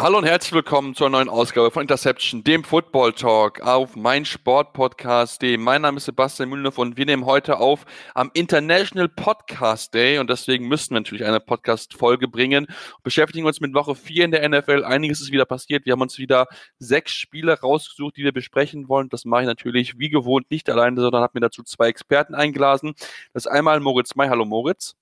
Hallo 0.00 0.18
und 0.18 0.24
herzlich 0.24 0.52
willkommen 0.52 0.96
zur 0.96 1.10
neuen 1.10 1.28
Ausgabe 1.28 1.70
von 1.70 1.82
Interception, 1.82 2.42
dem 2.42 2.64
Football 2.64 3.12
Talk 3.12 3.60
auf 3.60 3.94
meinsportpodcast.de. 3.94 5.56
Mein 5.58 5.82
Name 5.82 5.98
ist 5.98 6.06
Sebastian 6.06 6.48
Mühlenhoff 6.48 6.78
und 6.78 6.96
wir 6.96 7.06
nehmen 7.06 7.24
heute 7.24 7.58
auf 7.58 7.84
am 8.14 8.30
International 8.34 9.08
Podcast 9.08 9.94
Day 9.94 10.18
und 10.18 10.28
deswegen 10.28 10.66
müssen 10.66 10.94
wir 10.94 11.00
natürlich 11.00 11.24
eine 11.24 11.38
Podcast-Folge 11.38 12.26
bringen. 12.26 12.66
Beschäftigen 13.04 13.46
uns 13.46 13.60
mit 13.60 13.74
Woche 13.74 13.94
4 13.94 14.24
in 14.24 14.30
der 14.32 14.48
NFL. 14.48 14.82
Einiges 14.82 15.20
ist 15.20 15.30
wieder 15.30 15.44
passiert. 15.44 15.86
Wir 15.86 15.92
haben 15.92 16.00
uns 16.00 16.18
wieder 16.18 16.48
sechs 16.80 17.12
Spiele 17.12 17.60
rausgesucht, 17.60 18.16
die 18.16 18.24
wir 18.24 18.32
besprechen 18.32 18.88
wollen. 18.88 19.08
Das 19.08 19.24
mache 19.24 19.42
ich 19.42 19.46
natürlich 19.46 20.00
wie 20.00 20.10
gewohnt 20.10 20.50
nicht 20.50 20.68
alleine, 20.68 21.00
sondern 21.00 21.22
habe 21.22 21.32
mir 21.34 21.42
dazu 21.42 21.62
zwei 21.62 21.86
Experten 21.86 22.34
eingeladen. 22.34 22.94
Das 23.34 23.46
ist 23.46 23.52
einmal 23.52 23.78
Moritz 23.78 24.16
May. 24.16 24.28
Hallo 24.28 24.46
Moritz. 24.46 24.96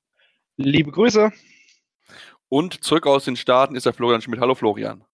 Liebe 0.59 0.91
Grüße. 0.91 1.33
Und 2.51 2.83
zurück 2.83 3.07
aus 3.07 3.25
den 3.25 3.37
Staaten 3.37 3.77
ist 3.77 3.87
der 3.87 3.93
Florian 3.93 4.21
Schmidt. 4.21 4.41
Hallo 4.41 4.57
Florian. 4.57 5.05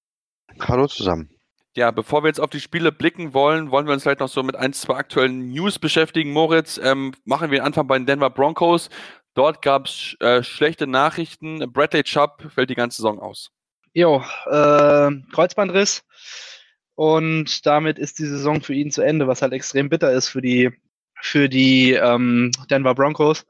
Hallo 0.59 0.87
zusammen. 0.87 1.29
Ja, 1.77 1.91
bevor 1.91 2.25
wir 2.25 2.29
jetzt 2.29 2.41
auf 2.41 2.49
die 2.49 2.61
Spiele 2.61 2.91
blicken 2.91 3.35
wollen, 3.35 3.71
wollen 3.71 3.87
wir 3.87 3.93
uns 3.93 4.05
vielleicht 4.05 4.21
noch 4.21 4.31
so 4.31 4.43
mit 4.43 4.57
ein, 4.57 4.73
zwei 4.73 4.95
aktuellen 4.95 5.51
News 5.51 5.79
beschäftigen. 5.79 6.33
Moritz, 6.33 6.81
ähm, 6.83 7.12
machen 7.27 7.51
wir 7.51 7.59
den 7.59 7.67
Anfang 7.67 7.87
bei 7.87 7.99
den 7.99 8.07
Denver 8.07 8.31
Broncos. 8.31 8.89
Dort 9.35 9.61
gab 9.61 9.85
es 9.85 10.17
äh, 10.21 10.43
schlechte 10.43 10.87
Nachrichten. 10.87 11.71
Bradley 11.71 12.05
Chubb 12.05 12.51
fällt 12.55 12.71
die 12.71 12.75
ganze 12.75 13.03
Saison 13.03 13.19
aus. 13.21 13.51
Jo, 13.93 14.25
äh, 14.47 15.11
Kreuzbandriss. 15.34 16.05
Und 16.95 17.67
damit 17.67 17.98
ist 17.98 18.19
die 18.19 18.25
Saison 18.25 18.62
für 18.62 18.73
ihn 18.73 18.91
zu 18.91 19.03
Ende, 19.03 19.29
was 19.29 19.43
halt 19.43 19.53
extrem 19.53 19.91
bitter 19.91 20.11
ist 20.11 20.31
für 20.31 20.41
die, 20.41 20.71
für 21.21 21.51
die 21.51 21.93
ähm, 21.93 22.51
Denver 22.71 22.95
Broncos 22.95 23.45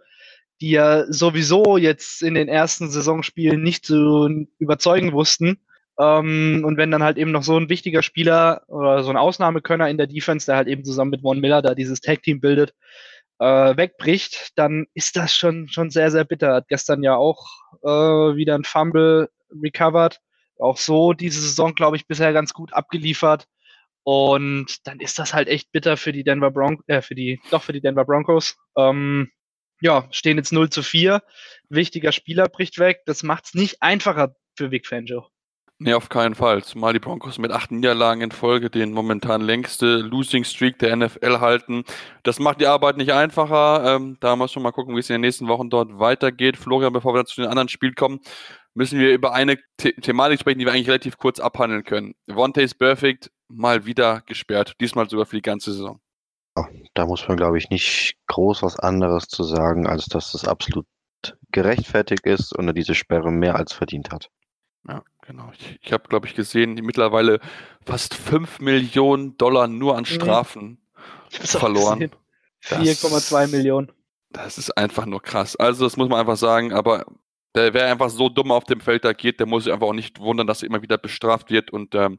die 0.60 0.70
ja 0.70 1.04
sowieso 1.12 1.76
jetzt 1.76 2.22
in 2.22 2.34
den 2.34 2.48
ersten 2.48 2.90
Saisonspielen 2.90 3.62
nicht 3.62 3.84
zu 3.84 4.46
überzeugen 4.58 5.12
wussten. 5.12 5.58
Ähm, 5.98 6.62
und 6.64 6.76
wenn 6.76 6.90
dann 6.90 7.02
halt 7.02 7.16
eben 7.16 7.32
noch 7.32 7.42
so 7.42 7.56
ein 7.56 7.68
wichtiger 7.68 8.02
Spieler 8.02 8.62
oder 8.68 9.02
so 9.02 9.10
ein 9.10 9.16
Ausnahmekönner 9.16 9.88
in 9.88 9.98
der 9.98 10.06
Defense, 10.06 10.46
der 10.46 10.56
halt 10.56 10.68
eben 10.68 10.84
zusammen 10.84 11.10
mit 11.10 11.22
Von 11.22 11.40
Miller 11.40 11.62
da 11.62 11.74
dieses 11.74 12.00
Tag-Team 12.00 12.40
bildet, 12.40 12.74
äh, 13.38 13.76
wegbricht, 13.76 14.52
dann 14.56 14.86
ist 14.94 15.16
das 15.16 15.34
schon, 15.34 15.68
schon 15.68 15.90
sehr, 15.90 16.10
sehr 16.10 16.24
bitter. 16.24 16.54
Hat 16.54 16.68
gestern 16.68 17.02
ja 17.02 17.16
auch 17.16 17.46
äh, 17.82 17.88
wieder 17.88 18.54
ein 18.54 18.64
Fumble 18.64 19.28
recovered. 19.62 20.20
Auch 20.58 20.78
so 20.78 21.12
diese 21.12 21.40
Saison, 21.40 21.74
glaube 21.74 21.96
ich, 21.96 22.06
bisher 22.06 22.32
ganz 22.32 22.52
gut 22.54 22.72
abgeliefert. 22.72 23.46
Und 24.04 24.86
dann 24.86 25.00
ist 25.00 25.18
das 25.18 25.34
halt 25.34 25.48
echt 25.48 25.72
bitter 25.72 25.96
für 25.96 26.12
die 26.12 26.24
Denver 26.24 26.50
Broncos, 26.50 26.84
äh, 26.88 27.02
für 27.02 27.14
die, 27.14 27.40
doch 27.50 27.62
für 27.62 27.72
die 27.72 27.80
Denver 27.80 28.04
Broncos. 28.04 28.56
Ähm, 28.76 29.30
ja, 29.80 30.08
stehen 30.10 30.36
jetzt 30.36 30.52
0 30.52 30.70
zu 30.70 30.82
4. 30.82 31.22
Wichtiger 31.68 32.12
Spieler 32.12 32.48
bricht 32.48 32.78
weg. 32.78 33.00
Das 33.06 33.22
macht 33.22 33.46
es 33.46 33.54
nicht 33.54 33.82
einfacher 33.82 34.34
für 34.56 34.70
Vic 34.70 34.86
Fangio. 34.86 35.26
Nee, 35.78 35.92
auf 35.92 36.08
keinen 36.08 36.34
Fall. 36.34 36.64
Zumal 36.64 36.94
die 36.94 37.00
Broncos 37.00 37.36
mit 37.36 37.52
acht 37.52 37.70
Niederlagen 37.70 38.22
in 38.22 38.30
Folge 38.30 38.70
den 38.70 38.92
momentan 38.92 39.42
längste 39.42 39.98
Losing 39.98 40.42
Streak 40.44 40.78
der 40.78 40.96
NFL 40.96 41.40
halten. 41.40 41.84
Das 42.22 42.38
macht 42.38 42.62
die 42.62 42.66
Arbeit 42.66 42.96
nicht 42.96 43.12
einfacher. 43.12 43.96
Ähm, 43.96 44.16
da 44.20 44.36
muss 44.36 44.54
man 44.56 44.62
mal 44.62 44.72
gucken, 44.72 44.96
wie 44.96 45.00
es 45.00 45.10
in 45.10 45.14
den 45.14 45.20
nächsten 45.20 45.48
Wochen 45.48 45.68
dort 45.68 45.98
weitergeht. 45.98 46.56
Florian, 46.56 46.94
bevor 46.94 47.14
wir 47.14 47.26
zu 47.26 47.42
den 47.42 47.50
anderen 47.50 47.68
Spielen 47.68 47.94
kommen, 47.94 48.20
müssen 48.72 48.98
wir 48.98 49.12
über 49.12 49.34
eine 49.34 49.58
The 49.78 49.92
Thematik 49.92 50.40
sprechen, 50.40 50.60
die 50.60 50.64
wir 50.64 50.72
eigentlich 50.72 50.88
relativ 50.88 51.18
kurz 51.18 51.40
abhandeln 51.40 51.84
können. 51.84 52.14
Vontaze 52.26 52.74
Perfect 52.74 53.30
mal 53.48 53.84
wieder 53.84 54.22
gesperrt. 54.22 54.76
Diesmal 54.80 55.10
sogar 55.10 55.26
für 55.26 55.36
die 55.36 55.42
ganze 55.42 55.72
Saison. 55.72 56.00
Da 56.94 57.06
muss 57.06 57.26
man, 57.28 57.36
glaube 57.36 57.58
ich, 57.58 57.70
nicht 57.70 58.16
groß 58.26 58.62
was 58.62 58.78
anderes 58.78 59.28
zu 59.28 59.44
sagen, 59.44 59.86
als 59.86 60.06
dass 60.06 60.32
das 60.32 60.46
absolut 60.46 60.86
gerechtfertigt 61.52 62.24
ist 62.24 62.56
und 62.56 62.68
er 62.68 62.72
diese 62.72 62.94
Sperre 62.94 63.30
mehr 63.30 63.56
als 63.56 63.72
verdient 63.72 64.10
hat. 64.10 64.30
Ja, 64.88 65.02
genau. 65.22 65.50
Ich, 65.52 65.78
ich 65.82 65.92
habe, 65.92 66.08
glaube 66.08 66.26
ich, 66.26 66.34
gesehen, 66.34 66.76
die 66.76 66.82
mittlerweile 66.82 67.40
fast 67.84 68.14
5 68.14 68.60
Millionen 68.60 69.36
Dollar 69.36 69.66
nur 69.66 69.96
an 69.96 70.02
mhm. 70.02 70.06
Strafen 70.06 70.78
verloren. 71.30 72.10
4,2 72.62 73.48
Millionen. 73.48 73.92
Das 74.30 74.58
ist 74.58 74.76
einfach 74.76 75.06
nur 75.06 75.22
krass. 75.22 75.56
Also, 75.56 75.84
das 75.84 75.96
muss 75.96 76.08
man 76.08 76.20
einfach 76.20 76.36
sagen, 76.36 76.72
aber 76.72 77.06
der, 77.54 77.74
wer 77.74 77.90
einfach 77.90 78.10
so 78.10 78.28
dumm 78.28 78.52
auf 78.52 78.64
dem 78.64 78.80
Feld 78.80 79.04
da 79.04 79.12
geht, 79.12 79.40
der 79.40 79.46
muss 79.46 79.64
sich 79.64 79.72
einfach 79.72 79.86
auch 79.86 79.92
nicht 79.92 80.20
wundern, 80.20 80.46
dass 80.46 80.62
er 80.62 80.68
immer 80.68 80.82
wieder 80.82 80.98
bestraft 80.98 81.50
wird. 81.50 81.70
Und 81.70 81.94
ähm, 81.94 82.18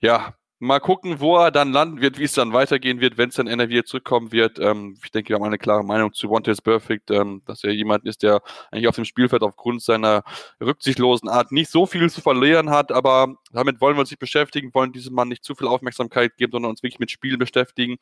ja, 0.00 0.34
Mal 0.64 0.78
gucken, 0.78 1.18
wo 1.18 1.38
er 1.38 1.50
dann 1.50 1.72
landen 1.72 2.00
wird, 2.00 2.20
wie 2.20 2.22
es 2.22 2.34
dann 2.34 2.52
weitergehen 2.52 3.00
wird, 3.00 3.18
wenn 3.18 3.30
es 3.30 3.34
dann 3.34 3.48
NRW 3.48 3.82
zurückkommen 3.82 4.30
wird. 4.30 4.60
Ähm, 4.60 4.96
ich 5.02 5.10
denke, 5.10 5.30
wir 5.30 5.34
haben 5.34 5.42
eine 5.42 5.58
klare 5.58 5.82
Meinung 5.82 6.12
zu 6.12 6.30
One 6.30 6.44
Taste 6.44 6.62
Perfect, 6.62 7.10
ähm, 7.10 7.42
dass 7.46 7.64
er 7.64 7.72
jemand 7.72 8.04
ist, 8.04 8.22
der 8.22 8.40
eigentlich 8.70 8.86
auf 8.86 8.94
dem 8.94 9.04
Spielfeld 9.04 9.42
aufgrund 9.42 9.82
seiner 9.82 10.22
rücksichtslosen 10.60 11.28
Art 11.28 11.50
nicht 11.50 11.68
so 11.68 11.84
viel 11.84 12.08
zu 12.10 12.20
verlieren 12.20 12.70
hat, 12.70 12.92
aber 12.92 13.34
damit 13.50 13.80
wollen 13.80 13.96
wir 13.96 14.02
uns 14.02 14.12
nicht 14.12 14.20
beschäftigen, 14.20 14.72
wollen 14.72 14.92
diesem 14.92 15.16
Mann 15.16 15.26
nicht 15.26 15.42
zu 15.42 15.56
viel 15.56 15.66
Aufmerksamkeit 15.66 16.36
geben, 16.36 16.52
sondern 16.52 16.70
uns 16.70 16.84
wirklich 16.84 17.00
mit 17.00 17.10
Spielen 17.10 17.40
beschäftigen, 17.40 17.96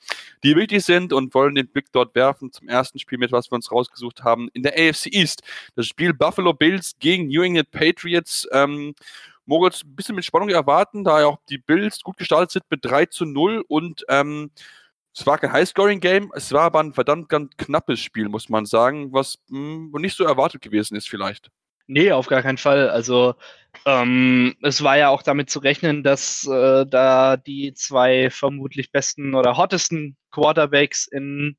die 0.45 0.55
wichtig 0.55 0.85
sind 0.85 1.15
und 1.15 1.33
wollen 1.33 1.55
den 1.55 1.69
Blick 1.69 1.87
dort 1.93 2.15
werfen 2.15 2.53
zum 2.53 2.69
ersten 2.69 2.99
Spiel 2.99 3.17
mit, 3.17 3.33
was 3.33 3.51
wir 3.51 3.57
uns 3.57 3.73
rausgesucht 3.73 4.23
haben 4.23 4.51
in 4.53 4.63
der 4.63 4.75
AFC 4.75 5.07
East. 5.07 5.43
Das 5.77 5.87
Spiel 5.87 6.13
Buffalo 6.13 6.53
Bills 6.53 6.95
gegen 6.99 7.29
New 7.29 7.41
England 7.41 7.71
Patriots. 7.71 8.47
Ähm, 8.53 8.95
Moritz 9.47 9.83
ein 9.85 9.97
bisschen 9.97 10.15
mit 10.15 10.25
Spannung 10.25 10.49
erwarten, 10.49 11.05
da 11.05 11.21
ja 11.21 11.27
auch 11.27 11.39
die 11.49 11.59
Bills 11.59 12.01
gut 12.01 12.17
gestartet 12.17 12.51
sind 12.51 12.65
mit 12.71 12.85
3 12.85 13.07
zu 13.07 13.25
0 13.25 13.65
und 13.69 14.05
ähm, 14.09 14.51
es 15.15 15.27
war 15.27 15.39
kein 15.39 15.53
High-Scoring-Game, 15.53 16.31
es 16.35 16.53
war 16.53 16.63
aber 16.63 16.81
ein 16.81 16.93
verdammt 16.93 17.29
ganz 17.29 17.57
knappes 17.57 18.01
Spiel, 18.01 18.29
muss 18.29 18.49
man 18.49 18.65
sagen, 18.65 19.13
was 19.13 19.39
mh, 19.49 19.93
hm, 19.93 20.01
nicht 20.01 20.17
so 20.17 20.25
erwartet 20.25 20.63
gewesen 20.63 20.97
ist 20.97 21.09
vielleicht. 21.09 21.51
Nee, 21.93 22.13
auf 22.13 22.29
gar 22.29 22.43
keinen 22.43 22.59
Fall. 22.59 22.89
Also 22.89 23.35
ähm, 23.85 24.55
es 24.63 24.85
war 24.85 24.97
ja 24.97 25.09
auch 25.09 25.23
damit 25.25 25.51
zu 25.51 25.59
rechnen, 25.59 26.05
dass 26.05 26.47
äh, 26.47 26.87
da 26.87 27.37
die 27.37 27.75
zwei 27.75 28.31
vermutlich 28.31 28.93
besten 28.93 29.35
oder 29.35 29.57
hottesten 29.57 30.17
Quarterbacks 30.31 31.09
in 31.09 31.57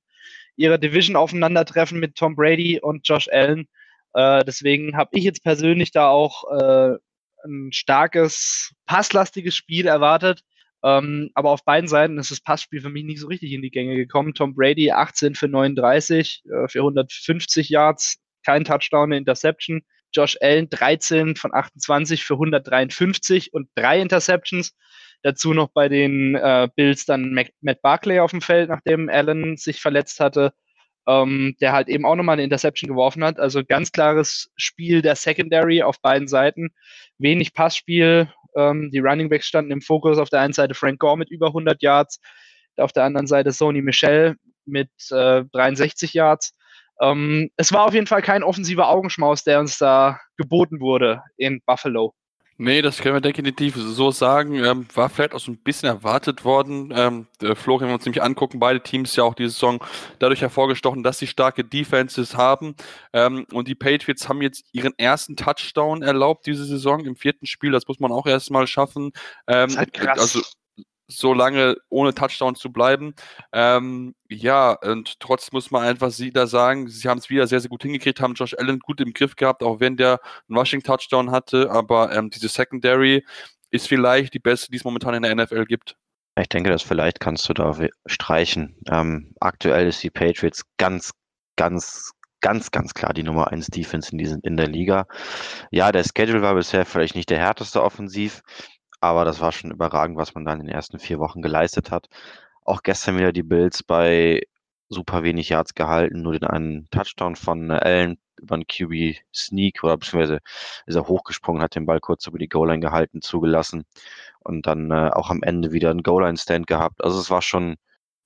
ihrer 0.56 0.78
Division 0.78 1.18
aufeinandertreffen 1.18 2.00
mit 2.00 2.16
Tom 2.16 2.38
Brady 2.38 2.80
und 2.80 3.06
Josh 3.06 3.28
Allen. 3.30 3.68
Äh, 4.14 4.46
deswegen 4.46 4.96
habe 4.96 5.10
ich 5.14 5.26
jetzt 5.26 5.44
persönlich 5.44 5.92
da 5.92 6.08
auch 6.08 6.46
äh, 6.52 6.98
ein 7.46 7.72
starkes, 7.72 8.74
passlastiges 8.86 9.56
Spiel 9.56 9.88
erwartet. 9.88 10.42
Ähm, 10.84 11.30
aber 11.36 11.52
auf 11.52 11.64
beiden 11.64 11.88
Seiten 11.88 12.18
ist 12.18 12.32
das 12.32 12.42
Passspiel 12.42 12.82
für 12.82 12.90
mich 12.90 13.04
nicht 13.04 13.20
so 13.20 13.28
richtig 13.28 13.52
in 13.52 13.62
die 13.62 13.70
Gänge 13.70 13.96
gekommen. 13.96 14.34
Tom 14.34 14.56
Brady 14.56 14.92
18 14.92 15.36
für 15.36 15.48
39, 15.48 16.44
äh, 16.46 16.68
für 16.68 16.80
150 16.80 17.70
Yards, 17.70 18.18
kein 18.44 18.64
Touchdown, 18.66 19.10
eine 19.10 19.18
Interception. 19.18 19.82
Josh 20.14 20.38
Allen 20.42 20.70
13 20.70 21.36
von 21.36 21.54
28 21.54 22.24
für 22.24 22.34
153 22.34 23.54
und 23.54 23.70
drei 23.76 24.02
Interceptions. 24.02 24.76
Dazu 25.24 25.54
noch 25.54 25.70
bei 25.70 25.88
den 25.88 26.36
äh, 26.36 26.68
Bills 26.76 27.06
dann 27.06 27.34
Matt 27.62 27.82
Barkley 27.82 28.20
auf 28.20 28.32
dem 28.32 28.42
Feld, 28.42 28.70
nachdem 28.70 29.08
Allen 29.08 29.56
sich 29.58 29.80
verletzt 29.80 30.20
hatte 30.20 30.52
ähm, 31.08 31.56
der 31.62 31.74
halt 31.74 31.88
eben 31.88 32.06
auch 32.06 32.16
nochmal 32.16 32.34
eine 32.34 32.44
Interception 32.44 32.90
geworfen 32.90 33.24
hat. 33.24 33.40
Also 33.40 33.64
ganz 33.64 33.92
klares 33.92 34.52
Spiel 34.56 35.02
der 35.02 35.16
Secondary 35.16 35.82
auf 35.84 36.02
beiden 36.02 36.28
Seiten. 36.28 36.70
Wenig 37.18 37.54
Passspiel. 37.54 38.32
Ähm, 38.56 38.90
die 38.92 39.00
Running 39.00 39.30
Backs 39.30 39.48
standen 39.48 39.72
im 39.72 39.82
Fokus. 39.82 40.18
Auf 40.18 40.30
der 40.30 40.42
einen 40.42 40.54
Seite 40.54 40.74
Frank 40.74 41.00
Gore 41.00 41.18
mit 41.18 41.30
über 41.30 41.48
100 41.48 41.82
Yards, 41.82 42.20
auf 42.78 42.92
der 42.92 43.04
anderen 43.04 43.28
Seite 43.28 43.52
Sony 43.52 43.82
Michel 43.82 44.36
mit 44.66 44.90
äh, 45.12 45.44
63 45.52 46.14
Yards. 46.14 46.54
Ähm, 47.02 47.50
es 47.58 47.74
war 47.74 47.86
auf 47.86 47.94
jeden 47.94 48.08
Fall 48.08 48.22
kein 48.22 48.44
offensiver 48.44 48.90
Augenschmaus, 48.90 49.44
der 49.44 49.60
uns 49.60 49.78
da 49.78 50.20
geboten 50.38 50.80
wurde 50.80 51.24
in 51.38 51.62
Buffalo. 51.66 52.14
Nee, 52.64 52.84
das 52.84 53.00
können 53.00 53.16
wir 53.16 53.22
definitiv 53.22 53.76
so 53.76 54.12
sagen. 54.12 54.64
Ähm, 54.64 54.86
war 54.94 55.10
vielleicht 55.10 55.34
auch 55.34 55.40
so 55.40 55.52
ein 55.52 55.58
bisschen 55.58 55.90
erwartet 55.90 56.46
worden. 56.46 56.94
Ähm, 56.96 57.26
Florian, 57.56 57.88
wenn 57.88 57.90
wir 57.90 57.96
uns 57.96 58.06
nämlich 58.06 58.22
angucken, 58.22 58.60
beide 58.60 58.84
Teams 58.84 59.16
ja 59.16 59.24
auch 59.24 59.34
diese 59.34 59.50
Saison 59.50 59.84
dadurch 60.20 60.42
hervorgestochen, 60.42 61.02
dass 61.02 61.18
sie 61.18 61.26
starke 61.26 61.64
Defenses 61.64 62.38
haben. 62.38 62.76
Ähm, 63.14 63.48
und 63.52 63.68
die 63.68 63.74
Patriots 63.74 64.30
haben 64.30 64.44
jetzt 64.44 64.64
ihren 64.74 64.94
ersten 65.00 65.36
Touchdown 65.36 66.04
erlaubt 66.04 66.46
diese 66.46 66.66
Saison 66.66 67.04
im 67.04 67.16
vierten 67.16 67.48
Spiel. 67.48 67.72
Das 67.72 67.88
muss 67.88 68.00
man 68.00 68.12
auch 68.12 68.28
erstmal 68.28 68.68
schaffen. 68.68 69.12
Ähm, 69.48 69.70
das 69.70 69.72
ist 69.72 69.78
halt 69.80 69.94
krass. 69.94 70.20
Also, 70.20 70.42
so 71.12 71.34
lange 71.34 71.76
ohne 71.90 72.14
Touchdown 72.14 72.56
zu 72.56 72.72
bleiben. 72.72 73.14
Ähm, 73.52 74.16
ja, 74.30 74.74
und 74.74 75.20
trotzdem 75.20 75.58
muss 75.58 75.72
man 75.72 75.84
einfach 75.84 76.12
sie 76.12 76.32
da 76.32 76.48
sagen, 76.48 76.88
sie 76.88 77.08
haben 77.08 77.20
es 77.20 77.30
wieder 77.30 77.48
sehr, 77.48 77.60
sehr 77.60 77.70
gut 77.70 77.84
hingekriegt, 77.84 78.22
haben 78.22 78.34
Josh 78.34 78.56
Allen 78.58 78.80
gut 78.80 79.02
im 79.02 79.14
Griff 79.14 79.36
gehabt, 79.36 79.64
auch 79.64 79.80
wenn 79.80 79.98
der 79.98 80.20
einen 80.48 80.58
Rushing-Touchdown 80.58 81.32
hatte, 81.32 81.70
aber 81.72 82.16
ähm, 82.16 82.30
diese 82.30 82.50
Secondary 82.50 83.26
ist 83.72 83.88
vielleicht 83.88 84.34
die 84.34 84.40
beste, 84.40 84.72
die 84.72 84.78
es 84.78 84.84
momentan 84.84 85.14
in 85.14 85.24
der 85.24 85.36
NFL 85.36 85.66
gibt. 85.66 85.96
Ich 86.40 86.50
denke, 86.50 86.70
das 86.70 86.82
vielleicht 86.82 87.20
kannst 87.20 87.48
du 87.50 87.54
da 87.54 87.76
streichen. 88.06 88.78
Ähm, 88.90 89.34
aktuell 89.40 89.88
ist 89.88 90.02
die 90.02 90.10
Patriots 90.10 90.64
ganz, 90.78 91.12
ganz, 91.58 92.12
ganz, 92.42 92.72
ganz 92.72 92.94
klar 92.94 93.14
die 93.14 93.24
Nummer 93.24 93.52
1 93.52 93.68
Defense 93.68 94.12
in, 94.12 94.18
diesen, 94.18 94.42
in 94.42 94.58
der 94.58 94.68
Liga. 94.68 95.08
Ja, 95.72 95.92
der 95.92 96.04
Schedule 96.04 96.42
war 96.42 96.56
bisher 96.56 96.86
vielleicht 96.86 97.16
nicht 97.16 97.30
der 97.30 97.40
härteste 97.40 97.84
offensiv, 97.84 98.42
aber 99.02 99.26
das 99.26 99.42
war 99.42 99.52
schon 99.52 99.72
überragend, 99.72 100.18
was 100.18 100.36
man 100.36 100.46
dann 100.46 100.62
in 100.62 100.68
den 100.68 100.76
ersten 100.76 101.00
vier 101.00 101.20
Wochen 101.20 101.42
geleistet 101.42 101.92
hat. 101.92 102.08
Auch 102.64 102.84
gestern 102.84 103.18
wieder 103.18 103.34
die 103.34 103.44
Bills 103.44 103.84
bei 103.84 104.44
super 104.90 105.24
wenig 105.24 105.50
Yards 105.50 105.74
gehalten, 105.76 106.22
nur 106.22 106.34
den 106.34 106.46
einen 106.46 106.90
Touchdown 106.92 107.36
von 107.36 107.70
äh, 107.72 107.74
Allen 107.76 108.20
über 108.40 108.56
einen 108.56 108.68
QB 108.68 109.18
Sneak 109.34 109.84
oder 109.84 109.98
beziehungsweise 109.98 110.40
ist 110.86 110.96
er 110.96 111.08
hochgesprungen, 111.08 111.62
hat 111.62 111.76
den 111.76 111.86
Ball 111.86 112.00
kurz 112.00 112.28
über 112.28 112.40
die 112.40 112.50
Goal-Line 112.50 112.82
gehalten, 112.82 113.22
zugelassen 113.22 113.86
und 114.40 114.68
dann 114.68 114.92
äh, 114.92 115.12
auch 115.14 115.30
am 115.30 115.44
Ende 115.44 115.72
wieder 115.72 115.92
einen 115.92 116.04
Goal-Line-Stand 116.04 116.68
gehabt. 116.68 117.04
Also 117.04 117.20
es 117.20 117.30
war 117.30 117.42
schon 117.42 117.78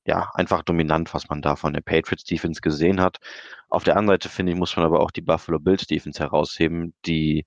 ja 0.06 0.31
einfach 0.36 0.63
dominant, 0.63 1.13
was 1.13 1.30
man 1.30 1.42
da 1.42 1.56
von 1.56 1.74
der 1.74 1.81
Patriots 1.81 2.24
Defense 2.25 2.62
gesehen 2.62 3.01
hat. 3.01 3.18
Auf 3.69 3.83
der 3.83 3.98
anderen 3.98 4.16
Seite 4.16 4.30
finde 4.30 4.54
ich, 4.54 4.57
muss 4.57 4.75
man 4.75 4.86
aber 4.86 5.01
auch 5.01 5.12
die 5.12 5.21
Buffalo 5.21 5.60
Bills 5.60 5.88
Defense 5.88 6.19
herausheben, 6.21 6.94
die 7.06 7.45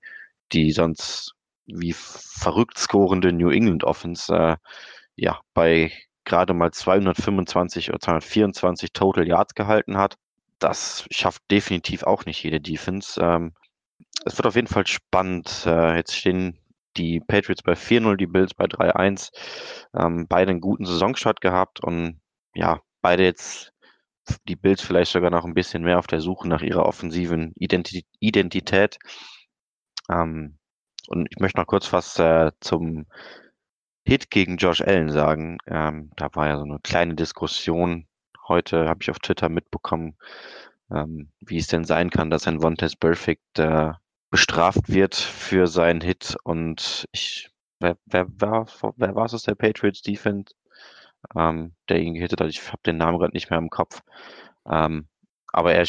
die 0.51 0.71
sonst 0.71 1.35
wie 1.73 1.93
verrückt 1.93 2.77
scorende 2.77 3.31
New 3.31 3.49
England 3.49 3.83
Offense 3.83 4.33
äh, 4.33 4.57
ja 5.15 5.39
bei 5.53 5.91
gerade 6.25 6.53
mal 6.53 6.71
225 6.71 7.89
oder 7.89 7.99
224 7.99 8.93
Total 8.93 9.27
Yards 9.27 9.55
gehalten 9.55 9.97
hat. 9.97 10.15
Das 10.59 11.05
schafft 11.11 11.41
definitiv 11.51 12.03
auch 12.03 12.25
nicht 12.25 12.43
jede 12.43 12.61
Defense. 12.61 13.19
Ähm, 13.21 13.53
es 14.25 14.37
wird 14.37 14.47
auf 14.47 14.55
jeden 14.55 14.67
Fall 14.67 14.85
spannend. 14.87 15.63
Äh, 15.65 15.95
jetzt 15.95 16.15
stehen 16.15 16.59
die 16.97 17.19
Patriots 17.19 17.63
bei 17.63 17.73
4-0, 17.73 18.17
die 18.17 18.27
Bills 18.27 18.53
bei 18.53 18.65
3-1. 18.65 19.31
Ähm, 19.97 20.27
beide 20.27 20.51
einen 20.51 20.61
guten 20.61 20.85
Saisonstart 20.85 21.41
gehabt 21.41 21.81
und 21.83 22.19
ja, 22.53 22.81
beide 23.01 23.23
jetzt 23.23 23.71
die 24.47 24.55
Bills 24.55 24.81
vielleicht 24.81 25.11
sogar 25.11 25.31
noch 25.31 25.45
ein 25.45 25.55
bisschen 25.55 25.83
mehr 25.83 25.97
auf 25.97 26.07
der 26.07 26.21
Suche 26.21 26.47
nach 26.47 26.61
ihrer 26.61 26.85
offensiven 26.85 27.53
Identi 27.55 28.05
Identität. 28.19 28.99
Ähm, 30.09 30.58
und 31.09 31.27
ich 31.31 31.39
möchte 31.39 31.59
noch 31.59 31.67
kurz 31.67 31.91
was 31.91 32.19
äh, 32.19 32.51
zum 32.59 33.07
Hit 34.05 34.29
gegen 34.29 34.57
Josh 34.57 34.81
Allen 34.81 35.11
sagen. 35.11 35.57
Ähm, 35.67 36.11
da 36.15 36.29
war 36.33 36.47
ja 36.47 36.57
so 36.57 36.63
eine 36.63 36.79
kleine 36.79 37.15
Diskussion. 37.15 38.07
Heute 38.47 38.87
habe 38.87 38.99
ich 39.01 39.09
auf 39.09 39.19
Twitter 39.19 39.49
mitbekommen, 39.49 40.17
ähm, 40.91 41.31
wie 41.39 41.57
es 41.57 41.67
denn 41.67 41.83
sein 41.83 42.09
kann, 42.11 42.29
dass 42.29 42.47
ein 42.47 42.61
Vontaze 42.61 42.95
Perfect 42.97 43.59
äh, 43.59 43.91
bestraft 44.29 44.87
wird 44.89 45.15
für 45.15 45.67
seinen 45.67 46.01
Hit. 46.01 46.37
Und 46.43 47.07
ich, 47.11 47.49
wer, 47.79 47.97
wer, 48.05 48.27
wer, 48.37 48.65
wer 48.95 49.15
war 49.15 49.25
es 49.25 49.33
aus 49.33 49.43
der 49.43 49.55
Patriots 49.55 50.03
Defense, 50.03 50.53
ähm, 51.35 51.73
der 51.89 52.01
ihn 52.01 52.13
gehittet 52.13 52.41
hat? 52.41 52.49
Ich 52.49 52.67
habe 52.67 52.83
den 52.85 52.97
Namen 52.97 53.17
gerade 53.17 53.33
nicht 53.33 53.49
mehr 53.49 53.59
im 53.59 53.71
Kopf. 53.71 54.01
Ähm, 54.69 55.07
aber 55.47 55.73
er 55.73 55.85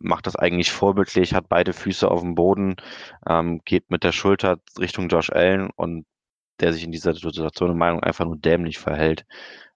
macht 0.00 0.26
das 0.26 0.36
eigentlich 0.36 0.72
vorbildlich, 0.72 1.34
hat 1.34 1.48
beide 1.48 1.72
Füße 1.72 2.10
auf 2.10 2.20
dem 2.20 2.34
Boden, 2.34 2.76
ähm, 3.28 3.60
geht 3.64 3.90
mit 3.90 4.02
der 4.02 4.12
Schulter 4.12 4.58
Richtung 4.78 5.08
Josh 5.08 5.30
Allen 5.30 5.70
und 5.76 6.06
der 6.58 6.72
sich 6.72 6.84
in 6.84 6.92
dieser 6.92 7.14
Situation 7.14 7.70
in 7.70 7.78
Meinung 7.78 8.02
einfach 8.02 8.24
nur 8.24 8.36
dämlich 8.36 8.78
verhält. 8.78 9.24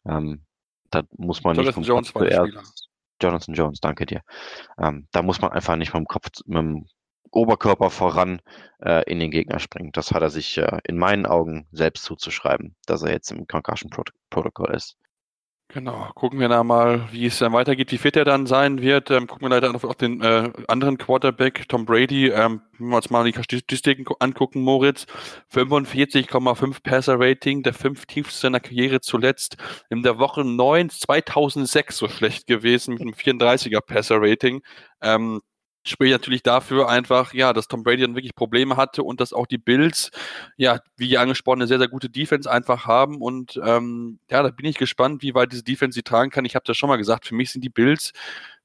Ähm, 0.07 0.43
da 0.91 1.03
muss 1.17 1.43
man 1.45 1.57
Jonathan 1.57 1.81
nicht 1.81 1.89
Jones 1.89 2.15
war 2.15 2.25
der 2.25 2.47
Spieler. 2.47 2.63
Jonathan 3.23 3.55
Jones, 3.55 3.81
danke 3.81 4.07
dir. 4.07 4.23
Ähm, 4.79 5.07
da 5.13 5.23
muss 5.23 5.41
man 5.41 5.53
einfach 5.53 5.77
nicht 5.77 5.95
mit 5.95 6.01
dem 6.01 6.07
Kopf, 6.07 6.29
mit 6.47 6.59
dem 6.59 6.87
Oberkörper 7.31 7.91
voran 7.91 8.41
äh, 8.81 9.03
in 9.11 9.19
den 9.19 9.31
Gegner 9.31 9.59
springen. 9.59 9.91
Das 9.93 10.13
hat 10.13 10.23
er 10.23 10.31
sich 10.31 10.59
äh, 10.59 10.79
in 10.85 10.99
meinen 10.99 11.27
Augen 11.27 11.67
selbst 11.73 12.05
zuzuschreiben, 12.05 12.77
dass 12.87 13.03
er 13.03 13.13
jetzt 13.13 13.31
im 13.31 13.47
Concussion 13.47 13.91
Prot 13.91 14.13
Protocol 14.31 14.75
ist. 14.75 14.97
Genau, 15.69 16.11
gucken 16.15 16.39
wir 16.39 16.49
da 16.49 16.63
mal, 16.63 17.09
wie 17.11 17.27
es 17.27 17.39
dann 17.39 17.53
weitergeht, 17.53 17.91
wie 17.91 17.99
fit 17.99 18.17
er 18.17 18.25
dann 18.25 18.47
sein 18.47 18.81
wird. 18.81 19.11
Ähm, 19.11 19.27
gucken 19.27 19.47
wir 19.47 19.49
leider 19.49 19.75
auf, 19.75 19.83
auf 19.83 19.97
den 19.97 20.21
äh, 20.21 20.53
anderen 20.69 20.99
Quarterback, 20.99 21.69
Tom 21.69 21.85
Brady. 21.87 22.29
Ähm, 22.29 22.61
wenn 22.79 22.89
wir 22.91 22.97
uns 22.97 23.11
mal 23.11 23.25
die 23.25 23.33
Statistiken 23.33 24.05
angucken, 24.21 24.61
Moritz. 24.61 25.07
45,5 25.53 26.83
Passer-Rating, 26.83 27.63
der 27.63 27.73
fünftiefste 27.73 28.41
seiner 28.41 28.61
Karriere 28.61 29.01
zuletzt. 29.01 29.57
In 29.91 30.03
der 30.03 30.19
Woche 30.19 30.45
9 30.45 30.91
2006 30.91 31.97
so 31.97 32.09
schlecht 32.09 32.47
gewesen 32.47 32.95
mit 32.95 33.03
einem 33.03 33.15
34er 33.15 33.81
Passer-Rating. 33.81 34.63
Ähm, 35.03 35.41
spricht 35.85 36.13
natürlich 36.13 36.43
dafür 36.43 36.89
einfach, 36.89 37.35
ja, 37.35 37.53
dass 37.53 37.69
Tom 37.69 37.83
Brady 37.83 38.03
dann 38.03 38.15
wirklich 38.15 38.35
Probleme 38.35 38.77
hatte 38.77 39.03
und 39.03 39.21
dass 39.21 39.33
auch 39.33 39.47
die 39.47 39.59
Bills, 39.59 40.11
ja, 40.57 40.81
wie 40.97 41.17
angesprochen, 41.19 41.61
eine 41.61 41.67
sehr, 41.67 41.79
sehr 41.79 41.89
gute 41.89 42.09
Defense 42.09 42.51
einfach 42.51 42.87
haben. 42.87 43.21
Und 43.21 43.61
ähm, 43.65 44.19
ja, 44.31 44.43
da 44.43 44.51
bin 44.51 44.67
ich 44.67 44.79
gespannt, 44.79 45.23
wie 45.23 45.35
weit 45.35 45.53
diese 45.53 45.63
Defense 45.63 45.95
sie 45.95 46.03
tragen 46.03 46.31
kann. 46.31 46.45
Ich 46.45 46.55
habe 46.55 46.65
das 46.67 46.77
schon 46.77 46.89
mal 46.89 46.97
gesagt, 46.97 47.27
für 47.27 47.35
mich 47.35 47.53
sind 47.53 47.63
die 47.63 47.69
Bills 47.69 48.13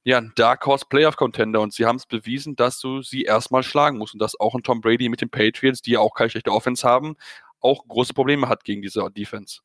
ja 0.02 0.18
ein 0.18 0.32
Dark 0.34 0.64
Horse 0.66 0.86
Playoff 0.88 1.16
Contender 1.16 1.60
und 1.60 1.74
sie 1.74 1.84
haben 1.84 1.96
es 1.96 2.06
bewiesen, 2.06 2.56
dass 2.56 2.80
du 2.80 3.02
sie 3.02 3.22
erstmal 3.22 3.62
schlagen 3.62 3.98
musst 3.98 4.14
und 4.14 4.20
dass 4.20 4.38
auch 4.40 4.54
ein 4.54 4.62
Tom 4.62 4.80
Brady 4.80 5.08
mit 5.10 5.20
den 5.20 5.30
Patriots, 5.30 5.82
die 5.82 5.92
ja 5.92 6.00
auch 6.00 6.14
keine 6.14 6.30
schlechte 6.30 6.52
Offense 6.52 6.88
haben, 6.88 7.16
auch 7.60 7.86
große 7.86 8.14
Probleme 8.14 8.48
hat 8.48 8.64
gegen 8.64 8.80
diese 8.80 9.06
Defense. 9.10 9.60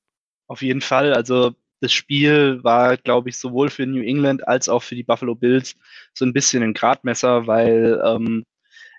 Auf 0.48 0.62
jeden 0.62 0.82
Fall. 0.82 1.14
Also 1.14 1.56
das 1.86 1.94
Spiel 1.94 2.64
war, 2.64 2.98
glaube 2.98 3.30
ich, 3.30 3.38
sowohl 3.38 3.70
für 3.70 3.86
New 3.86 4.02
England 4.02 4.48
als 4.48 4.70
auch 4.70 4.82
für 4.82 4.96
die 4.96 5.04
Buffalo 5.04 5.36
Bills 5.36 5.76
so 6.16 6.26
ein 6.26 6.34
bisschen 6.34 6.64
ein 6.64 6.74
Gradmesser, 6.74 7.46
weil 7.46 8.02
ähm, 8.04 8.44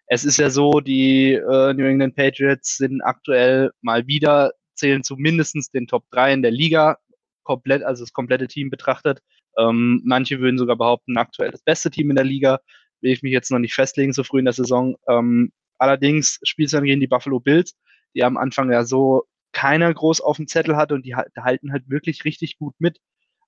es 0.07 0.25
ist 0.25 0.39
ja 0.39 0.51
so, 0.51 0.81
die 0.81 1.33
äh, 1.33 1.75
New 1.75 1.85
England 1.85 2.15
Patriots 2.15 2.77
sind 2.77 3.03
aktuell 3.03 3.73
mal 3.83 4.07
wieder, 4.07 4.53
zählen 4.77 5.03
zu 5.03 5.17
mindestens 5.17 5.69
den 5.71 5.89
Top 5.89 6.05
3 6.13 6.35
in 6.35 6.43
der 6.43 6.53
Liga, 6.53 6.99
komplett, 7.43 7.83
also 7.83 8.05
das 8.05 8.13
komplette 8.13 8.47
Team 8.47 8.71
betrachtet. 8.71 9.19
Ähm, 9.59 10.01
manche 10.05 10.39
würden 10.39 10.59
sogar 10.59 10.77
behaupten, 10.77 11.17
aktuell 11.17 11.51
das 11.51 11.63
beste 11.63 11.91
Team 11.91 12.11
in 12.11 12.17
der 12.17 12.25
Liga. 12.25 12.61
Will 13.01 13.11
ich 13.13 13.23
mich 13.25 13.33
jetzt 13.33 13.51
noch 13.51 13.59
nicht 13.59 13.75
festlegen, 13.75 14.13
so 14.13 14.23
früh 14.23 14.39
in 14.39 14.45
der 14.45 14.55
Saison. 14.55 14.95
Ähm, 15.09 15.51
allerdings 15.79 16.39
spielt 16.45 16.67
es 16.67 16.73
dann 16.73 16.85
gegen 16.85 17.01
die 17.01 17.09
Buffalo 17.09 17.41
Bills, 17.41 17.75
die 18.15 18.23
am 18.23 18.37
Anfang 18.37 18.71
ja 18.71 18.85
so 18.85 19.25
keiner 19.57 19.93
groß 19.93 20.21
auf 20.21 20.37
dem 20.37 20.49
Zettel 20.49 20.77
hat 20.77 20.93
und 20.93 21.07
die 21.07 21.15
halten 21.15 21.73
halt 21.73 21.89
wirklich 21.89 22.27
richtig 22.27 22.59
gut 22.59 22.75
mit. 22.79 22.99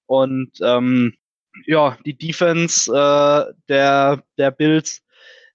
Und 0.06 0.52
ähm, 0.62 1.12
ja, 1.66 1.98
die 2.06 2.16
Defense 2.16 2.90
äh, 2.90 3.52
der, 3.68 4.22
der 4.38 4.50
Bills 4.50 5.02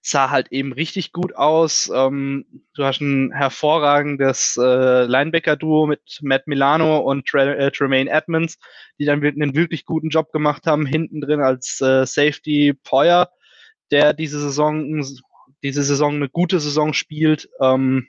sah 0.00 0.30
halt 0.30 0.52
eben 0.52 0.72
richtig 0.72 1.10
gut 1.10 1.34
aus. 1.34 1.90
Ähm, 1.92 2.44
du 2.74 2.84
hast 2.84 3.00
ein 3.00 3.32
hervorragendes 3.32 4.56
äh, 4.56 5.06
Linebacker-Duo 5.06 5.86
mit 5.86 6.20
Matt 6.22 6.46
Milano 6.46 6.98
und 6.98 7.26
Tre 7.26 7.56
äh, 7.56 7.72
Tremaine 7.72 8.08
Edmonds, 8.08 8.56
die 9.00 9.06
dann 9.06 9.24
einen 9.24 9.56
wirklich 9.56 9.84
guten 9.84 10.10
Job 10.10 10.30
gemacht 10.30 10.66
haben. 10.66 10.86
Hinten 10.86 11.20
drin 11.20 11.40
als 11.40 11.80
äh, 11.80 12.06
Safety 12.06 12.74
Poyer, 12.84 13.28
der 13.90 14.12
diese 14.12 14.38
Saison, 14.38 15.04
diese 15.64 15.82
Saison 15.82 16.14
eine 16.14 16.28
gute 16.28 16.60
Saison 16.60 16.92
spielt. 16.92 17.48
Ähm, 17.60 18.06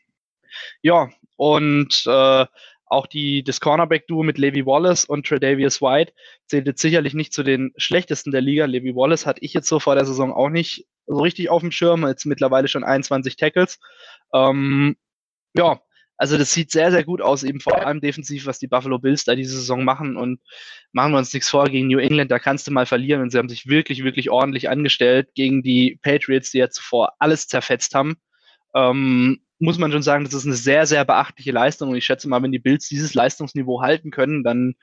ja, 0.82 1.10
und 1.38 2.04
äh, 2.08 2.46
auch 2.88 3.08
die, 3.08 3.44
das 3.44 3.60
Cornerback-Duo 3.60 4.24
mit 4.24 4.38
Levi 4.38 4.66
Wallace 4.66 5.06
und 5.06 5.26
Tredavious 5.26 5.82
White 5.82 6.14
zählt 6.48 6.68
jetzt 6.68 6.82
sicherlich 6.82 7.14
nicht 7.14 7.34
zu 7.34 7.44
den 7.44 7.74
schlechtesten 7.78 8.32
der 8.32 8.42
Liga. 8.42 8.66
Levi 8.66 8.96
Wallace 8.96 9.26
hatte 9.26 9.42
ich 9.44 9.54
jetzt 9.54 9.68
so 9.68 9.80
vor 9.80 9.96
der 9.96 10.06
Saison 10.06 10.32
auch 10.32 10.50
nicht 10.50 10.86
so 11.08 11.18
richtig 11.18 11.50
auf 11.50 11.62
dem 11.62 11.72
Schirm, 11.72 12.06
jetzt 12.06 12.26
mittlerweile 12.26 12.68
schon 12.68 12.84
21 12.84 13.38
Tackles. 13.38 13.80
Ähm, 14.34 14.96
ja, 15.56 15.80
also 16.18 16.38
das 16.38 16.54
sieht 16.54 16.72
sehr, 16.72 16.92
sehr 16.92 17.04
gut 17.04 17.22
aus, 17.22 17.44
eben 17.44 17.60
vor 17.60 17.86
allem 17.86 18.00
defensiv, 18.00 18.46
was 18.46 18.60
die 18.60 18.68
Buffalo 18.68 19.00
Bills 19.00 19.26
da 19.26 19.36
diese 19.36 19.58
Saison 19.58 19.84
machen. 19.84 20.16
Und 20.16 20.40
machen 20.94 21.12
wir 21.12 21.18
uns 21.18 21.34
nichts 21.34 21.50
vor, 21.50 21.66
gegen 21.66 21.88
New 21.88 22.00
England, 22.00 22.32
da 22.32 22.40
kannst 22.40 22.68
du 22.68 22.72
mal 22.72 22.86
verlieren. 22.86 23.22
Und 23.22 23.32
sie 23.32 23.38
haben 23.38 23.50
sich 23.50 23.68
wirklich, 23.68 24.04
wirklich 24.04 24.30
ordentlich 24.30 24.70
angestellt 24.70 25.30
gegen 25.36 25.62
die 25.64 26.00
Patriots, 26.02 26.52
die 26.52 26.60
ja 26.60 26.70
zuvor 26.70 27.14
alles 27.20 27.48
zerfetzt 27.48 27.96
haben. 27.96 28.16
Ähm, 28.74 29.45
muss 29.60 29.78
man 29.78 29.92
schon 29.92 30.02
sagen, 30.02 30.26
das 30.26 30.34
ist 30.34 30.46
eine 30.46 30.56
sehr, 30.56 30.86
sehr 30.86 31.06
beachtliche 31.06 31.52
Leistung. 31.52 31.90
Und 31.90 31.96
ich 31.96 32.06
schätze 32.06 32.28
mal, 32.28 32.42
wenn 32.44 32.52
die 32.52 32.60
Bills 32.60 32.88
dieses 32.88 33.14
Leistungsniveau 33.14 33.82
halten 33.82 34.12
können, 34.12 34.44
dann 34.44 34.76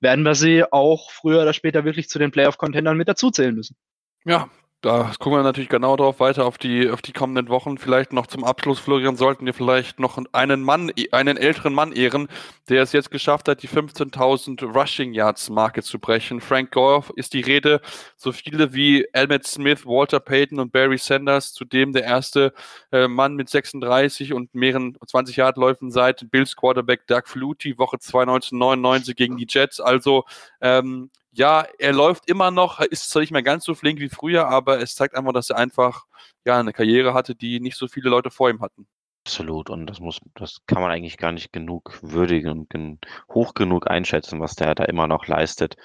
werden 0.00 0.24
wir 0.24 0.34
sie 0.34 0.64
auch 0.70 1.10
früher 1.10 1.42
oder 1.42 1.52
später 1.52 1.84
wirklich 1.84 2.08
zu 2.08 2.18
den 2.18 2.30
Playoff-Contendern 2.30 2.96
mit 2.96 3.08
dazuzählen 3.08 3.54
müssen. 3.54 3.76
Ja, 4.24 4.50
da 4.82 5.12
gucken 5.18 5.38
wir 5.38 5.42
natürlich 5.42 5.68
genau 5.68 5.94
drauf 5.94 6.20
weiter 6.20 6.46
auf 6.46 6.56
die, 6.56 6.88
auf 6.88 7.02
die 7.02 7.12
kommenden 7.12 7.50
Wochen. 7.50 7.76
Vielleicht 7.76 8.14
noch 8.14 8.26
zum 8.26 8.44
Abschluss, 8.44 8.78
Florian, 8.78 9.16
sollten 9.16 9.44
wir 9.44 9.52
vielleicht 9.52 10.00
noch 10.00 10.18
einen 10.32 10.62
Mann, 10.62 10.90
einen 11.12 11.36
älteren 11.36 11.74
Mann 11.74 11.92
ehren, 11.92 12.28
der 12.70 12.82
es 12.82 12.92
jetzt 12.92 13.10
geschafft 13.10 13.48
hat, 13.48 13.62
die 13.62 13.68
15.000 13.68 14.64
Rushing 14.64 15.12
Yards 15.12 15.50
Marke 15.50 15.82
zu 15.82 15.98
brechen. 15.98 16.40
Frank 16.40 16.70
Gore 16.70 17.04
ist 17.16 17.34
die 17.34 17.42
Rede. 17.42 17.82
So 18.16 18.32
viele 18.32 18.72
wie 18.72 19.06
Elmet 19.12 19.46
Smith, 19.46 19.84
Walter 19.84 20.18
Payton 20.18 20.58
und 20.58 20.72
Barry 20.72 20.96
Sanders, 20.96 21.52
zudem 21.52 21.92
der 21.92 22.04
erste 22.04 22.54
äh, 22.90 23.06
Mann 23.06 23.34
mit 23.34 23.50
36 23.50 24.32
und 24.32 24.54
mehreren 24.54 24.96
20 25.06 25.36
Yard 25.36 25.58
Läufen 25.58 25.90
seit 25.90 26.30
Bills 26.30 26.56
Quarterback 26.56 27.06
Doug 27.06 27.24
Flutie, 27.26 27.76
Woche 27.76 27.98
2 27.98 28.22
1999 28.22 29.14
gegen 29.14 29.36
die 29.36 29.46
Jets. 29.46 29.78
Also, 29.78 30.24
ähm, 30.62 31.10
ja, 31.32 31.66
er 31.78 31.92
läuft 31.92 32.28
immer 32.28 32.50
noch, 32.50 32.80
ist 32.80 33.10
zwar 33.10 33.20
nicht 33.20 33.32
mehr 33.32 33.42
ganz 33.42 33.64
so 33.64 33.74
flink 33.74 34.00
wie 34.00 34.08
früher, 34.08 34.48
aber 34.48 34.80
es 34.80 34.94
zeigt 34.94 35.14
einfach, 35.14 35.32
dass 35.32 35.50
er 35.50 35.58
einfach 35.58 36.06
ja 36.44 36.58
eine 36.58 36.72
Karriere 36.72 37.14
hatte, 37.14 37.34
die 37.34 37.60
nicht 37.60 37.76
so 37.76 37.88
viele 37.88 38.10
Leute 38.10 38.30
vor 38.30 38.50
ihm 38.50 38.60
hatten. 38.60 38.86
Absolut. 39.26 39.70
Und 39.70 39.86
das 39.86 40.00
muss, 40.00 40.18
das 40.34 40.58
kann 40.66 40.82
man 40.82 40.90
eigentlich 40.90 41.18
gar 41.18 41.32
nicht 41.32 41.52
genug 41.52 41.98
würdigen 42.02 42.50
und 42.50 42.70
gen 42.70 42.98
hoch 43.32 43.54
genug 43.54 43.88
einschätzen, 43.90 44.40
was 44.40 44.54
der 44.56 44.74
da 44.74 44.84
immer 44.84 45.06
noch 45.06 45.26
leistet. 45.26 45.76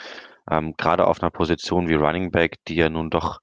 Ähm, 0.50 0.74
gerade 0.78 1.06
auf 1.08 1.22
einer 1.22 1.32
Position 1.32 1.90
wie 1.90 1.96
Running 1.96 2.32
Back, 2.32 2.58
die 2.68 2.76
ja 2.76 2.90
nun 2.90 3.10
doch, 3.10 3.42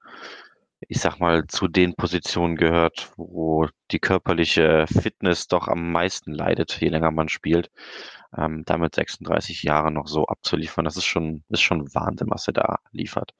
ich 0.88 1.00
sag 1.00 1.21
mal, 1.21 1.47
zu 1.47 1.68
den 1.68 1.94
Positionen 1.94 2.56
gehört, 2.56 3.12
wo 3.16 3.68
die 3.90 4.00
körperliche 4.00 4.87
Fitness 4.88 5.47
doch 5.47 5.68
am 5.68 5.92
meisten 5.92 6.32
leidet, 6.32 6.80
je 6.80 6.88
länger 6.88 7.11
man 7.11 7.28
spielt 7.28 7.71
ähm, 8.37 8.65
damit 8.67 8.95
36 8.95 9.62
Jahre 9.62 9.91
noch 9.91 10.07
so 10.07 10.27
abzuliefern, 10.27 10.85
das 10.85 10.97
ist 10.97 11.07
schon, 11.07 11.45
ist 11.49 11.61
schon 11.61 11.95
Wahnsinn, 11.95 12.29
was 12.31 12.47
er 12.47 12.55
da 12.55 12.79
liefert. 12.91 13.35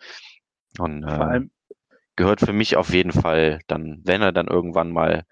Und 0.79 1.05
äh, 1.05 1.41
gehört 2.17 2.41
für 2.41 2.53
mich 2.53 2.77
auf 2.77 2.93
jeden 2.93 3.13
Fall 3.13 3.61
dann, 3.67 4.01
wenn 4.05 4.23
er 4.23 4.33
dann 4.33 4.49
irgendwann 4.49 4.91
mal 4.91 5.25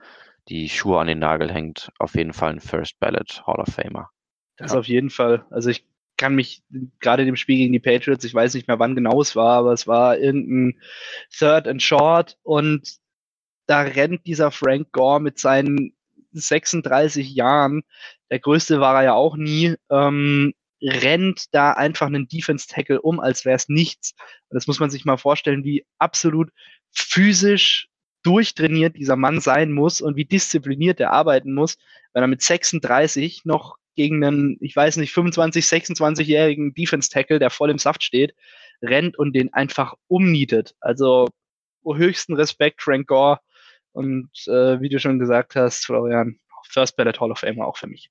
die 0.49 0.69
Schuhe 0.69 0.99
an 0.99 1.07
den 1.07 1.19
Nagel 1.19 1.53
hängt, 1.53 1.91
auf 1.99 2.15
jeden 2.15 2.33
Fall 2.33 2.51
ein 2.51 2.61
First 2.61 2.99
Ballot 2.99 3.43
Hall 3.47 3.61
of 3.61 3.69
Famer. 3.69 4.11
Das 4.57 4.73
ja. 4.73 4.79
auf 4.79 4.87
jeden 4.87 5.11
Fall. 5.11 5.45
Also 5.51 5.71
ich 5.71 5.87
kann 6.17 6.35
mich 6.35 6.63
gerade 6.99 7.25
dem 7.25 7.37
Spiel 7.37 7.57
gegen 7.57 7.73
die 7.73 7.81
Patriots, 7.81 8.25
ich 8.25 8.35
weiß 8.35 8.55
nicht 8.55 8.69
mehr 8.69 8.79
wann 8.79 8.95
genau 8.95 9.23
es 9.23 9.37
war, 9.37 9.59
aber 9.59 9.73
es 9.73 9.87
war 9.87 10.19
irgendein 10.19 10.79
Third 11.31 11.67
and 11.67 11.83
Short 11.83 12.39
und 12.43 12.99
da 13.67 13.83
rennt 13.83 14.27
dieser 14.27 14.51
Frank 14.51 14.93
Gore 14.93 15.21
mit 15.21 15.39
seinen 15.39 15.95
36 16.33 17.35
Jahren, 17.35 17.83
der 18.31 18.39
größte 18.39 18.81
war 18.81 18.97
er 18.97 19.05
ja 19.05 19.15
auch 19.15 19.37
nie, 19.37 19.75
ähm, 19.91 20.53
rennt 20.83 21.47
da 21.53 21.73
einfach 21.73 22.07
einen 22.07 22.29
Defense-Tackle 22.29 23.03
um, 23.03 23.21
als 23.21 23.45
wäre 23.45 23.57
es 23.57 23.69
nichts. 23.69 24.15
Das 24.49 24.67
muss 24.67 24.81
man 24.81 24.91
sich 24.91 25.05
mal 25.05 25.19
vorstellen, 25.19 25.65
wie 25.65 25.85
absolut 25.99 26.51
physisch 26.93 27.89
durchtrainiert 28.23 28.97
dieser 28.97 29.17
Mann 29.17 29.41
sein 29.41 29.73
muss 29.73 30.01
und 30.01 30.17
wie 30.17 30.25
diszipliniert 30.25 31.01
er 31.01 31.13
arbeiten 31.13 31.55
muss, 31.55 31.77
wenn 32.13 32.23
er 32.23 32.29
mit 32.29 32.43
36 32.43 33.45
noch 33.45 33.77
gegen 33.95 34.25
einen, 34.25 34.57
ich 34.61 34.75
weiß 34.75 34.97
nicht, 34.97 35.13
25, 35.13 35.65
26-jährigen 35.65 36.75
Defense-Tackle, 36.75 37.39
der 37.39 37.51
voll 37.51 37.71
im 37.71 37.79
Saft 37.79 38.03
steht, 38.03 38.35
rennt 38.83 39.19
und 39.19 39.35
den 39.35 39.53
einfach 39.53 39.95
umnietet. 40.09 40.75
Also 40.81 41.29
höchsten 41.85 42.35
Respekt, 42.35 42.83
Frank 42.83 43.07
Gore. 43.07 43.41
Und 43.93 44.31
äh, 44.47 44.81
wie 44.81 44.89
du 44.89 44.99
schon 45.01 45.19
gesagt 45.19 45.57
hast, 45.57 45.85
Florian, 45.85 46.39
First 46.69 46.97
Ballot 46.97 47.21
Hall 47.21 47.33
of 47.33 47.39
Famer 47.39 47.67
auch 47.67 47.77
für 47.77 47.89
mich. 47.89 48.11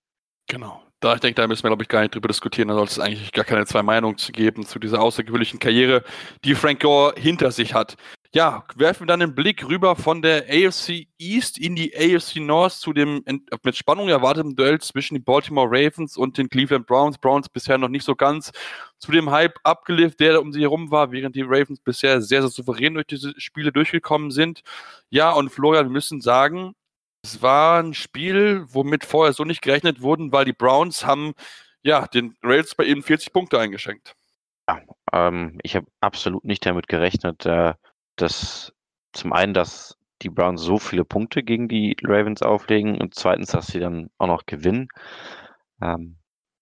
Genau. 0.49 0.81
Da, 0.99 1.13
ich 1.13 1.21
denke, 1.21 1.41
da 1.41 1.47
müssen 1.47 1.63
wir, 1.63 1.69
glaube 1.69 1.83
ich, 1.83 1.87
gar 1.87 2.01
nicht 2.01 2.13
drüber 2.13 2.27
diskutieren. 2.27 2.67
Da 2.67 2.73
sollte 2.73 2.91
es 2.91 2.99
eigentlich 2.99 3.31
gar 3.31 3.45
keine 3.45 3.65
zwei 3.65 3.83
Meinungen 3.83 4.17
zu 4.17 4.33
geben 4.33 4.65
zu 4.65 4.79
dieser 4.79 5.01
außergewöhnlichen 5.01 5.59
Karriere, 5.59 6.03
die 6.43 6.55
Frank 6.55 6.81
Gore 6.81 7.13
hinter 7.17 7.51
sich 7.51 7.73
hat. 7.73 7.95
Ja, 8.33 8.65
werfen 8.75 9.01
wir 9.01 9.07
dann 9.07 9.21
einen 9.21 9.33
Blick 9.33 9.67
rüber 9.67 9.95
von 9.95 10.21
der 10.21 10.45
AFC 10.49 11.07
East 11.17 11.57
in 11.57 11.75
die 11.75 11.95
AFC 11.95 12.37
North 12.37 12.73
zu 12.73 12.93
dem 12.93 13.23
mit 13.63 13.75
Spannung 13.75 14.09
erwarteten 14.09 14.55
Duell 14.55 14.79
zwischen 14.81 15.15
den 15.15 15.23
Baltimore 15.23 15.67
Ravens 15.67 16.17
und 16.17 16.37
den 16.37 16.49
Cleveland 16.49 16.85
Browns. 16.85 17.17
Browns 17.17 17.47
bisher 17.49 17.77
noch 17.77 17.87
nicht 17.87 18.05
so 18.05 18.15
ganz 18.15 18.51
zu 18.99 19.11
dem 19.11 19.31
Hype 19.31 19.57
abgeliefert, 19.63 20.19
der 20.19 20.41
um 20.41 20.51
sie 20.51 20.61
herum 20.61 20.91
war, 20.91 21.11
während 21.11 21.35
die 21.35 21.41
Ravens 21.41 21.79
bisher 21.79 22.21
sehr, 22.21 22.41
sehr 22.41 22.51
souverän 22.51 22.95
durch 22.95 23.07
diese 23.07 23.33
Spiele 23.39 23.71
durchgekommen 23.71 24.31
sind. 24.31 24.61
Ja, 25.09 25.31
und 25.31 25.49
Florian, 25.49 25.85
wir 25.85 25.91
müssen 25.91 26.21
sagen, 26.21 26.75
es 27.23 27.41
war 27.41 27.81
ein 27.81 27.93
Spiel, 27.93 28.65
womit 28.69 29.05
vorher 29.05 29.33
so 29.33 29.43
nicht 29.43 29.61
gerechnet 29.61 30.01
wurden, 30.01 30.31
weil 30.31 30.45
die 30.45 30.53
Browns 30.53 31.05
haben 31.05 31.33
ja 31.81 32.07
den 32.07 32.35
Rails 32.43 32.75
bei 32.75 32.85
ihnen 32.85 33.03
40 33.03 33.33
Punkte 33.33 33.59
eingeschenkt. 33.59 34.15
Ja, 34.67 34.81
ähm, 35.11 35.59
ich 35.63 35.75
habe 35.75 35.87
absolut 35.99 36.43
nicht 36.45 36.65
damit 36.65 36.87
gerechnet, 36.87 37.45
äh, 37.45 37.73
dass 38.15 38.73
zum 39.13 39.33
einen, 39.33 39.53
dass 39.53 39.97
die 40.21 40.29
Browns 40.29 40.61
so 40.61 40.77
viele 40.77 41.05
Punkte 41.05 41.43
gegen 41.43 41.67
die 41.67 41.95
Ravens 42.03 42.41
auflegen 42.41 42.99
und 42.99 43.15
zweitens, 43.15 43.51
dass 43.51 43.67
sie 43.67 43.79
dann 43.79 44.09
auch 44.17 44.27
noch 44.27 44.45
gewinnen. 44.45 44.89
Ähm, 45.81 46.17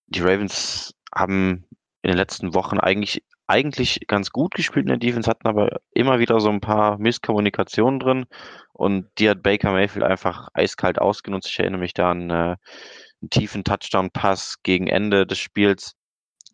die 0.07 0.21
Ravens 0.21 0.93
haben 1.13 1.65
in 2.01 2.11
den 2.11 2.17
letzten 2.17 2.53
Wochen 2.53 2.79
eigentlich, 2.79 3.23
eigentlich 3.47 4.01
ganz 4.07 4.31
gut 4.31 4.53
gespielt 4.53 4.85
in 4.85 4.89
der 4.89 4.97
Defense, 4.97 5.29
hatten 5.29 5.47
aber 5.47 5.79
immer 5.91 6.19
wieder 6.19 6.39
so 6.39 6.49
ein 6.49 6.61
paar 6.61 6.97
Misskommunikationen 6.97 7.99
drin 7.99 8.25
und 8.73 9.07
die 9.17 9.29
hat 9.29 9.41
Baker 9.41 9.71
Mayfield 9.71 10.05
einfach 10.05 10.49
eiskalt 10.53 10.99
ausgenutzt. 10.99 11.49
Ich 11.49 11.59
erinnere 11.59 11.79
mich 11.79 11.93
da 11.93 12.11
an 12.11 12.29
äh, 12.29 12.33
einen 12.33 13.29
tiefen 13.29 13.63
Touchdown-Pass 13.63 14.57
gegen 14.63 14.87
Ende 14.87 15.25
des 15.25 15.39
Spiels. 15.39 15.95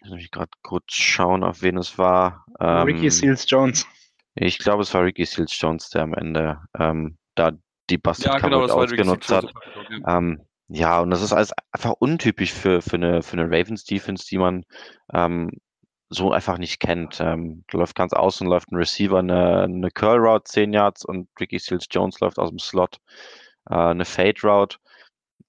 Ich 0.03 0.09
muss 0.09 0.17
mich 0.17 0.31
gerade 0.31 0.51
kurz 0.61 0.93
schauen, 0.93 1.43
auf 1.43 1.61
wen 1.61 1.77
es 1.77 1.97
war. 1.97 2.45
Ähm, 2.59 2.83
Ricky 2.83 3.09
Seals 3.09 3.49
Jones. 3.49 3.87
Ich 4.35 4.57
glaube, 4.59 4.83
es 4.83 4.93
war 4.93 5.03
Ricky 5.03 5.25
Seals 5.25 5.59
Jones, 5.59 5.89
der 5.89 6.03
am 6.03 6.13
Ende 6.13 6.59
ähm, 6.77 7.17
da 7.35 7.51
die 7.89 7.97
Bastard 7.97 8.41
ja, 8.41 8.47
genau, 8.47 8.65
ausgenutzt 8.65 9.31
hat. 9.31 9.51
Ähm, 10.07 10.41
ja, 10.67 11.01
und 11.01 11.09
das 11.09 11.21
ist 11.21 11.33
alles 11.33 11.51
einfach 11.71 11.93
untypisch 11.99 12.51
für, 12.53 12.81
für 12.81 12.95
eine, 12.95 13.21
für 13.21 13.33
eine 13.33 13.45
Ravens 13.45 13.83
Defense, 13.83 14.25
die 14.27 14.37
man 14.37 14.63
ähm, 15.13 15.51
so 16.13 16.31
einfach 16.31 16.57
nicht 16.57 16.79
kennt. 16.79 17.19
Ähm, 17.19 17.63
läuft 17.71 17.95
ganz 17.95 18.13
außen, 18.13 18.47
läuft 18.47 18.71
ein 18.71 18.77
Receiver 18.77 19.19
eine, 19.19 19.63
eine 19.63 19.91
Curl 19.91 20.19
Route 20.19 20.43
10 20.45 20.73
Yards 20.73 21.05
und 21.05 21.29
Ricky 21.39 21.59
Seals 21.59 21.87
Jones 21.89 22.19
läuft 22.19 22.39
aus 22.39 22.49
dem 22.49 22.59
Slot 22.59 22.97
äh, 23.69 23.75
eine 23.75 24.05
Fade 24.05 24.39
Route 24.43 24.77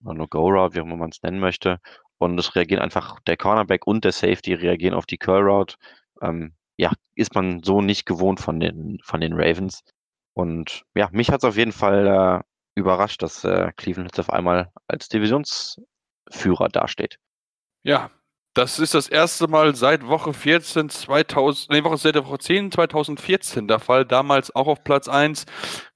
oder 0.04 0.14
eine 0.14 0.28
Go 0.28 0.48
Route, 0.48 0.74
wie 0.74 0.80
auch 0.80 0.84
immer 0.84 0.96
man 0.96 1.10
es 1.10 1.22
nennen 1.22 1.40
möchte. 1.40 1.80
Und 2.18 2.38
es 2.38 2.54
reagieren 2.54 2.82
einfach 2.82 3.20
der 3.20 3.36
Cornerback 3.36 3.86
und 3.86 4.04
der 4.04 4.12
Safety 4.12 4.54
reagieren 4.54 4.94
auf 4.94 5.06
die 5.06 5.18
Curl 5.18 5.42
Route. 5.42 5.76
Ähm, 6.22 6.54
ja, 6.76 6.92
ist 7.14 7.34
man 7.34 7.62
so 7.62 7.80
nicht 7.80 8.06
gewohnt 8.06 8.40
von 8.40 8.60
den, 8.60 8.98
von 9.02 9.20
den 9.20 9.34
Ravens. 9.34 9.82
Und 10.34 10.84
ja, 10.94 11.08
mich 11.12 11.30
hat 11.30 11.38
es 11.42 11.44
auf 11.44 11.56
jeden 11.56 11.72
Fall 11.72 12.06
äh, 12.06 12.80
überrascht, 12.80 13.22
dass 13.22 13.44
äh, 13.44 13.72
Cleveland 13.76 14.10
jetzt 14.10 14.20
auf 14.20 14.30
einmal 14.30 14.72
als 14.88 15.08
Divisionsführer 15.08 16.68
dasteht. 16.68 17.18
Ja, 17.84 18.10
das 18.54 18.78
ist 18.78 18.94
das 18.94 19.08
erste 19.08 19.48
Mal 19.48 19.74
seit 19.74 20.06
Woche 20.06 20.32
14 20.32 20.88
2000, 20.88 21.70
nee, 21.70 21.84
Woche, 21.84 21.96
seit 21.96 22.16
Woche 22.24 22.38
10 22.38 22.70
2014 22.70 23.66
der 23.66 23.80
Fall. 23.80 24.04
Damals 24.04 24.54
auch 24.54 24.68
auf 24.68 24.84
Platz 24.84 25.08
1. 25.08 25.44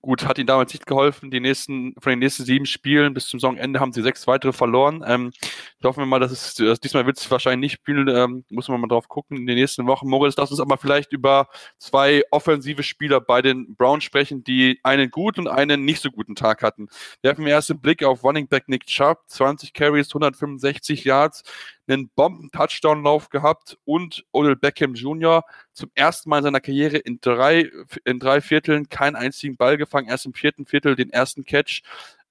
Gut, 0.01 0.25
hat 0.25 0.39
ihnen 0.39 0.47
damals 0.47 0.73
nicht 0.73 0.87
geholfen. 0.87 1.33
Die 1.33 1.41
nächsten, 1.41 1.93
von 1.99 2.11
den 2.11 2.21
nächsten 2.21 2.45
sieben 2.45 2.67
Spielen 2.67 3.15
bis 3.15 3.27
zum 3.27 3.41
Saisonende 3.41 3.81
haben 3.81 3.93
sie 3.93 4.03
sechs 4.03 4.29
weitere 4.29 4.53
verloren. 4.53 5.05
Ähm, 5.05 5.33
ich 5.81 5.85
hoffe 5.85 6.07
mal, 6.07 6.21
dass 6.21 6.31
es, 6.31 6.55
dass 6.55 6.79
diesmal 6.79 7.05
wird 7.05 7.19
es 7.19 7.29
wahrscheinlich 7.29 7.73
nicht 7.73 7.81
spielen. 7.81 8.07
Ähm, 8.07 8.45
muss 8.49 8.69
man 8.69 8.81
mal 8.81 8.87
drauf 8.87 9.09
gucken 9.09 9.37
in 9.37 9.47
den 9.47 9.57
nächsten 9.57 9.89
Wochen. 9.89 10.09
Moritz, 10.09 10.37
lass 10.37 10.53
uns 10.53 10.61
aber 10.61 10.79
vielleicht 10.79 11.13
über 11.13 11.49
zwei 11.79 12.23
offensive 12.31 12.85
Spieler 12.85 13.21
bei 13.21 13.43
den 13.43 13.75
Browns 13.75 14.05
sprechen, 14.05 14.45
die 14.45 14.79
einen 14.85 15.11
guten 15.11 15.41
und 15.41 15.49
einen 15.49 15.85
nicht 15.85 16.01
so 16.01 16.13
guten 16.13 16.37
Tag 16.37 16.63
hatten. 16.63 16.89
Wir 17.21 17.33
haben 17.33 17.45
erst 17.49 17.71
einen 17.73 17.81
Blick 17.81 18.05
auf 18.05 18.23
Running 18.23 18.47
Back 18.47 18.69
Nick 18.69 18.87
Chubb, 18.87 19.23
20 19.27 19.73
Carries, 19.73 20.11
165 20.11 21.03
Yards 21.03 21.43
einen 21.89 22.09
Bomben-Touchdown-Lauf 22.11 23.31
gehabt 23.31 23.79
und 23.85 24.25
Odell 24.33 24.57
Beckham 24.57 24.95
Jr. 24.95 25.45
zum 25.79 25.91
ersten 25.95 26.29
Mal 26.29 26.39
in 26.39 26.45
seiner 26.45 26.61
Karriere 26.61 26.99
in 26.99 27.21
drei, 27.21 27.71
in 28.05 28.19
drei 28.19 28.41
Vierteln 28.41 28.89
keinen 28.89 29.17
einzigen 29.17 29.57
Ball 29.57 29.77
gefangen, 29.77 30.09
erst 30.09 30.27
im 30.27 30.35
vierten 30.35 30.67
Viertel 30.67 30.97
den 30.97 31.11
ersten 31.11 31.45
Catch. 31.45 31.83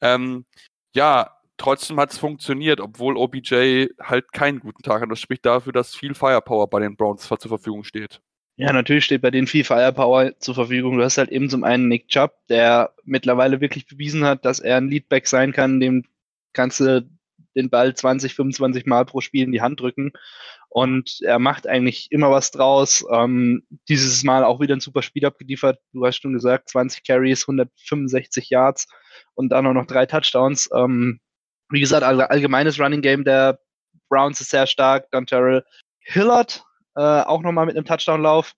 Ähm, 0.01 0.46
ja, 0.94 1.32
trotzdem 1.58 2.00
hat 2.00 2.12
es 2.12 2.18
funktioniert, 2.18 2.80
obwohl 2.80 3.18
OBJ 3.18 3.88
halt 4.01 4.32
keinen 4.34 4.60
guten 4.60 4.84
Tag 4.84 5.01
hat. 5.01 5.12
Das 5.12 5.20
spricht 5.20 5.46
dafür, 5.46 5.74
dass 5.74 5.96
viel 5.96 6.13
Firepower 6.13 6.70
bei 6.70 6.80
den 6.80 6.96
Browns 6.96 7.27
zur 7.27 7.38
Verfügung 7.39 7.84
steht. 7.84 8.22
Ja, 8.58 8.74
natürlich 8.74 9.06
steht 9.06 9.22
bei 9.22 9.30
denen 9.30 9.46
viel 9.46 9.63
Firepower 9.63 10.38
zur 10.39 10.56
Verfügung. 10.56 10.98
Du 10.98 11.04
hast 11.04 11.20
halt 11.20 11.30
eben 11.30 11.50
zum 11.50 11.63
einen 11.63 11.88
Nick 11.88 12.08
Chubb, 12.08 12.34
der 12.50 12.94
mittlerweile 13.04 13.62
wirklich 13.62 13.86
bewiesen 13.86 14.25
hat, 14.25 14.46
dass 14.46 14.60
er 14.60 14.77
ein 14.77 14.89
Leadback 14.89 15.27
sein 15.27 15.54
kann, 15.54 15.80
dem 15.80 16.06
kannst 16.54 16.80
du 16.80 17.08
den 17.58 17.70
Ball 17.70 17.94
20, 17.94 18.34
25 18.36 18.86
Mal 18.86 19.06
pro 19.06 19.22
Spiel 19.22 19.44
in 19.44 19.52
die 19.52 19.62
Hand 19.62 19.82
drücken. 19.82 20.14
Und 20.70 21.20
er 21.22 21.40
macht 21.40 21.68
eigentlich 21.68 22.12
immer 22.12 22.32
was 22.32 22.52
draus. 22.52 23.04
Ähm, 23.12 23.64
dieses 23.90 24.24
Mal 24.24 24.44
auch 24.44 24.60
wieder 24.60 24.76
ein 24.76 24.80
super 24.80 25.02
Spiel 25.02 25.26
abgeliefert. 25.26 25.80
Du 25.94 26.06
hast 26.06 26.22
schon 26.22 26.34
gesagt, 26.34 26.70
20 26.70 27.04
Carries, 27.04 27.44
165 27.44 28.50
Yards 28.50 28.88
und 29.34 29.50
dann 29.50 29.66
auch 29.66 29.74
noch 29.74 29.88
drei 29.88 30.06
Touchdowns. 30.06 30.70
Ähm, 30.74 31.20
wie 31.70 31.80
gesagt, 31.80 32.04
allgemeines 32.04 32.80
Running 32.80 33.02
Game 33.02 33.24
der 33.24 33.60
Browns 34.10 34.40
ist 34.40 34.52
sehr 34.52 34.68
stark. 34.68 35.08
Dann 35.12 35.26
Terrell 35.26 35.66
Hillard 36.00 36.64
äh, 36.96 37.02
auch 37.02 37.42
nochmal 37.42 37.66
mit 37.66 37.76
einem 37.76 37.86
Touchdown-Lauf. 37.86 38.54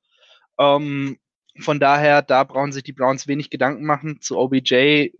Ähm, 0.59 1.17
von 1.59 1.79
daher, 1.79 2.21
da 2.21 2.43
brauchen 2.43 2.71
sich 2.71 2.83
die 2.83 2.93
Browns 2.93 3.27
wenig 3.27 3.49
Gedanken 3.49 3.85
machen. 3.85 4.21
Zu 4.21 4.37
OBJ 4.37 5.11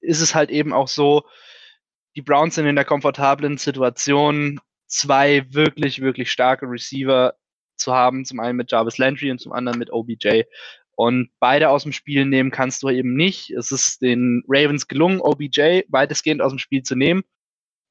ist 0.00 0.20
es 0.20 0.34
halt 0.34 0.50
eben 0.50 0.72
auch 0.72 0.88
so, 0.88 1.24
die 2.16 2.22
Browns 2.22 2.54
sind 2.54 2.66
in 2.66 2.76
der 2.76 2.84
komfortablen 2.84 3.58
Situation, 3.58 4.60
zwei 4.86 5.46
wirklich, 5.50 6.00
wirklich 6.00 6.30
starke 6.30 6.66
Receiver 6.66 7.34
zu 7.76 7.92
haben. 7.94 8.24
Zum 8.24 8.40
einen 8.40 8.56
mit 8.56 8.70
Jarvis 8.70 8.98
Landry 8.98 9.30
und 9.30 9.40
zum 9.40 9.52
anderen 9.52 9.78
mit 9.78 9.92
OBJ. 9.92 10.42
Und 10.94 11.30
beide 11.40 11.70
aus 11.70 11.84
dem 11.84 11.92
Spiel 11.92 12.26
nehmen 12.26 12.50
kannst 12.50 12.82
du 12.82 12.90
eben 12.90 13.14
nicht. 13.14 13.50
Es 13.50 13.72
ist 13.72 14.02
den 14.02 14.44
Ravens 14.46 14.88
gelungen, 14.88 15.20
OBJ 15.20 15.82
weitestgehend 15.88 16.42
aus 16.42 16.52
dem 16.52 16.58
Spiel 16.58 16.82
zu 16.82 16.94
nehmen. 16.94 17.22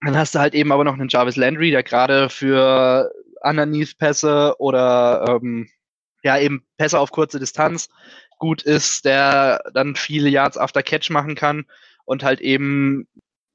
Dann 0.02 0.18
hast 0.18 0.36
du 0.36 0.40
halt 0.40 0.54
eben 0.54 0.72
aber 0.72 0.84
noch 0.84 0.94
einen 0.94 1.10
Jarvis 1.10 1.36
Landry, 1.36 1.72
der 1.72 1.84
gerade 1.84 2.30
für 2.30 3.12
Underneath-Pässe 3.42 4.56
oder 4.60 5.26
ähm, 5.28 5.70
ja 6.24 6.38
eben 6.40 6.66
Pässe 6.78 7.00
auf 7.00 7.12
kurze 7.12 7.40
Distanz 7.40 7.90
gut 8.38 8.64
ist, 8.64 9.06
der 9.06 9.64
dann 9.74 9.96
viele 9.96 10.30
Yards 10.30 10.58
after 10.58 10.82
Catch 10.82 11.10
machen 11.10 11.36
kann 11.36 11.66
und 12.06 12.24
halt 12.24 12.42
eben 12.42 13.08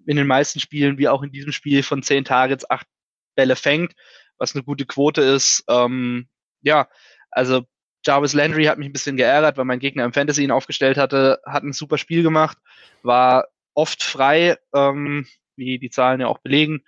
in 0.07 0.17
den 0.17 0.27
meisten 0.27 0.61
Spielen, 0.61 0.99
wie 0.99 1.09
auch 1.09 1.23
in 1.23 1.33
diesem 1.33 1.53
Spiel, 1.53 1.83
von 1.83 2.03
zehn 2.03 2.25
Targets 2.25 2.69
acht 2.71 2.87
Bälle 3.35 3.57
fängt, 3.57 3.93
was 4.39 4.55
eine 4.55 4.65
gute 4.65 4.87
Quote 4.87 5.21
ist. 5.23 5.65
Ähm, 5.69 6.29
ja, 6.63 6.89
also 7.31 7.65
Jarvis 8.05 8.33
Landry 8.33 8.65
hat 8.65 8.79
mich 8.79 8.89
ein 8.89 8.93
bisschen 8.93 9.17
geärgert, 9.17 9.57
weil 9.57 9.65
mein 9.65 9.81
Gegner 9.81 10.05
im 10.05 10.13
Fantasy 10.13 10.45
ihn 10.45 10.51
aufgestellt 10.51 10.97
hatte, 10.97 11.41
hat 11.45 11.65
ein 11.65 11.73
super 11.73 11.99
Spiel 11.99 12.23
gemacht, 12.23 12.59
war 13.03 13.49
oft 13.75 14.03
frei, 14.03 14.57
ähm, 14.75 15.27
wie 15.57 15.79
die 15.79 15.91
Zahlen 15.91 16.21
ja 16.21 16.29
auch 16.29 16.39
belegen. 16.39 16.85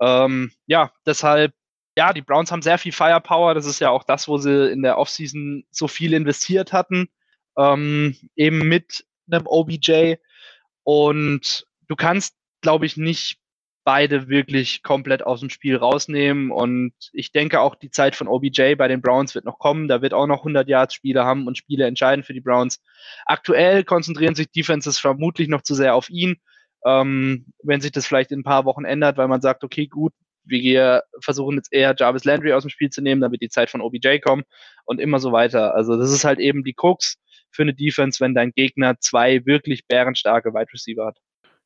Ähm, 0.00 0.52
ja, 0.66 0.92
deshalb 1.04 1.52
ja, 1.96 2.12
die 2.12 2.22
Browns 2.22 2.50
haben 2.50 2.62
sehr 2.62 2.78
viel 2.78 2.92
Firepower. 2.92 3.54
Das 3.54 3.66
ist 3.66 3.80
ja 3.80 3.90
auch 3.90 4.04
das, 4.04 4.28
wo 4.28 4.38
sie 4.38 4.70
in 4.70 4.82
der 4.82 4.98
Offseason 4.98 5.64
so 5.70 5.88
viel 5.88 6.14
investiert 6.14 6.72
hatten. 6.72 7.08
Ähm, 7.56 8.16
eben 8.34 8.58
mit 8.60 9.04
einem 9.30 9.46
OBJ. 9.46 10.14
Und 10.84 11.66
du 11.88 11.96
kannst, 11.96 12.34
glaube 12.62 12.86
ich, 12.86 12.96
nicht 12.96 13.38
beide 13.84 14.28
wirklich 14.28 14.82
komplett 14.82 15.24
aus 15.24 15.40
dem 15.40 15.50
Spiel 15.50 15.76
rausnehmen. 15.76 16.50
Und 16.50 16.92
ich 17.12 17.32
denke 17.32 17.60
auch, 17.60 17.74
die 17.74 17.90
Zeit 17.90 18.14
von 18.14 18.28
OBJ 18.28 18.76
bei 18.76 18.88
den 18.88 19.02
Browns 19.02 19.34
wird 19.34 19.44
noch 19.44 19.58
kommen. 19.58 19.88
Da 19.88 20.02
wird 20.02 20.14
auch 20.14 20.26
noch 20.26 20.38
100 20.38 20.68
Yards 20.68 20.94
Spiele 20.94 21.24
haben 21.24 21.46
und 21.46 21.58
Spiele 21.58 21.86
entscheiden 21.86 22.24
für 22.24 22.34
die 22.34 22.40
Browns. 22.40 22.80
Aktuell 23.26 23.84
konzentrieren 23.84 24.34
sich 24.34 24.50
Defenses 24.50 24.98
vermutlich 24.98 25.48
noch 25.48 25.62
zu 25.62 25.74
sehr 25.74 25.94
auf 25.94 26.10
ihn. 26.10 26.36
Ähm, 26.84 27.46
wenn 27.62 27.80
sich 27.80 27.92
das 27.92 28.06
vielleicht 28.06 28.32
in 28.32 28.40
ein 28.40 28.44
paar 28.44 28.64
Wochen 28.64 28.84
ändert, 28.84 29.16
weil 29.16 29.28
man 29.28 29.40
sagt, 29.40 29.62
okay, 29.62 29.86
gut, 29.86 30.12
wir 30.44 31.04
versuchen 31.20 31.56
jetzt 31.56 31.72
eher 31.72 31.94
Jarvis 31.96 32.24
Landry 32.24 32.52
aus 32.52 32.64
dem 32.64 32.70
Spiel 32.70 32.90
zu 32.90 33.00
nehmen, 33.02 33.20
damit 33.20 33.40
die 33.42 33.48
Zeit 33.48 33.70
von 33.70 33.80
OBJ 33.80 34.18
kommt 34.18 34.44
und 34.84 35.00
immer 35.00 35.20
so 35.20 35.30
weiter. 35.30 35.74
Also 35.74 35.96
das 35.96 36.10
ist 36.10 36.24
halt 36.24 36.40
eben 36.40 36.64
die 36.64 36.74
Krux 36.74 37.18
für 37.50 37.62
eine 37.62 37.74
Defense, 37.74 38.18
wenn 38.20 38.34
dein 38.34 38.52
Gegner 38.52 38.98
zwei 38.98 39.44
wirklich 39.46 39.86
bärenstarke 39.86 40.52
Wide 40.52 40.72
Receiver 40.72 41.06
hat. 41.06 41.18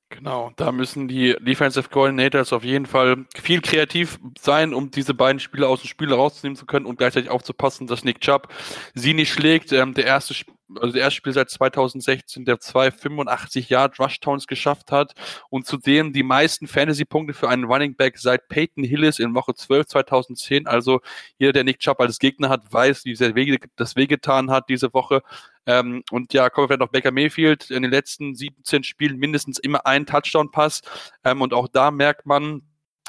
Genau, 0.08 0.52
da 0.54 0.70
müssen 0.70 1.08
die 1.08 1.34
Defensive 1.40 1.88
Coordinators 1.88 2.52
auf 2.52 2.62
jeden 2.62 2.86
Fall 2.86 3.26
viel 3.34 3.60
kreativ 3.60 4.20
sein, 4.38 4.72
um 4.72 4.90
diese 4.90 5.14
beiden 5.14 5.40
Spieler 5.40 5.68
aus 5.68 5.80
dem 5.80 5.88
Spiel 5.88 6.12
rauszunehmen 6.12 6.56
zu 6.56 6.64
können 6.64 6.86
und 6.86 6.96
gleichzeitig 6.96 7.28
aufzupassen, 7.28 7.88
dass 7.88 8.04
Nick 8.04 8.20
Chubb 8.20 8.48
sie 8.94 9.14
nicht 9.14 9.32
schlägt. 9.32 9.72
Ähm, 9.72 9.94
der 9.94 10.06
erste, 10.06 10.34
also 10.74 10.92
der 10.92 11.02
erste 11.02 11.16
Spiel 11.16 11.32
seit 11.32 11.50
2016, 11.50 12.44
der 12.44 12.58
zwei 12.60 12.90
85 12.90 13.68
Yard 13.68 13.98
Rushtowns 14.00 14.46
geschafft 14.46 14.90
hat 14.92 15.14
und 15.48 15.66
zudem 15.66 16.12
die 16.12 16.22
meisten 16.22 16.66
Fantasy-Punkte 16.66 17.34
für 17.34 17.48
einen 17.48 17.64
Running 17.64 17.94
Back 17.94 18.18
seit 18.18 18.48
Peyton 18.48 18.84
Hillis 18.84 19.18
in 19.18 19.34
Woche 19.34 19.54
12 19.54 19.86
2010. 19.86 20.66
Also 20.66 21.00
jeder, 21.38 21.52
der 21.52 21.64
Nick 21.64 21.78
Chubb 21.78 22.00
als 22.00 22.18
Gegner 22.18 22.48
hat, 22.48 22.72
weiß, 22.72 23.04
wie 23.04 23.14
sehr 23.14 23.32
das 23.76 23.96
wehgetan 23.96 24.50
hat 24.50 24.68
diese 24.68 24.92
Woche. 24.92 25.22
Ähm, 25.66 26.02
und 26.10 26.32
ja, 26.32 26.48
kommen 26.48 26.64
wir 26.64 26.68
vielleicht 26.68 26.80
noch 26.80 26.92
Baker 26.92 27.10
Mayfield 27.10 27.70
in 27.70 27.82
den 27.82 27.90
letzten 27.90 28.34
17 28.34 28.84
Spielen 28.84 29.18
mindestens 29.18 29.58
immer 29.58 29.86
ein 29.86 30.06
Touchdown-Pass. 30.06 30.82
Ähm, 31.24 31.42
und 31.42 31.52
auch 31.52 31.68
da 31.68 31.90
merkt 31.90 32.26
man, 32.26 32.62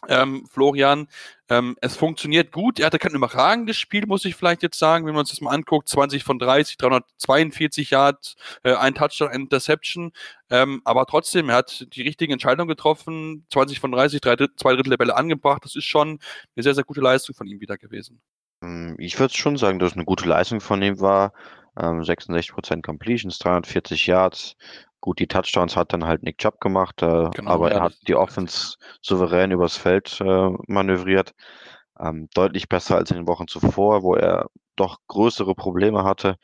ähm, 0.07 0.45
Florian, 0.51 1.07
ähm, 1.49 1.75
es 1.81 1.95
funktioniert 1.95 2.51
gut. 2.51 2.79
Er 2.79 2.87
hatte 2.87 2.99
kein 2.99 3.13
überragendes 3.13 3.77
Spiel, 3.77 4.05
muss 4.05 4.25
ich 4.25 4.35
vielleicht 4.35 4.61
jetzt 4.61 4.77
sagen, 4.77 5.05
wenn 5.05 5.13
man 5.13 5.21
uns 5.21 5.31
das 5.31 5.41
mal 5.41 5.51
anguckt. 5.51 5.89
20 5.89 6.23
von 6.23 6.39
30, 6.39 6.77
342 6.77 7.89
Yards, 7.89 8.35
äh, 8.63 8.75
ein 8.75 8.93
Touchdown, 8.93 9.29
ein 9.29 9.41
Interception. 9.41 10.11
Ähm, 10.49 10.81
aber 10.85 11.05
trotzdem, 11.05 11.49
er 11.49 11.55
hat 11.55 11.87
die 11.93 12.03
richtigen 12.03 12.33
Entscheidungen 12.33 12.67
getroffen. 12.67 13.45
20 13.51 13.79
von 13.79 13.91
30, 13.91 14.21
drei, 14.21 14.35
zwei 14.35 14.73
Drittel 14.73 14.91
der 14.91 14.97
Bälle 14.97 15.15
angebracht. 15.15 15.65
Das 15.65 15.75
ist 15.75 15.85
schon 15.85 16.19
eine 16.55 16.63
sehr, 16.63 16.75
sehr 16.75 16.83
gute 16.83 17.01
Leistung 17.01 17.35
von 17.35 17.47
ihm 17.47 17.59
wieder 17.59 17.77
gewesen. 17.77 18.21
Ähm, 18.63 18.95
ich 18.99 19.19
würde 19.19 19.33
schon 19.33 19.57
sagen, 19.57 19.79
dass 19.79 19.93
eine 19.93 20.05
gute 20.05 20.27
Leistung 20.27 20.61
von 20.61 20.81
ihm 20.81 20.99
war. 20.99 21.33
66% 21.75 22.73
ähm, 22.73 22.81
Completions, 22.81 23.37
340 23.37 24.07
Yards. 24.07 24.55
Gut, 24.99 25.19
die 25.19 25.27
Touchdowns 25.27 25.75
hat 25.75 25.93
dann 25.93 26.05
halt 26.05 26.23
Nick 26.23 26.39
Chubb 26.39 26.59
gemacht, 26.59 27.01
äh, 27.01 27.29
genau, 27.29 27.51
aber 27.51 27.69
ja, 27.69 27.77
er 27.77 27.81
hat 27.83 27.95
die 28.07 28.15
Offense 28.15 28.77
souverän 29.01 29.51
übers 29.51 29.77
Feld 29.77 30.19
äh, 30.21 30.49
manövriert. 30.67 31.33
Ähm, 31.99 32.29
deutlich 32.33 32.69
besser 32.69 32.95
als 32.95 33.11
in 33.11 33.17
den 33.17 33.27
Wochen 33.27 33.47
zuvor, 33.47 34.03
wo 34.03 34.15
er 34.15 34.47
doch 34.75 34.97
größere 35.07 35.55
Probleme 35.55 36.03
hatte, 36.03 36.37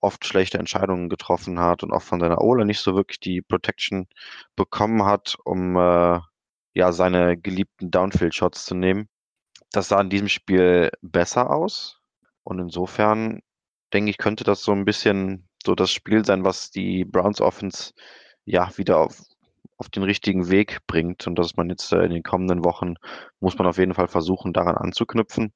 oft 0.00 0.26
schlechte 0.26 0.58
Entscheidungen 0.58 1.08
getroffen 1.08 1.58
hat 1.58 1.82
und 1.82 1.92
auch 1.92 2.02
von 2.02 2.20
seiner 2.20 2.42
Ole 2.42 2.66
nicht 2.66 2.80
so 2.80 2.94
wirklich 2.94 3.20
die 3.20 3.42
Protection 3.42 4.06
bekommen 4.54 5.04
hat, 5.04 5.36
um 5.44 5.76
äh, 5.76 6.20
ja 6.74 6.92
seine 6.92 7.38
geliebten 7.38 7.90
Downfield-Shots 7.90 8.66
zu 8.66 8.74
nehmen. 8.74 9.08
Das 9.72 9.88
sah 9.88 10.00
in 10.00 10.10
diesem 10.10 10.28
Spiel 10.28 10.90
besser 11.00 11.50
aus. 11.50 12.00
Und 12.42 12.58
insofern 12.58 13.40
denke 13.94 14.10
ich, 14.10 14.18
könnte 14.18 14.44
das 14.44 14.62
so 14.62 14.72
ein 14.72 14.84
bisschen 14.84 15.48
so 15.64 15.74
das 15.74 15.90
Spiel 15.90 16.24
sein, 16.24 16.44
was 16.44 16.70
die 16.70 17.04
Browns 17.04 17.40
Offense 17.40 17.92
ja 18.44 18.70
wieder 18.76 18.98
auf, 18.98 19.20
auf 19.76 19.88
den 19.88 20.02
richtigen 20.02 20.50
Weg 20.50 20.80
bringt. 20.86 21.26
Und 21.26 21.38
dass 21.38 21.56
man 21.56 21.70
jetzt 21.70 21.92
äh, 21.92 22.04
in 22.04 22.10
den 22.10 22.22
kommenden 22.22 22.64
Wochen 22.64 22.94
muss 23.40 23.58
man 23.58 23.66
auf 23.66 23.78
jeden 23.78 23.94
Fall 23.94 24.08
versuchen, 24.08 24.52
daran 24.52 24.76
anzuknüpfen. 24.76 25.52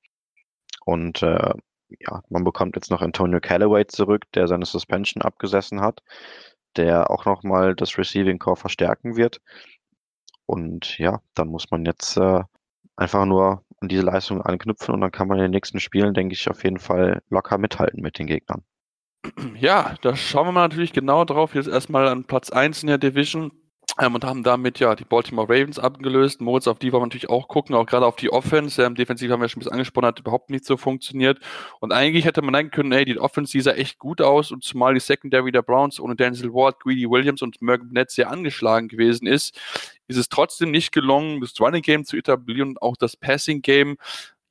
Und 0.85 1.23
äh, 1.23 1.53
ja, 2.01 2.23
man 2.29 2.45
bekommt 2.45 2.77
jetzt 2.77 2.91
noch 2.91 3.03
Antonio 3.03 3.41
Callaway 3.41 3.87
zurück, 3.87 4.25
der 4.35 4.49
seine 4.49 4.67
Suspension 4.67 5.23
abgesessen 5.23 5.81
hat, 5.81 6.03
der 6.77 7.11
auch 7.11 7.25
nochmal 7.25 7.75
das 7.75 7.99
Receiving 7.99 8.39
Core 8.39 8.57
verstärken 8.57 9.17
wird. 9.17 9.41
Und 10.47 10.99
ja, 10.99 11.21
dann 11.35 11.49
muss 11.49 11.71
man 11.71 11.85
jetzt 11.85 12.17
äh, 12.17 12.43
einfach 12.97 13.27
nur 13.27 13.65
an 13.81 13.89
diese 13.89 14.03
Leistung 14.03 14.43
anknüpfen 14.43 14.95
und 14.95 15.01
dann 15.03 15.13
kann 15.13 15.29
man 15.29 15.39
in 15.39 15.45
den 15.45 15.51
nächsten 15.53 15.81
Spielen, 15.81 16.15
denke 16.15 16.35
ich, 16.35 16.49
auf 16.51 16.65
jeden 16.65 16.79
Fall 16.79 17.23
locker 17.29 17.59
mithalten 17.59 18.03
mit 18.03 18.19
den 18.19 18.27
Gegnern. 18.27 18.65
Ja, 19.61 19.97
da 20.03 20.15
schauen 20.17 20.47
wir 20.47 20.53
mal 20.53 20.69
natürlich 20.69 20.93
genau 20.93 21.25
drauf. 21.25 21.55
Jetzt 21.55 21.69
erstmal 21.69 22.09
an 22.09 22.25
Platz 22.25 22.51
1 22.51 22.83
in 22.83 22.89
der 22.89 22.99
Division. 22.99 23.53
Ähm, 24.01 24.15
und 24.15 24.25
haben 24.25 24.45
damit 24.45 24.79
ja 24.79 24.95
die 24.95 25.05
Baltimore 25.05 25.49
Ravens 25.49 25.79
abgelöst. 25.79 26.41
Moritz, 26.41 26.69
auf 26.69 26.79
die 26.79 26.93
wollen 26.93 27.03
wir 27.03 27.07
natürlich 27.07 27.31
auch 27.31 27.49
gucken, 27.49 27.75
auch 27.75 27.87
gerade 27.87 28.07
auf 28.07 28.15
die 28.15 28.31
Offense. 28.31 28.81
Ähm, 28.81 28.95
defensiv 28.95 29.31
haben 29.31 29.41
wir 29.41 29.49
schon 29.49 29.59
ein 29.59 29.61
bisschen 29.61 29.73
angesprochen, 29.73 30.07
hat 30.07 30.21
überhaupt 30.21 30.51
nicht 30.51 30.65
so 30.65 30.77
funktioniert. 30.77 31.41
Und 31.81 31.93
eigentlich 31.93 32.25
hätte 32.25 32.43
man 32.43 32.55
denken 32.55 32.71
können, 32.71 32.93
ey, 32.93 33.05
die 33.05 33.19
Offense, 33.19 33.51
die 33.51 33.61
sah 33.61 33.73
echt 33.73 33.99
gut 33.99 34.21
aus 34.21 34.53
und 34.53 34.63
zumal 34.63 34.95
die 34.95 35.01
Secondary 35.01 35.51
der 35.51 35.63
Browns 35.63 35.99
ohne 35.99 36.15
Denzel 36.15 36.53
Ward, 36.53 36.79
Greedy 36.81 37.11
Williams 37.11 37.43
und 37.43 37.61
Merck 37.61 37.81
Burnett 37.81 38.13
sehr 38.13 38.31
angeschlagen 38.31 38.87
gewesen 38.87 39.27
ist, 39.27 39.59
ist 40.07 40.17
es 40.17 40.29
trotzdem 40.29 40.71
nicht 40.71 40.93
gelungen, 40.93 41.41
das 41.41 41.61
Running 41.61 41.83
Game 41.83 42.05
zu 42.05 42.17
etablieren 42.17 42.69
und 42.69 42.83
auch 42.83 42.97
das 42.97 43.17
Passing 43.17 43.63
Game, 43.63 43.97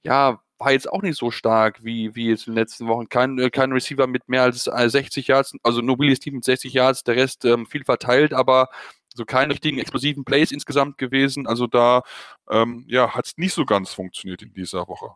ja, 0.04 0.42
war 0.60 0.72
jetzt 0.72 0.92
auch 0.92 1.02
nicht 1.02 1.18
so 1.18 1.32
stark 1.32 1.84
wie, 1.84 2.16
wie 2.16 2.30
jetzt 2.30 2.48
in 2.48 2.54
den 2.54 2.60
letzten 2.60 2.88
Wochen. 2.88 3.10
Kein, 3.10 3.38
äh, 3.40 3.50
kein 3.50 3.72
Receiver 3.72 4.08
mit 4.08 4.28
mehr 4.28 4.44
als 4.44 4.64
60 4.64 5.28
Yards, 5.28 5.54
also 5.64 5.82
nur 5.82 6.00
Willie 6.00 6.16
Steve 6.16 6.36
mit 6.36 6.46
60 6.46 6.74
Yards, 6.74 7.04
der 7.04 7.16
Rest 7.16 7.46
ähm, 7.46 7.66
viel 7.66 7.84
verteilt, 7.84 8.34
aber 8.34 8.70
so 9.14 9.26
keine 9.26 9.54
richtigen 9.54 9.80
explosiven 9.80 10.24
Plays 10.24 10.52
insgesamt 10.52 10.98
gewesen. 10.98 11.48
Also 11.48 11.68
da 11.68 12.04
ähm, 12.50 12.86
ja, 12.88 13.14
hat 13.14 13.26
es 13.26 13.38
nicht 13.38 13.54
so 13.54 13.66
ganz 13.66 13.94
funktioniert 13.94 14.42
in 14.42 14.54
dieser 14.54 14.88
Woche. 14.88 15.12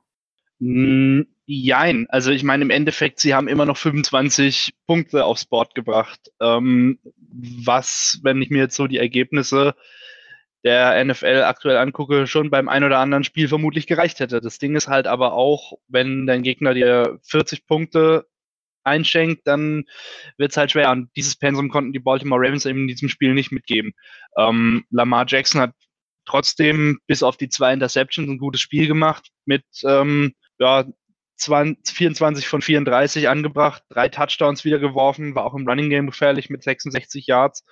Mm, 0.59 1.21
jein. 1.45 2.07
Also 2.09 2.31
ich 2.31 2.43
meine, 2.43 2.63
im 2.63 2.69
Endeffekt, 2.69 3.19
sie 3.19 3.33
haben 3.33 3.47
immer 3.47 3.65
noch 3.65 3.77
25 3.77 4.75
Punkte 4.85 5.25
aufs 5.25 5.45
Board 5.45 5.75
gebracht. 5.75 6.31
Ähm, 6.39 6.99
was, 7.17 8.19
wenn 8.23 8.41
ich 8.41 8.49
mir 8.49 8.59
jetzt 8.59 8.75
so 8.75 8.87
die 8.87 8.97
Ergebnisse 8.97 9.75
der 10.63 11.03
NFL 11.03 11.43
aktuell 11.43 11.77
angucke, 11.77 12.27
schon 12.27 12.49
beim 12.49 12.69
ein 12.69 12.83
oder 12.83 12.99
anderen 12.99 13.23
Spiel 13.23 13.47
vermutlich 13.47 13.87
gereicht 13.87 14.19
hätte. 14.19 14.41
Das 14.41 14.59
Ding 14.59 14.75
ist 14.75 14.87
halt 14.87 15.07
aber 15.07 15.33
auch, 15.33 15.73
wenn 15.87 16.27
dein 16.27 16.43
Gegner 16.43 16.73
dir 16.73 17.19
40 17.23 17.65
Punkte 17.65 18.27
einschenkt, 18.83 19.47
dann 19.47 19.85
wird 20.37 20.51
es 20.51 20.57
halt 20.57 20.71
schwer. 20.71 20.91
Und 20.91 21.09
dieses 21.15 21.35
Pensum 21.35 21.69
konnten 21.69 21.93
die 21.93 21.99
Baltimore 21.99 22.41
Ravens 22.41 22.65
eben 22.65 22.81
in 22.81 22.87
diesem 22.87 23.09
Spiel 23.09 23.33
nicht 23.33 23.51
mitgeben. 23.51 23.93
Ähm, 24.37 24.85
Lamar 24.89 25.25
Jackson 25.27 25.61
hat 25.61 25.73
trotzdem 26.25 26.99
bis 27.07 27.23
auf 27.23 27.37
die 27.37 27.49
zwei 27.49 27.73
Interceptions 27.73 28.29
ein 28.29 28.37
gutes 28.37 28.61
Spiel 28.61 28.87
gemacht 28.87 29.29
mit 29.45 29.63
ähm, 29.83 30.33
ja, 30.59 30.85
20, 31.37 31.95
24 31.95 32.47
von 32.47 32.61
34 32.61 33.27
angebracht, 33.27 33.83
drei 33.89 34.09
Touchdowns 34.09 34.63
wieder 34.63 34.77
geworfen, 34.77 35.33
war 35.33 35.45
auch 35.45 35.55
im 35.55 35.67
Running 35.67 35.89
Game 35.89 36.05
gefährlich 36.05 36.49
mit 36.51 36.61
66 36.63 37.25
Yards. 37.25 37.65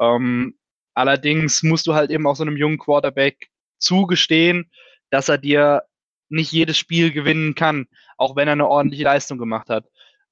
Ähm, 0.00 0.58
allerdings 0.94 1.62
musst 1.62 1.86
du 1.86 1.94
halt 1.94 2.10
eben 2.10 2.26
auch 2.26 2.36
so 2.36 2.42
einem 2.42 2.56
jungen 2.56 2.78
Quarterback 2.78 3.48
zugestehen, 3.78 4.70
dass 5.10 5.28
er 5.28 5.38
dir 5.38 5.82
nicht 6.28 6.52
jedes 6.52 6.78
Spiel 6.78 7.10
gewinnen 7.10 7.54
kann, 7.54 7.86
auch 8.16 8.36
wenn 8.36 8.48
er 8.48 8.52
eine 8.52 8.68
ordentliche 8.68 9.04
Leistung 9.04 9.38
gemacht 9.38 9.68
hat. 9.68 9.86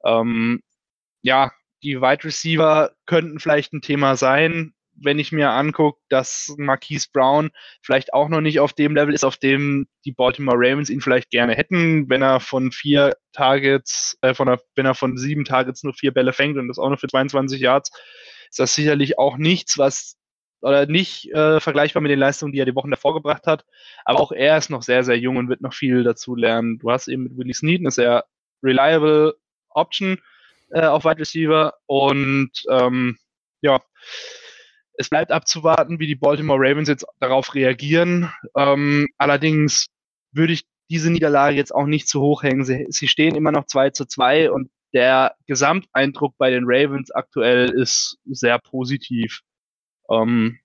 Ähm, 0.05 0.61
ja, 1.23 1.51
die 1.83 2.01
Wide 2.01 2.25
Receiver 2.25 2.93
könnten 3.07 3.41
vielleicht 3.41 3.73
ein 3.73 3.83
Thema 3.83 4.17
sein, 4.17 4.75
wenn 5.01 5.19
ich 5.19 5.33
mir 5.33 5.51
angucke, 5.51 6.01
dass 6.09 6.55
Marquise 6.59 7.09
Brown 7.13 7.51
vielleicht 7.83 8.13
auch 8.13 8.29
noch 8.29 8.41
nicht 8.41 8.61
auf 8.61 8.73
dem 8.73 8.95
Level 8.95 9.15
ist, 9.15 9.25
auf 9.25 9.37
dem 9.37 9.87
die 10.05 10.13
Baltimore 10.13 10.57
Ravens 10.59 10.91
ihn 10.91 11.01
vielleicht 11.01 11.31
gerne 11.31 11.55
hätten, 11.55 12.09
wenn 12.09 12.23
er 12.23 12.41
von 12.41 12.73
vier 12.73 13.17
Targets, 13.33 14.19
äh, 14.23 14.35
von 14.35 14.49
einer, 14.49 14.61
wenn 14.75 14.87
er 14.87 14.95
von 14.95 15.17
sieben 15.17 15.45
Targets 15.45 15.85
nur 15.85 15.95
vier 15.95 16.13
Bälle 16.13 16.33
fängt 16.33 16.59
und 16.59 16.69
das 16.69 16.79
auch 16.79 16.89
nur 16.89 16.99
für 16.99 17.09
22 17.09 17.61
Yards, 17.61 17.91
ist 18.51 18.59
das 18.59 18.75
sicherlich 18.75 19.19
auch 19.19 19.37
nichts, 19.37 19.79
was 19.79 20.18
oder 20.61 20.87
nicht 20.87 21.31
äh, 21.33 21.61
vergleichbar 21.61 22.03
mit 22.03 22.11
den 22.11 22.19
Leistungen, 22.19 22.53
die 22.53 22.61
er 22.61 22.67
die 22.67 22.75
Wochen 22.75 22.91
davor 22.91 23.15
gebracht 23.15 23.47
hat. 23.47 23.65
Aber 24.05 24.21
auch 24.21 24.33
er 24.33 24.59
ist 24.59 24.71
noch 24.71 24.83
sehr, 24.83 25.05
sehr 25.05 25.19
jung 25.19 25.37
und 25.37 25.49
wird 25.49 25.61
noch 25.61 25.75
viel 25.75 26.03
dazu 26.03 26.35
lernen. 26.35 26.79
Du 26.79 26.91
hast 26.91 27.09
eben 27.09 27.25
mit 27.25 27.37
Willie 27.37 27.55
Snead 27.55 27.81
eine 27.81 27.91
sehr 27.91 28.25
reliable 28.63 29.35
Option 29.71 30.19
äh, 30.71 30.83
auf 30.83 31.05
Wide 31.05 31.21
Receiver 31.21 31.75
und 31.87 32.51
ähm, 32.71 33.19
ja, 33.61 33.81
es 34.95 35.09
bleibt 35.09 35.31
abzuwarten, 35.31 36.01
wie 36.01 36.07
die 36.07 36.17
Baltimore 36.17 36.59
Ravens 36.61 36.89
jetzt 36.89 37.07
darauf 37.21 37.55
reagieren. 37.55 38.33
Ähm, 38.57 39.09
allerdings 39.17 39.87
würde 40.33 40.53
ich 40.53 40.65
diese 40.91 41.11
Niederlage 41.11 41.57
jetzt 41.57 41.75
auch 41.75 41.87
nicht 41.87 42.09
zu 42.09 42.21
hoch 42.21 42.43
hängen. 42.43 42.65
Sie, 42.65 42.87
sie 42.89 43.09
stehen 43.09 43.37
immer 43.37 43.53
noch 43.53 43.67
2 43.67 43.91
zu 43.91 44.07
2 44.07 44.51
und 44.51 44.71
der 44.93 45.37
Gesamteindruck 45.47 46.35
bei 46.39 46.51
den 46.51 46.65
Ravens 46.67 47.11
aktuell 47.11 47.69
ist 47.71 48.19
sehr 48.25 48.59
positiv. 48.59 49.43
Ähm, 50.11 50.59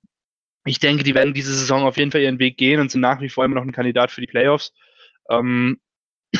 ich 0.66 0.80
denke, 0.80 1.04
die 1.04 1.16
werden 1.16 1.34
diese 1.34 1.54
Saison 1.54 1.84
auf 1.84 1.98
jeden 1.98 2.12
Fall 2.12 2.22
ihren 2.22 2.40
Weg 2.40 2.58
gehen 2.58 2.80
und 2.80 2.90
sind 2.90 3.02
nach 3.02 3.22
wie 3.22 3.30
vor 3.30 3.44
immer 3.44 3.56
noch 3.56 3.64
ein 3.64 3.72
Kandidat 3.72 4.12
für 4.12 4.22
die 4.22 4.28
Playoffs. 4.28 4.74
Ähm, 5.30 5.80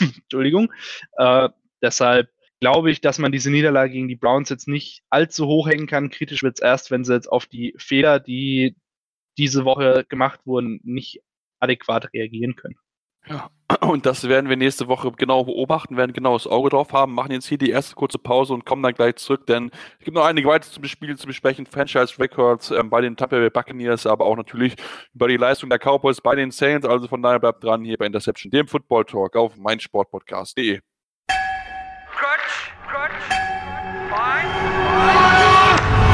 Entschuldigung. 0.00 0.72
Äh, 1.16 1.48
deshalb 1.82 2.30
glaube 2.60 2.90
ich, 2.90 3.00
dass 3.00 3.18
man 3.18 3.32
diese 3.32 3.50
Niederlage 3.50 3.92
gegen 3.92 4.08
die 4.08 4.16
Browns 4.16 4.50
jetzt 4.50 4.68
nicht 4.68 5.02
allzu 5.08 5.46
hoch 5.46 5.68
hängen 5.68 5.86
kann. 5.86 6.10
Kritisch 6.10 6.42
wird 6.42 6.58
es 6.58 6.62
erst, 6.62 6.90
wenn 6.90 7.04
sie 7.04 7.14
jetzt 7.14 7.30
auf 7.30 7.46
die 7.46 7.74
Fehler, 7.78 8.20
die 8.20 8.76
diese 9.38 9.64
Woche 9.64 10.04
gemacht 10.08 10.40
wurden, 10.44 10.80
nicht 10.84 11.22
adäquat 11.58 12.12
reagieren 12.12 12.56
können. 12.56 12.76
Ja, 13.26 13.50
und 13.80 14.06
das 14.06 14.28
werden 14.28 14.48
wir 14.48 14.56
nächste 14.56 14.88
Woche 14.88 15.12
genau 15.12 15.44
beobachten, 15.44 15.96
werden 15.96 16.12
genau 16.12 16.34
das 16.34 16.46
Auge 16.46 16.70
drauf 16.70 16.92
haben, 16.92 17.14
machen 17.14 17.32
jetzt 17.32 17.46
hier 17.46 17.58
die 17.58 17.70
erste 17.70 17.94
kurze 17.94 18.18
Pause 18.18 18.54
und 18.54 18.64
kommen 18.64 18.82
dann 18.82 18.94
gleich 18.94 19.16
zurück, 19.16 19.46
denn 19.46 19.70
es 19.98 20.04
gibt 20.04 20.16
noch 20.16 20.24
einige 20.24 20.48
weitere 20.48 20.86
Spiele 20.88 21.16
zu 21.16 21.26
besprechen, 21.26 21.66
Franchise 21.66 22.18
Records 22.18 22.70
ähm, 22.70 22.90
bei 22.90 23.00
den 23.00 23.16
Tampa 23.16 23.36
Bay 23.36 23.50
Buccaneers, 23.50 24.06
aber 24.06 24.24
auch 24.26 24.36
natürlich 24.36 24.74
über 25.14 25.28
die 25.28 25.36
Leistung 25.36 25.70
der 25.70 25.78
Cowboys 25.78 26.20
bei 26.20 26.34
den 26.34 26.50
Saints, 26.50 26.86
also 26.86 27.08
von 27.08 27.22
daher 27.22 27.38
bleibt 27.38 27.62
dran 27.62 27.84
hier 27.84 27.96
bei 27.96 28.06
Interception, 28.06 28.50
dem 28.50 28.66
Football 28.66 29.04
Talk 29.04 29.36
auf 29.36 29.56
meinsportpodcast.de. 29.56 30.80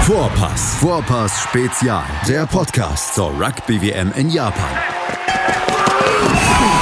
Vorpass, 0.07 0.77
Vorpass 0.79 1.43
Spezial, 1.43 2.05
der 2.29 2.47
Podcast 2.47 3.17
zur 3.17 3.31
Rugby 3.41 3.83
WM 3.83 4.13
in 4.17 4.31
Japan. 4.31 4.96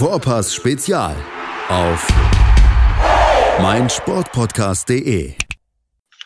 Vorpass 0.00 0.54
Spezial 0.54 1.14
auf 1.68 2.08
meinsportpodcast.de. 3.60 5.34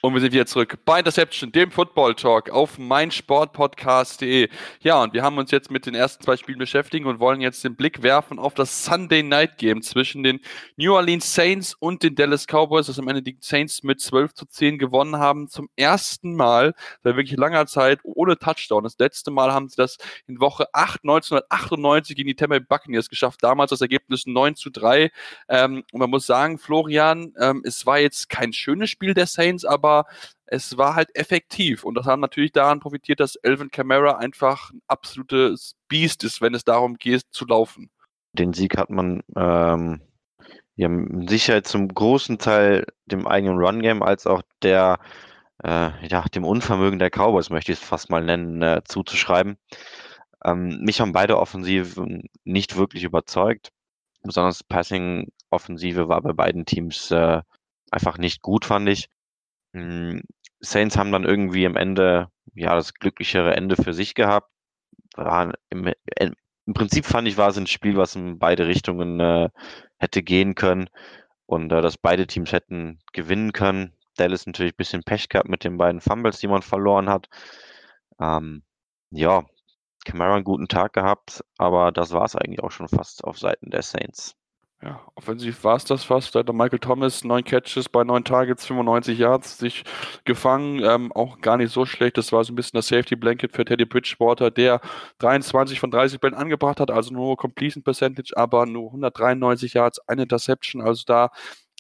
Und 0.05 0.12
wir 0.12 0.21
sind 0.21 0.35
wieder 0.35 0.45
zurück 0.45 0.77
bei 0.85 0.99
Interception, 0.99 1.51
dem 1.51 1.71
Football 1.71 2.14
Talk 2.14 2.51
auf 2.51 2.77
meinsportpodcast.de. 2.77 4.51
Ja, 4.81 5.03
und 5.03 5.14
wir 5.14 5.23
haben 5.23 5.38
uns 5.38 5.51
jetzt 5.51 5.71
mit 5.71 5.87
den 5.87 5.95
ersten 5.95 6.23
zwei 6.23 6.37
Spielen 6.37 6.59
beschäftigt 6.59 7.07
und 7.07 7.21
wollen 7.21 7.40
jetzt 7.40 7.64
den 7.64 7.75
Blick 7.75 8.03
werfen 8.03 8.38
auf 8.38 8.53
das 8.53 8.85
Sunday 8.85 9.23
Night 9.23 9.57
Game 9.57 9.81
zwischen 9.81 10.23
den 10.23 10.40
New 10.77 10.93
Orleans 10.93 11.35
Saints 11.35 11.73
und 11.73 12.03
den 12.03 12.17
Dallas 12.17 12.47
Cowboys, 12.47 12.88
das 12.88 12.99
am 12.99 13.09
Ende 13.09 13.23
die 13.23 13.38
Saints 13.40 13.83
mit 13.83 13.99
12 13.99 14.35
zu 14.35 14.45
10 14.45 14.77
gewonnen 14.79 15.17
haben. 15.17 15.49
Zum 15.49 15.71
ersten 15.75 16.35
Mal 16.35 16.75
seit 17.03 17.17
wirklich 17.17 17.38
langer 17.38 17.64
Zeit 17.64 18.01
ohne 18.03 18.37
Touchdown. 18.37 18.85
Das 18.85 18.99
letzte 18.99 19.31
Mal 19.31 19.55
haben 19.55 19.71
sie 19.71 19.77
das 19.77 19.97
in 20.27 20.38
Woche 20.38 20.67
8 20.75 21.01
1998 21.05 22.14
gegen 22.14 22.29
die 22.29 22.35
Tampa 22.35 22.59
Bay 22.59 22.67
Buccaneers 22.69 23.09
geschafft. 23.09 23.43
Damals 23.43 23.71
das 23.71 23.81
Ergebnis 23.81 24.27
9 24.27 24.55
zu 24.55 24.69
3. 24.69 25.11
Ähm, 25.49 25.83
und 25.93 25.99
man 25.99 26.11
muss 26.11 26.27
sagen, 26.27 26.59
Florian, 26.59 27.33
ähm, 27.40 27.62
es 27.64 27.87
war 27.87 28.01
jetzt 28.01 28.29
kein 28.29 28.53
schönes 28.53 28.90
Spiel 28.90 29.14
der 29.14 29.25
Saints, 29.25 29.64
aber 29.64 29.93
es 30.46 30.76
war 30.76 30.94
halt 30.94 31.14
effektiv. 31.14 31.85
Und 31.85 31.94
das 31.94 32.07
haben 32.07 32.20
natürlich 32.20 32.52
daran 32.52 32.80
profitiert, 32.80 33.20
dass 33.20 33.37
Elvin 33.37 33.70
Kamara 33.70 34.16
einfach 34.18 34.70
ein 34.70 34.80
absolutes 34.88 35.76
Biest 35.88 36.24
ist, 36.24 36.40
wenn 36.40 36.54
es 36.54 36.64
darum 36.64 36.96
geht, 36.96 37.22
zu 37.30 37.46
laufen. 37.46 37.90
Den 38.33 38.52
Sieg 38.52 38.76
hat 38.76 38.90
man 38.90 39.22
ähm, 39.37 40.00
ja, 40.76 40.88
sicher 41.26 41.62
zum 41.62 41.88
großen 41.88 42.38
Teil 42.38 42.87
dem 43.07 43.26
eigenen 43.26 43.59
Run-Game 43.59 44.02
als 44.02 44.26
auch 44.26 44.42
der, 44.62 44.98
äh, 45.62 45.90
ja, 46.07 46.24
dem 46.35 46.44
Unvermögen 46.44 46.98
der 46.98 47.11
Cowboys, 47.11 47.50
möchte 47.50 47.72
ich 47.72 47.78
es 47.78 47.85
fast 47.85 48.11
mal 48.11 48.24
nennen, 48.24 48.61
äh, 48.62 48.83
zuzuschreiben. 48.85 49.57
Ähm, 50.44 50.80
mich 50.83 51.00
haben 51.00 51.12
beide 51.12 51.38
Offensiven 51.38 52.28
nicht 52.44 52.76
wirklich 52.76 53.04
überzeugt. 53.04 53.70
Besonders 54.22 54.64
Passing-Offensive 54.64 56.09
war 56.09 56.22
bei 56.22 56.33
beiden 56.33 56.66
Teams 56.66 57.11
äh, 57.11 57.42
einfach 57.90 58.18
nicht 58.18 58.42
gut, 58.42 58.64
fand 58.64 58.88
ich. 58.88 59.09
Hm, 59.75 60.23
Saints 60.61 60.97
haben 60.97 61.13
dann 61.13 61.25
irgendwie 61.25 61.67
am 61.67 61.77
Ende 61.77 62.29
ja 62.55 62.75
das 62.75 62.95
glücklichere 62.95 63.57
Ende 63.57 63.77
für 63.77 63.93
sich 63.93 64.15
gehabt. 64.15 64.51
Im, 65.71 65.87
äh, 65.87 65.95
im 66.67 66.75
Prinzip 66.75 67.07
fand 67.07 67.29
ich, 67.29 67.37
war 67.37 67.49
es 67.49 67.59
ein 67.59 67.67
Spiel, 67.67 67.97
was 67.97 68.17
in 68.17 68.39
beide 68.39 68.67
Richtungen 68.67 69.21
äh, 69.21 69.51
hätte 69.99 70.23
gehen 70.23 70.55
können 70.55 70.89
und 71.47 71.73
äh, 71.73 71.83
dass 71.83 71.99
beide 71.99 72.27
Teams 72.27 72.53
hätten 72.53 73.01
gewinnen 73.13 73.53
können. 73.53 73.95
Dallas 74.17 74.47
natürlich 74.47 74.75
ein 74.75 74.77
bisschen 74.79 75.03
Pech 75.05 75.29
gehabt 75.29 75.49
mit 75.49 75.65
den 75.65 75.77
beiden 75.79 76.01
Fumbles, 76.01 76.39
die 76.41 76.49
man 76.49 76.63
verloren 76.63 77.11
hat. 77.11 77.29
Ähm, 78.21 78.63
ja, 79.11 79.45
Camara 80.05 80.37
einen 80.37 80.45
guten 80.45 80.69
Tag 80.69 80.93
gehabt, 80.95 81.45
aber 81.59 81.93
das 81.93 82.13
war 82.13 82.25
es 82.25 82.37
eigentlich 82.37 82.63
auch 82.63 82.71
schon 82.73 82.89
fast 82.89 83.25
auf 83.25 83.39
Seiten 83.39 83.71
der 83.71 83.83
Saints. 83.83 84.37
Ja, 84.85 85.01
offensiv 85.14 85.64
war 85.64 85.77
es 85.77 85.85
das 85.87 86.05
fast. 86.05 86.35
Da 86.35 86.40
hat 86.40 86.53
Michael 86.53 86.79
Thomas 86.79 87.25
neun 87.25 87.42
Catches 87.42 87.88
bei 87.88 88.05
neun 88.05 88.23
Targets, 88.23 88.66
95 88.66 89.18
Yards 89.18 89.57
sich 89.57 89.83
gefangen. 90.27 90.83
Ähm, 90.85 91.11
auch 91.12 91.40
gar 91.40 91.57
nicht 91.57 91.73
so 91.73 91.87
schlecht. 91.87 92.18
Das 92.18 92.33
war 92.33 92.44
so 92.44 92.53
ein 92.53 92.57
bisschen 92.57 92.77
das 92.77 92.88
Safety 92.88 93.16
Blanket 93.16 93.53
für 93.53 93.64
Teddy 93.64 93.87
Bridgewater, 93.87 94.51
der 94.51 94.83
23 95.20 95.81
von 95.81 95.90
30 95.90 96.20
Bällen 96.20 96.35
angebracht 96.35 96.81
hat, 96.81 96.90
also 96.90 97.14
nur 97.14 97.38
Completion 97.38 97.83
Percentage, 97.83 98.37
aber 98.37 98.66
nur 98.66 98.88
193 98.88 99.73
Yards, 99.73 100.01
eine 100.07 100.25
Interception. 100.25 100.83
Also 100.83 101.05
da 101.07 101.31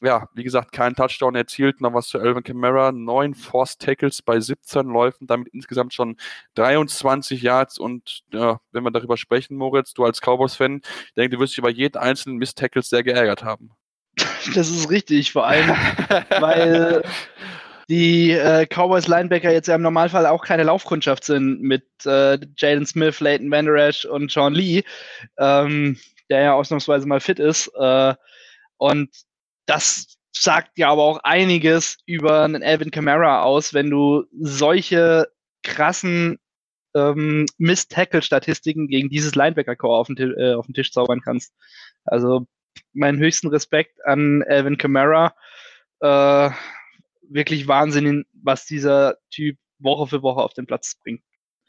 ja, 0.04 0.28
wie 0.34 0.44
gesagt, 0.44 0.72
keinen 0.72 0.94
Touchdown 0.94 1.34
erzielt, 1.34 1.80
noch 1.80 1.94
was 1.94 2.08
zu 2.08 2.18
Elvin 2.18 2.42
Kamara, 2.42 2.92
neun 2.92 3.34
Forced 3.34 3.80
Tackles 3.80 4.22
bei 4.22 4.40
17 4.40 4.86
Läufen, 4.86 5.26
damit 5.26 5.48
insgesamt 5.48 5.94
schon 5.94 6.16
23 6.54 7.42
Yards 7.42 7.78
und 7.78 8.22
ja, 8.32 8.60
wenn 8.72 8.84
wir 8.84 8.90
darüber 8.90 9.16
sprechen, 9.16 9.56
Moritz, 9.56 9.94
du 9.94 10.04
als 10.04 10.20
Cowboys-Fan, 10.20 10.82
ich 11.06 11.14
denke, 11.14 11.36
du 11.36 11.40
wirst 11.40 11.52
dich 11.52 11.58
über 11.58 11.70
jeden 11.70 11.96
einzelnen 11.96 12.38
Miss-Tackles 12.38 12.88
sehr 12.88 13.02
geärgert 13.02 13.44
haben. 13.44 13.70
Das 14.54 14.68
ist 14.68 14.90
richtig, 14.90 15.32
vor 15.32 15.46
allem, 15.46 15.70
weil 16.40 17.02
die 17.88 18.32
äh, 18.32 18.66
Cowboys 18.66 19.08
Linebacker 19.08 19.50
jetzt 19.50 19.68
ja 19.68 19.74
im 19.74 19.82
Normalfall 19.82 20.26
auch 20.26 20.44
keine 20.44 20.64
Laufkundschaft 20.64 21.24
sind 21.24 21.62
mit 21.62 21.84
äh, 22.06 22.38
Jaden 22.56 22.86
Smith, 22.86 23.20
Leighton 23.20 23.50
Vanderash 23.50 24.04
und 24.04 24.30
Sean 24.30 24.54
Lee, 24.54 24.82
ähm, 25.38 25.98
der 26.30 26.42
ja 26.42 26.52
ausnahmsweise 26.54 27.06
mal 27.06 27.20
fit 27.20 27.38
ist. 27.38 27.70
Äh, 27.78 28.14
und 28.78 29.10
das 29.66 30.16
sagt 30.32 30.78
ja 30.78 30.90
aber 30.90 31.02
auch 31.02 31.18
einiges 31.22 31.98
über 32.06 32.42
einen 32.42 32.62
Alvin 32.62 32.90
Kamara 32.90 33.42
aus, 33.42 33.72
wenn 33.72 33.90
du 33.90 34.24
solche 34.32 35.28
krassen 35.62 36.38
ähm, 36.94 37.46
Miss-Tackle-Statistiken 37.58 38.88
gegen 38.88 39.08
dieses 39.08 39.34
Linebacker-Core 39.34 39.98
auf, 39.98 40.08
äh, 40.10 40.54
auf 40.54 40.66
den 40.66 40.74
Tisch 40.74 40.92
zaubern 40.92 41.20
kannst. 41.20 41.52
Also 42.04 42.46
meinen 42.92 43.18
höchsten 43.18 43.48
Respekt 43.48 44.04
an 44.04 44.42
Alvin 44.46 44.78
Kamara. 44.78 45.34
Äh, 46.00 46.50
wirklich 47.28 47.66
Wahnsinn, 47.66 48.26
was 48.32 48.66
dieser 48.66 49.18
Typ 49.30 49.56
Woche 49.78 50.06
für 50.06 50.22
Woche 50.22 50.42
auf 50.42 50.54
den 50.54 50.66
Platz 50.66 50.96
bringt. 51.02 51.22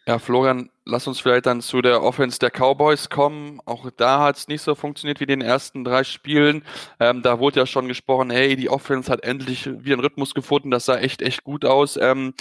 Ja, 0.07 0.19
Florian, 0.19 0.69
lass 0.85 1.07
uns 1.07 1.19
vielleicht 1.19 1.47
dann 1.47 1.61
zu 1.61 1.81
der 1.81 2.03
Offense 2.03 2.37
der 2.37 2.51
Cowboys 2.51 3.09
kommen. 3.09 3.59
Auch 3.65 3.89
da 3.97 4.21
hat 4.21 4.37
es 4.37 4.47
nicht 4.47 4.61
so 4.61 4.75
funktioniert 4.75 5.19
wie 5.19 5.23
in 5.23 5.29
den 5.29 5.41
ersten 5.41 5.83
drei 5.83 6.03
Spielen. 6.03 6.63
Ähm, 6.99 7.23
da 7.23 7.39
wurde 7.39 7.61
ja 7.61 7.65
schon 7.65 7.87
gesprochen, 7.87 8.29
hey, 8.29 8.55
die 8.55 8.69
Offense 8.69 9.11
hat 9.11 9.23
endlich 9.23 9.65
wieder 9.65 9.95
einen 9.95 10.01
Rhythmus 10.01 10.35
gefunden. 10.35 10.69
Das 10.69 10.85
sah 10.85 10.97
echt, 10.97 11.23
echt 11.23 11.43
gut 11.43 11.65
aus. 11.65 11.97
Ähm, 11.97 12.35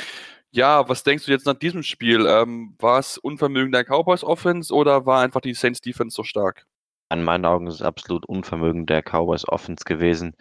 ja, 0.51 0.87
was 0.91 1.05
denkst 1.05 1.25
du 1.25 1.33
jetzt 1.33 1.47
nach 1.47 1.55
diesem 1.55 1.83
Spiel? 1.83 2.27
Ähm, 2.27 2.77
war 2.79 2.99
es 2.99 3.17
Unvermögen 3.17 3.73
der 3.73 3.85
Cowboys 3.85 4.25
Offense 4.25 4.73
oder 4.73 5.07
war 5.07 5.23
einfach 5.23 5.41
die 5.41 5.55
Saints 5.55 5.81
Defense 5.81 6.15
so 6.15 6.23
stark? 6.23 6.67
In 7.11 7.25
meinen 7.25 7.47
Augen 7.47 7.67
ist 7.67 7.77
es 7.77 7.83
absolut 7.83 8.27
Unvermögen 8.27 8.87
der 8.87 9.03
Cowboys 9.03 9.49
Offense 9.49 9.85
gewesen. 9.85 10.37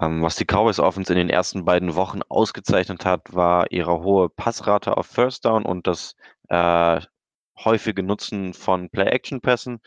Ähm, 0.00 0.22
was 0.22 0.36
die 0.36 0.44
Cowboys 0.44 0.78
Offense 0.78 1.12
in 1.12 1.18
den 1.18 1.30
ersten 1.30 1.64
beiden 1.64 1.94
Wochen 1.94 2.20
ausgezeichnet 2.28 3.04
hat, 3.04 3.34
war 3.34 3.70
ihre 3.72 4.02
hohe 4.02 4.28
Passrate 4.28 4.96
auf 4.96 5.06
First 5.06 5.44
Down 5.44 5.64
und 5.64 5.86
das 5.86 6.16
äh, 6.50 7.00
häufige 7.64 8.02
Nutzen 8.02 8.54
von 8.54 8.90
Play-Action-Pässen. 8.90 9.80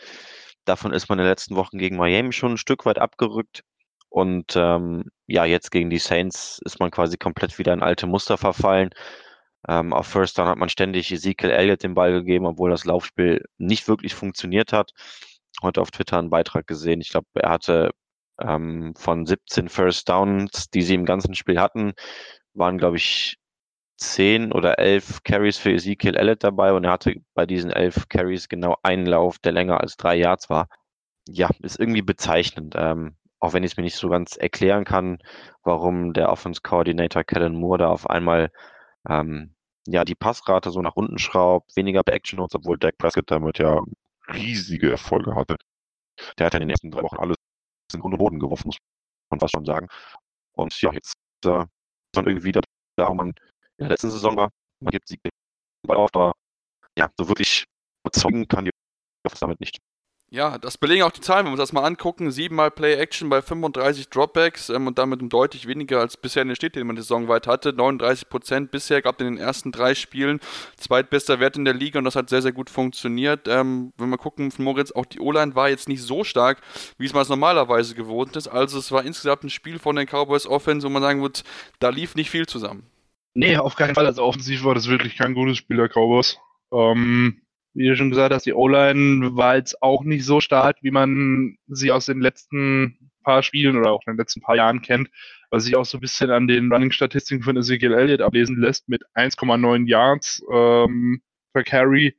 Davon 0.66 0.94
ist 0.94 1.10
man 1.10 1.20
in 1.20 1.26
den 1.26 1.32
letzten 1.32 1.56
Wochen 1.56 1.78
gegen 1.78 1.98
Miami 1.98 2.34
schon 2.34 2.54
ein 2.54 2.58
Stück 2.58 2.86
weit 2.86 3.00
abgerückt. 3.00 3.64
Und 4.10 4.56
ähm, 4.56 5.06
ja, 5.28 5.46
jetzt 5.46 5.72
gegen 5.72 5.90
die 5.90 6.00
Saints 6.00 6.62
ist 6.66 6.80
man 6.80 6.92
quasi 6.92 7.18
komplett 7.18 7.58
wieder 7.60 7.74
in 7.74 7.84
alte 7.84 8.08
Muster 8.08 8.38
verfallen. 8.38 8.92
Ähm, 9.68 9.94
auf 9.94 10.08
First 10.08 10.38
Down 10.38 10.48
hat 10.48 10.58
man 10.58 10.70
ständig 10.70 11.12
Ezekiel 11.12 11.50
Elliott 11.50 11.84
den 11.84 11.96
Ball 11.96 12.14
gegeben, 12.14 12.46
obwohl 12.46 12.70
das 12.70 12.86
Laufspiel 12.86 13.44
nicht 13.58 13.88
wirklich 13.88 14.14
funktioniert 14.14 14.74
hat. 14.74 14.92
Heute 15.62 15.82
auf 15.82 15.92
Twitter 15.92 16.20
einen 16.20 16.30
Beitrag 16.30 16.68
gesehen. 16.68 17.02
Ich 17.02 17.10
glaube, 17.10 17.28
er 17.36 17.50
hatte 17.52 17.92
ähm, 18.42 18.94
von 18.98 19.26
17 19.26 19.70
First 19.70 20.10
Downs, 20.10 20.70
die 20.70 20.82
sie 20.84 20.96
im 20.96 21.06
ganzen 21.06 21.36
Spiel 21.36 21.60
hatten, 21.60 21.94
waren, 22.54 22.78
glaube 22.78 22.98
ich, 22.98 23.38
10 23.98 24.52
oder 24.52 24.80
11 24.80 25.24
Carries 25.24 25.58
für 25.58 25.72
Ezekiel 25.72 26.16
Elliott 26.16 26.44
dabei 26.44 26.74
und 26.74 26.84
er 26.84 26.92
hatte 26.92 27.16
bei 27.36 27.46
diesen 27.46 27.72
11 27.72 28.10
Carries 28.10 28.50
genau 28.50 28.78
einen 28.84 29.06
Lauf, 29.06 29.40
der 29.40 29.52
länger 29.54 29.82
als 29.82 29.98
drei 29.98 30.16
Yards 30.16 30.50
war. 30.50 30.68
ja, 31.30 31.50
ist 31.62 31.80
irgendwie 31.80 32.02
bezeichnend. 32.02 32.76
Ähm, 32.78 33.18
auch 33.40 33.54
wenn 33.54 33.64
ich 33.64 33.74
es 33.74 33.78
mir 33.78 33.84
nicht 33.84 33.98
so 33.98 34.10
ganz 34.10 34.38
erklären 34.38 34.86
kann, 34.86 35.20
warum 35.64 36.14
der 36.14 36.30
Offense 36.32 36.62
Coordinator 36.64 37.24
Kellen 37.24 37.56
Moore 37.56 37.80
da 37.80 37.90
auf 37.90 38.10
einmal 38.10 38.52
ähm, 39.10 39.56
ja 39.88 40.06
die 40.06 40.16
Passrate 40.16 40.72
so 40.72 40.82
nach 40.82 40.96
unten 40.96 41.18
schraubt, 41.20 41.76
weniger 41.76 42.02
Action 42.08 42.40
nutzt, 42.40 42.56
obwohl 42.56 42.78
Dak 42.78 42.98
Prescott 42.98 43.30
damit 43.32 43.60
ja 43.60 43.82
riesige 44.34 44.92
Erfolge 44.92 45.36
hatte. 45.36 45.58
Der 46.38 46.46
hat 46.46 46.54
ja 46.54 46.60
in 46.60 46.68
den 46.68 46.70
ersten 46.72 46.92
drei 46.92 47.04
Wochen 47.04 47.18
alles 47.18 47.38
in 47.94 48.02
und 48.02 48.18
Boden 48.18 48.40
geworfen, 48.40 48.68
muss 48.68 48.78
man 49.30 49.40
fast 49.40 49.54
schon 49.54 49.66
sagen. 49.66 49.88
Und 50.54 50.80
ja, 50.82 50.94
jetzt 50.94 51.16
äh, 51.46 51.66
dann 52.14 52.28
irgendwie 52.28 52.52
da, 52.52 52.62
wo 52.98 53.14
man 53.14 53.34
in 53.78 53.86
der 53.86 53.90
letzten 53.90 54.12
Saison 54.12 54.36
war. 54.36 54.50
Man 54.80 54.92
gibt 54.92 55.08
Sieg 55.08 55.20
auf, 55.88 56.10
aber 56.14 56.34
ja, 56.98 57.10
so 57.18 57.28
wirklich 57.28 57.66
überzeugen 58.04 58.48
kann 58.48 58.66
die 58.66 58.72
Offense 59.26 59.42
damit 59.42 59.60
nicht. 59.60 59.80
Ja, 60.34 60.58
das 60.58 60.80
belegen 60.80 61.04
auch 61.04 61.12
die 61.12 61.22
Zahlen, 61.22 61.46
wenn 61.46 61.52
wir 61.52 61.60
uns 61.60 61.70
das 61.70 61.74
mal 61.74 61.86
angucken. 61.86 62.32
Siebenmal 62.32 62.72
Play-Action 62.72 63.30
bei 63.30 63.44
35 63.44 64.10
Dropbacks 64.10 64.70
ähm, 64.70 64.88
und 64.88 64.98
damit 64.98 65.22
deutlich 65.32 65.68
weniger 65.68 66.00
als 66.00 66.18
bisher 66.18 66.42
in 66.42 66.48
der 66.48 66.56
Städte, 66.56 66.80
den 66.80 66.88
man 66.88 66.96
die 66.96 67.04
Saison 67.04 67.28
weit 67.28 67.46
hatte. 67.46 67.72
39 67.72 68.30
Prozent 68.30 68.72
bisher 68.72 69.04
gab 69.04 69.22
in 69.22 69.28
den 69.28 69.38
ersten 69.38 69.72
drei 69.72 69.94
Spielen. 69.94 70.40
Zweitbester 70.76 71.40
Wert 71.40 71.56
in 71.56 71.66
der 71.66 71.76
Liga 71.76 72.00
und 72.00 72.06
das 72.06 72.16
hat 72.16 72.30
sehr, 72.30 72.42
sehr 72.42 72.52
gut 72.52 72.72
funktioniert. 72.72 73.48
Ähm, 73.48 73.94
wenn 73.98 74.10
wir 74.10 74.18
gucken, 74.18 74.50
von 74.50 74.66
Moritz, 74.66 74.92
auch 74.92 75.06
die 75.06 75.20
O-Line 75.20 75.54
war 75.54 75.70
jetzt 75.70 75.88
nicht 75.88 76.02
so 76.02 76.24
stark, 76.24 76.62
wie 76.98 77.06
es 77.06 77.14
man 77.14 77.28
normalerweise 77.28 77.94
gewohnt 77.94 78.36
ist. 78.36 78.48
Also 78.48 78.80
es 78.80 78.92
war 78.92 79.06
insgesamt 79.06 79.44
ein 79.44 79.52
Spiel 79.52 79.78
von 79.78 79.96
den 79.96 80.08
Cowboys 80.08 80.48
Offense, 80.48 80.88
wo 80.88 80.90
man 80.90 81.04
sagen 81.04 81.22
würde, 81.22 81.42
da 81.78 81.90
lief 81.90 82.16
nicht 82.16 82.32
viel 82.32 82.48
zusammen. 82.48 82.88
Nee, 83.36 83.58
auf 83.58 83.76
keinen 83.76 83.96
Fall. 83.96 84.06
Also 84.06 84.24
offensiv 84.24 84.64
war 84.64 84.76
das 84.76 84.90
wirklich 84.90 85.18
kein 85.18 85.34
gutes 85.34 85.58
Spiel 85.58 85.78
der 85.78 85.90
Cowboys. 85.90 86.38
Ähm, 86.72 87.42
wie 87.74 87.88
du 87.88 87.96
schon 87.96 88.12
gesagt 88.12 88.34
hast, 88.34 88.46
die 88.46 88.54
O-Line 88.54 89.36
war 89.36 89.56
jetzt 89.56 89.82
auch 89.82 90.04
nicht 90.04 90.26
so 90.26 90.40
stark, 90.40 90.78
wie 90.82 90.92
man 90.92 91.58
sie 91.68 91.92
aus 91.92 92.06
den 92.06 92.22
letzten 92.22 93.12
paar 93.24 93.42
Spielen 93.42 93.78
oder 93.78 93.92
auch 93.92 94.04
den 94.04 94.18
letzten 94.18 94.42
paar 94.42 94.56
Jahren 94.56 94.82
kennt, 94.82 95.10
was 95.50 95.64
sich 95.64 95.76
auch 95.76 95.86
so 95.86 95.98
ein 95.98 96.02
bisschen 96.02 96.30
an 96.30 96.48
den 96.48 96.72
Running-Statistiken 96.72 97.44
von 97.44 97.58
Ezekiel 97.58 97.94
Elliott 97.94 98.22
ablesen 98.22 98.60
lässt 98.60 98.90
mit 98.90 99.04
1,9 99.16 99.88
Yards 99.88 100.44
ähm, 100.52 101.22
per 101.54 101.64
Carry, 101.64 102.16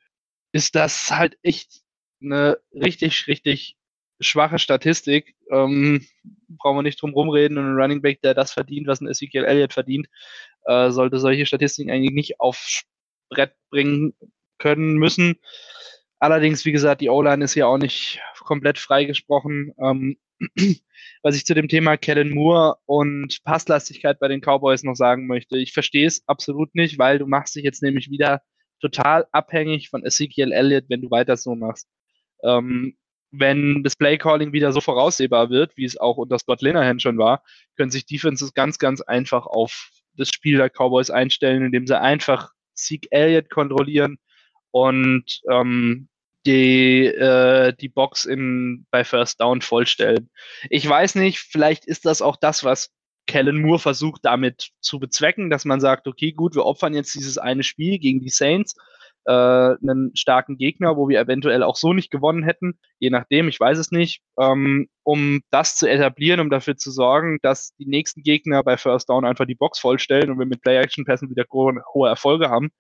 ist 0.53 0.75
das 0.75 1.11
halt 1.11 1.37
echt 1.43 1.83
eine 2.23 2.59
richtig, 2.73 3.27
richtig 3.27 3.77
schwache 4.21 4.59
Statistik. 4.59 5.35
Ähm, 5.51 6.07
brauchen 6.49 6.79
wir 6.79 6.83
nicht 6.83 7.01
drum 7.01 7.13
rumreden 7.13 7.59
und 7.59 7.65
ein 7.67 7.77
Running 7.77 8.03
Back, 8.03 8.23
der 8.23 8.35
das 8.35 8.53
verdient, 8.53 8.87
was 8.87 9.01
ein 9.01 9.09
Ezekiel 9.09 9.45
Elliott 9.45 9.73
verdient, 9.73 10.09
äh, 10.67 10.91
sollte 10.91 11.19
solche 11.19 11.47
Statistiken 11.47 11.91
eigentlich 11.91 12.15
nicht 12.15 12.41
aufs 12.41 12.85
Brett 13.29 13.55
bringen, 13.71 14.15
können 14.59 14.95
müssen. 14.95 15.37
Allerdings, 16.19 16.65
wie 16.65 16.73
gesagt, 16.73 17.01
die 17.01 17.11
O-Line 17.11 17.45
ist 17.45 17.55
hier 17.55 17.69
auch 17.69 17.79
nicht 17.79 18.21
komplett 18.41 18.79
freigesprochen. 18.79 19.75
Ähm, 19.79 20.17
was 21.23 21.37
ich 21.37 21.45
zu 21.45 21.55
dem 21.55 21.69
Thema 21.69 21.97
Kellen 21.97 22.31
Moore 22.31 22.77
und 22.87 23.43
Passlastigkeit 23.45 24.19
bei 24.19 24.29
den 24.29 24.41
Cowboys 24.41 24.85
noch 24.85 24.95
sagen 24.95 25.27
möchte, 25.27 25.59
ich 25.59 25.73
verstehe 25.73 26.07
es 26.07 26.23
absolut 26.27 26.75
nicht, 26.75 26.99
weil 26.99 27.19
du 27.19 27.27
machst 27.27 27.57
dich 27.57 27.65
jetzt 27.65 27.83
nämlich 27.83 28.11
wieder 28.11 28.43
total 28.81 29.27
abhängig 29.33 29.89
von 29.91 30.05
Ezekiel 30.05 30.53
Elliott, 30.53 30.85
wenn 30.89 31.03
du 31.03 31.11
weiter 31.11 31.37
so 31.37 31.55
machst. 31.55 31.89
Ähm, 32.43 32.97
wenn 33.39 33.83
das 33.83 33.97
Playcalling 33.97 34.53
wieder 34.53 34.73
so 34.73 34.81
voraussehbar 34.81 35.51
wird, 35.51 35.77
wie 35.77 35.85
es 35.85 35.97
auch 35.97 36.17
unter 36.17 36.39
Scott 36.39 36.63
Linehan 36.63 37.01
schon 37.01 37.19
war, 37.19 37.43
können 37.77 37.91
sich 37.91 38.07
Defenses 38.07 38.55
ganz, 38.55 38.79
ganz 38.79 39.01
einfach 39.01 39.47
auf 39.47 39.91
das 40.17 40.29
Spiel 40.29 40.59
der 40.59 40.71
Cowboys 40.71 41.11
einstellen, 41.11 41.65
indem 41.65 41.87
sie 41.87 42.01
einfach 42.01 42.51
Zeke 42.75 43.09
Elliott 43.11 43.51
kontrollieren 43.51 44.19
und 44.71 45.41
ähm, 45.51 46.09
die, 46.47 47.07
äh, 47.07 47.73
die 47.75 47.89
Box 47.89 48.25
in, 48.25 48.87
bei 48.91 49.05
First 49.05 49.41
Down 49.41 49.63
vollstellen. 49.63 50.31
Ich 50.69 50.89
weiß 50.89 51.15
nicht, 51.15 51.39
vielleicht 51.39 51.87
ist 51.87 52.05
das 52.05 52.23
auch 52.23 52.37
das, 52.37 52.65
was 52.65 52.91
Kellen 53.27 53.63
Moore 53.63 53.79
versucht 53.79 54.25
damit 54.25 54.71
zu 54.81 54.99
bezwecken, 54.99 55.49
dass 55.49 55.65
man 55.65 55.81
sagt, 55.81 56.07
okay, 56.07 56.33
gut, 56.33 56.55
wir 56.55 56.67
opfern 56.67 56.93
jetzt 56.93 57.15
dieses 57.15 57.39
eine 57.39 57.63
Spiel 57.63 57.99
gegen 57.99 58.21
die 58.21 58.29
Saints 58.29 58.75
äh, 59.27 59.33
einen 59.33 60.13
starken 60.15 60.57
Gegner, 60.57 60.97
wo 60.97 61.09
wir 61.09 61.21
eventuell 61.21 61.63
auch 61.63 61.77
so 61.77 61.93
nicht 61.93 62.11
gewonnen 62.11 62.43
hätten, 62.43 62.79
je 62.99 63.11
nachdem, 63.11 63.49
ich 63.49 63.59
weiß 63.59 63.79
es 63.79 63.91
nicht, 63.91 64.23
ähm, 64.39 64.89
um 65.03 65.41
das 65.51 65.77
zu 65.77 65.87
etablieren, 65.89 66.41
um 66.41 66.51
dafür 66.51 66.77
zu 66.77 66.91
sorgen, 66.91 67.39
dass 67.43 67.75
die 67.77 67.87
nächsten 67.87 68.23
Gegner 68.23 68.63
bei 68.63 68.77
First 68.77 69.09
Down 69.09 69.25
einfach 69.25 69.47
die 69.47 69.55
Box 69.55 69.79
vollstellen 69.79 70.31
und 70.31 70.39
wir 70.39 70.47
mit 70.47 70.63
Play-Action-Pässen 70.63 71.31
wieder 71.31 71.45
hohe 71.51 72.09
Erfolge 72.09 72.51
haben. 72.51 72.71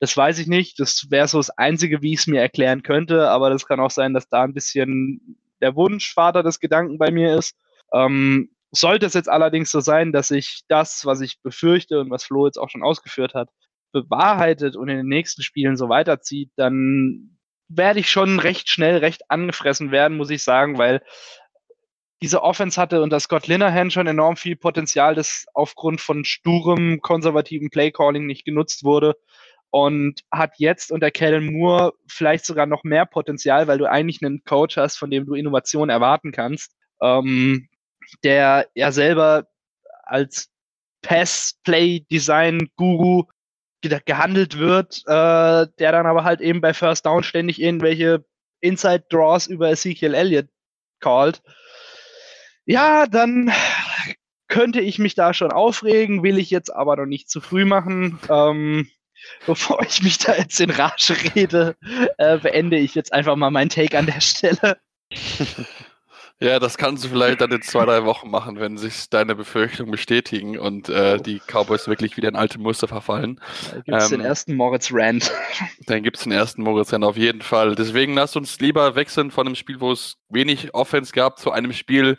Das 0.00 0.16
weiß 0.16 0.38
ich 0.38 0.46
nicht, 0.46 0.78
das 0.80 1.06
wäre 1.10 1.28
so 1.28 1.38
das 1.38 1.50
Einzige, 1.50 2.02
wie 2.02 2.12
ich 2.12 2.20
es 2.20 2.26
mir 2.26 2.40
erklären 2.40 2.82
könnte, 2.82 3.28
aber 3.28 3.50
das 3.50 3.66
kann 3.66 3.80
auch 3.80 3.90
sein, 3.90 4.14
dass 4.14 4.28
da 4.28 4.42
ein 4.42 4.54
bisschen 4.54 5.38
der 5.60 5.74
Wunschvater 5.74 6.42
des 6.42 6.60
Gedanken 6.60 6.98
bei 6.98 7.10
mir 7.10 7.36
ist. 7.36 7.56
Ähm, 7.92 8.50
sollte 8.72 9.06
es 9.06 9.14
jetzt 9.14 9.28
allerdings 9.28 9.70
so 9.70 9.80
sein, 9.80 10.12
dass 10.12 10.30
ich 10.30 10.62
das, 10.68 11.06
was 11.06 11.20
ich 11.20 11.40
befürchte 11.42 12.00
und 12.00 12.10
was 12.10 12.24
Flo 12.24 12.46
jetzt 12.46 12.58
auch 12.58 12.68
schon 12.68 12.82
ausgeführt 12.82 13.34
hat, 13.34 13.48
bewahrheitet 14.02 14.76
und 14.76 14.88
in 14.88 14.98
den 14.98 15.06
nächsten 15.06 15.42
Spielen 15.42 15.76
so 15.76 15.88
weiterzieht, 15.88 16.50
dann 16.56 17.36
werde 17.68 18.00
ich 18.00 18.10
schon 18.10 18.38
recht 18.38 18.68
schnell 18.68 18.98
recht 18.98 19.30
angefressen 19.30 19.90
werden, 19.90 20.16
muss 20.16 20.30
ich 20.30 20.42
sagen, 20.42 20.78
weil 20.78 21.02
diese 22.22 22.42
Offense 22.42 22.80
hatte 22.80 23.02
unter 23.02 23.20
Scott 23.20 23.46
Linehan 23.46 23.90
schon 23.90 24.06
enorm 24.06 24.36
viel 24.36 24.56
Potenzial, 24.56 25.14
das 25.14 25.44
aufgrund 25.52 26.00
von 26.00 26.24
sturem, 26.24 27.00
konservativen 27.00 27.70
Playcalling 27.70 28.26
nicht 28.26 28.44
genutzt 28.44 28.84
wurde 28.84 29.16
und 29.70 30.22
hat 30.32 30.54
jetzt 30.58 30.92
unter 30.92 31.10
Kellen 31.10 31.52
Moore 31.52 31.92
vielleicht 32.08 32.46
sogar 32.46 32.66
noch 32.66 32.84
mehr 32.84 33.04
Potenzial, 33.04 33.66
weil 33.66 33.78
du 33.78 33.90
eigentlich 33.90 34.22
einen 34.22 34.44
Coach 34.44 34.78
hast, 34.78 34.96
von 34.96 35.10
dem 35.10 35.26
du 35.26 35.34
Innovation 35.34 35.90
erwarten 35.90 36.32
kannst, 36.32 36.74
ähm, 37.02 37.68
der 38.24 38.66
ja 38.74 38.92
selber 38.92 39.46
als 40.04 40.48
Pass-Play-Design-Guru 41.02 43.24
gehandelt 43.82 44.58
wird, 44.58 45.02
äh, 45.06 45.66
der 45.78 45.92
dann 45.92 46.06
aber 46.06 46.24
halt 46.24 46.40
eben 46.40 46.60
bei 46.60 46.74
First 46.74 47.06
Down 47.06 47.22
ständig 47.22 47.60
irgendwelche 47.60 48.24
Inside 48.60 49.04
Draws 49.10 49.46
über 49.46 49.70
Ezekiel 49.70 50.14
Elliott 50.14 50.48
callt. 51.00 51.42
Ja, 52.64 53.06
dann 53.06 53.52
könnte 54.48 54.80
ich 54.80 54.98
mich 54.98 55.14
da 55.14 55.34
schon 55.34 55.52
aufregen, 55.52 56.22
will 56.22 56.38
ich 56.38 56.50
jetzt 56.50 56.70
aber 56.74 56.96
noch 56.96 57.06
nicht 57.06 57.30
zu 57.30 57.40
früh 57.40 57.64
machen. 57.64 58.18
Ähm, 58.28 58.88
bevor 59.46 59.82
ich 59.82 60.02
mich 60.02 60.18
da 60.18 60.34
jetzt 60.34 60.60
in 60.60 60.70
Rage 60.70 61.16
rede, 61.34 61.76
äh, 62.18 62.38
beende 62.38 62.76
ich 62.78 62.94
jetzt 62.94 63.12
einfach 63.12 63.36
mal 63.36 63.50
meinen 63.50 63.70
Take 63.70 63.96
an 63.98 64.06
der 64.06 64.20
Stelle. 64.20 64.78
Ja, 66.38 66.58
das 66.58 66.76
kannst 66.76 67.02
du 67.02 67.08
vielleicht 67.08 67.40
dann 67.40 67.50
in 67.50 67.62
zwei, 67.62 67.86
drei 67.86 68.04
Wochen 68.04 68.30
machen, 68.30 68.60
wenn 68.60 68.76
sich 68.76 69.08
deine 69.08 69.34
Befürchtungen 69.34 69.90
bestätigen 69.90 70.58
und 70.58 70.90
äh, 70.90 71.18
die 71.18 71.40
Cowboys 71.40 71.88
wirklich 71.88 72.18
wieder 72.18 72.28
in 72.28 72.36
alte 72.36 72.58
Muster 72.58 72.88
verfallen. 72.88 73.40
Da 73.70 73.76
gibt 73.80 73.96
es 73.96 74.12
ähm, 74.12 74.18
den 74.18 74.26
ersten 74.26 74.54
Moritz-Rand. 74.54 75.32
Dann 75.86 76.02
gibt 76.02 76.18
es 76.18 76.24
den 76.24 76.32
ersten 76.32 76.62
Moritz-Rand 76.62 77.04
auf 77.04 77.16
jeden 77.16 77.40
Fall. 77.40 77.74
Deswegen 77.74 78.14
lass 78.14 78.36
uns 78.36 78.60
lieber 78.60 78.94
wechseln 78.96 79.30
von 79.30 79.46
einem 79.46 79.56
Spiel, 79.56 79.80
wo 79.80 79.92
es 79.92 80.16
wenig 80.28 80.74
Offense 80.74 81.12
gab, 81.12 81.38
zu 81.38 81.52
einem 81.52 81.72
Spiel, 81.72 82.18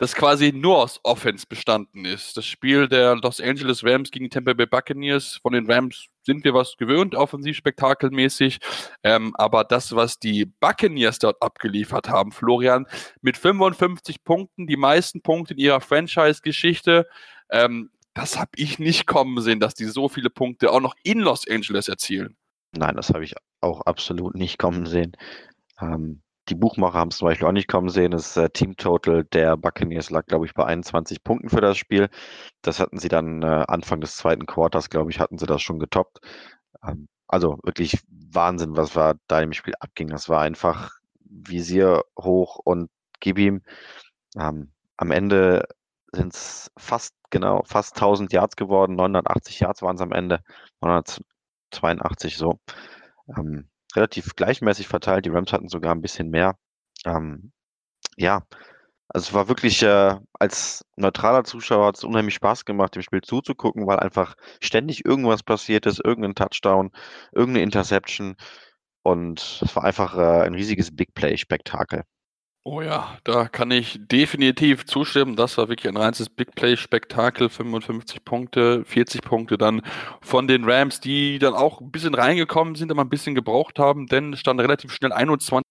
das 0.00 0.14
quasi 0.14 0.50
nur 0.50 0.78
aus 0.78 0.98
Offense 1.02 1.44
bestanden 1.46 2.06
ist. 2.06 2.34
Das 2.34 2.46
Spiel 2.46 2.88
der 2.88 3.16
Los 3.16 3.38
Angeles 3.38 3.84
Rams 3.84 4.10
gegen 4.10 4.30
Tampa 4.30 4.54
Bay 4.54 4.64
Buccaneers. 4.64 5.38
Von 5.42 5.52
den 5.52 5.70
Rams 5.70 6.06
sind 6.22 6.42
wir 6.42 6.54
was 6.54 6.78
gewöhnt, 6.78 7.14
offensiv 7.14 7.58
spektakelmäßig. 7.58 8.60
Ähm, 9.02 9.34
aber 9.36 9.62
das, 9.62 9.94
was 9.94 10.18
die 10.18 10.46
Buccaneers 10.46 11.18
dort 11.18 11.42
abgeliefert 11.42 12.08
haben, 12.08 12.32
Florian, 12.32 12.86
mit 13.20 13.36
55 13.36 14.24
Punkten, 14.24 14.66
die 14.66 14.78
meisten 14.78 15.20
Punkte 15.20 15.52
in 15.52 15.60
ihrer 15.60 15.82
Franchise-Geschichte, 15.82 17.06
ähm, 17.50 17.90
das 18.14 18.38
habe 18.38 18.52
ich 18.56 18.78
nicht 18.78 19.06
kommen 19.06 19.42
sehen, 19.42 19.60
dass 19.60 19.74
die 19.74 19.84
so 19.84 20.08
viele 20.08 20.30
Punkte 20.30 20.72
auch 20.72 20.80
noch 20.80 20.94
in 21.02 21.18
Los 21.18 21.46
Angeles 21.46 21.88
erzielen. 21.88 22.38
Nein, 22.72 22.96
das 22.96 23.10
habe 23.10 23.22
ich 23.22 23.34
auch 23.60 23.82
absolut 23.82 24.34
nicht 24.34 24.58
kommen 24.58 24.86
sehen. 24.86 25.12
Ähm, 25.78 26.22
die 26.50 26.54
Buchmacher 26.56 26.98
haben 26.98 27.08
es 27.08 27.18
zum 27.18 27.28
Beispiel 27.28 27.46
auch 27.46 27.52
nicht 27.52 27.68
kommen 27.68 27.88
sehen. 27.88 28.10
Das 28.10 28.36
äh, 28.36 28.50
Team-Total 28.50 29.24
der 29.24 29.56
Buccaneers 29.56 30.10
lag, 30.10 30.26
glaube 30.26 30.46
ich, 30.46 30.54
bei 30.54 30.64
21 30.64 31.22
Punkten 31.22 31.48
für 31.48 31.60
das 31.60 31.78
Spiel. 31.78 32.08
Das 32.62 32.80
hatten 32.80 32.98
sie 32.98 33.08
dann 33.08 33.42
äh, 33.42 33.64
Anfang 33.68 34.00
des 34.00 34.16
zweiten 34.16 34.46
Quarters, 34.46 34.90
glaube 34.90 35.10
ich, 35.10 35.20
hatten 35.20 35.38
sie 35.38 35.46
das 35.46 35.62
schon 35.62 35.78
getoppt. 35.78 36.18
Ähm, 36.86 37.08
also 37.28 37.58
wirklich 37.62 37.98
Wahnsinn, 38.08 38.76
was 38.76 38.96
war 38.96 39.14
da 39.28 39.40
im 39.40 39.52
Spiel 39.52 39.74
abging. 39.80 40.08
Das 40.08 40.28
war 40.28 40.42
einfach 40.42 40.90
Visier 41.20 42.02
hoch 42.18 42.58
und 42.64 42.90
gib 43.20 43.38
ihm. 43.38 43.62
Ähm, 44.36 44.72
am 44.96 45.12
Ende 45.12 45.68
sind 46.12 46.34
es 46.34 46.70
fast 46.76 47.14
genau 47.30 47.62
fast 47.64 47.94
1000 47.96 48.32
Yards 48.32 48.56
geworden. 48.56 48.96
980 48.96 49.60
Yards 49.60 49.82
waren 49.82 49.96
es 49.96 50.02
am 50.02 50.12
Ende. 50.12 50.42
982 50.80 52.36
so. 52.36 52.58
Ähm, 53.36 53.69
relativ 53.96 54.34
gleichmäßig 54.36 54.88
verteilt. 54.88 55.24
Die 55.26 55.30
Rams 55.30 55.52
hatten 55.52 55.68
sogar 55.68 55.94
ein 55.94 56.02
bisschen 56.02 56.30
mehr. 56.30 56.56
Ähm, 57.04 57.52
ja, 58.16 58.42
also 59.08 59.28
es 59.28 59.34
war 59.34 59.48
wirklich, 59.48 59.82
äh, 59.82 60.16
als 60.34 60.84
neutraler 60.96 61.44
Zuschauer 61.44 61.88
hat 61.88 61.96
es 61.98 62.04
unheimlich 62.04 62.34
Spaß 62.36 62.64
gemacht, 62.64 62.94
dem 62.94 63.02
Spiel 63.02 63.22
zuzugucken, 63.22 63.86
weil 63.86 63.98
einfach 63.98 64.36
ständig 64.60 65.04
irgendwas 65.04 65.42
passiert 65.42 65.86
ist, 65.86 66.00
irgendein 66.04 66.34
Touchdown, 66.36 66.92
irgendeine 67.32 67.64
Interception. 67.64 68.36
Und 69.02 69.60
es 69.62 69.74
war 69.76 69.84
einfach 69.84 70.16
äh, 70.16 70.42
ein 70.46 70.54
riesiges 70.54 70.94
Big 70.94 71.14
Play-Spektakel. 71.14 72.04
Oh 72.62 72.82
ja, 72.82 73.18
da 73.24 73.48
kann 73.48 73.70
ich 73.70 73.98
definitiv 74.02 74.84
zustimmen. 74.84 75.34
Das 75.34 75.56
war 75.56 75.70
wirklich 75.70 75.88
ein 75.88 75.96
reines 75.96 76.28
Big 76.28 76.54
Play-Spektakel. 76.54 77.48
55 77.48 78.22
Punkte, 78.22 78.84
40 78.84 79.22
Punkte 79.22 79.56
dann 79.56 79.80
von 80.20 80.46
den 80.46 80.64
Rams, 80.64 81.00
die 81.00 81.38
dann 81.38 81.54
auch 81.54 81.80
ein 81.80 81.90
bisschen 81.90 82.14
reingekommen 82.14 82.74
sind, 82.74 82.90
aber 82.90 83.02
ein 83.02 83.08
bisschen 83.08 83.34
gebraucht 83.34 83.78
haben, 83.78 84.06
denn 84.08 84.36
stand 84.36 84.60
relativ 84.60 84.92
schnell 84.92 85.10
21 85.10 85.64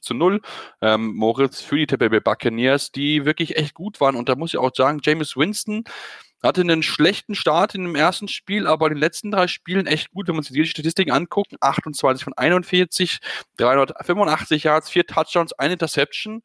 zu 0.00 0.14
0. 0.14 0.40
Ähm, 0.80 1.14
Moritz 1.16 1.60
für 1.60 1.76
die 1.76 1.86
Tampa 1.88 2.08
Buccaneers, 2.20 2.92
die 2.92 3.24
wirklich 3.24 3.56
echt 3.56 3.74
gut 3.74 4.00
waren. 4.00 4.14
Und 4.14 4.28
da 4.28 4.36
muss 4.36 4.54
ich 4.54 4.58
auch 4.58 4.70
sagen, 4.72 5.00
James 5.02 5.36
Winston 5.36 5.84
hatte 6.42 6.60
einen 6.60 6.82
schlechten 6.82 7.34
Start 7.34 7.74
in 7.74 7.84
dem 7.84 7.94
ersten 7.94 8.28
Spiel, 8.28 8.66
aber 8.66 8.86
in 8.88 8.94
den 8.94 9.00
letzten 9.00 9.30
drei 9.30 9.46
Spielen 9.46 9.86
echt 9.86 10.10
gut, 10.10 10.28
wenn 10.28 10.34
man 10.34 10.44
sich 10.44 10.52
die 10.52 10.66
Statistiken 10.66 11.12
anguckt. 11.12 11.54
28 11.60 12.24
von 12.24 12.32
41, 12.34 13.18
385 13.58 14.64
Yards, 14.64 14.90
vier 14.90 15.06
Touchdowns, 15.06 15.52
eine 15.52 15.74
Interception. 15.74 16.42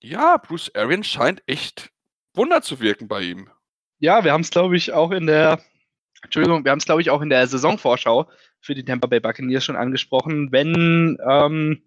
Ja, 0.00 0.36
Bruce 0.36 0.74
Arians 0.74 1.06
scheint 1.06 1.42
echt 1.46 1.90
Wunder 2.34 2.62
zu 2.62 2.80
wirken 2.80 3.08
bei 3.08 3.22
ihm. 3.22 3.50
Ja, 3.98 4.24
wir 4.24 4.32
haben 4.32 4.42
es, 4.42 4.50
glaube 4.50 4.76
ich, 4.76 4.92
auch 4.92 5.10
in 5.10 5.26
der, 5.26 5.60
Entschuldigung, 6.22 6.64
wir 6.64 6.70
haben 6.70 6.78
es, 6.78 6.84
glaube 6.84 7.00
ich, 7.00 7.10
auch 7.10 7.20
in 7.20 7.30
der 7.30 7.46
Saisonvorschau 7.46 8.30
für 8.60 8.74
die 8.74 8.84
Tampa 8.84 9.08
Bay 9.08 9.20
Buccaneers 9.20 9.64
schon 9.64 9.76
angesprochen. 9.76 10.52
Wenn 10.52 11.18
ähm, 11.28 11.82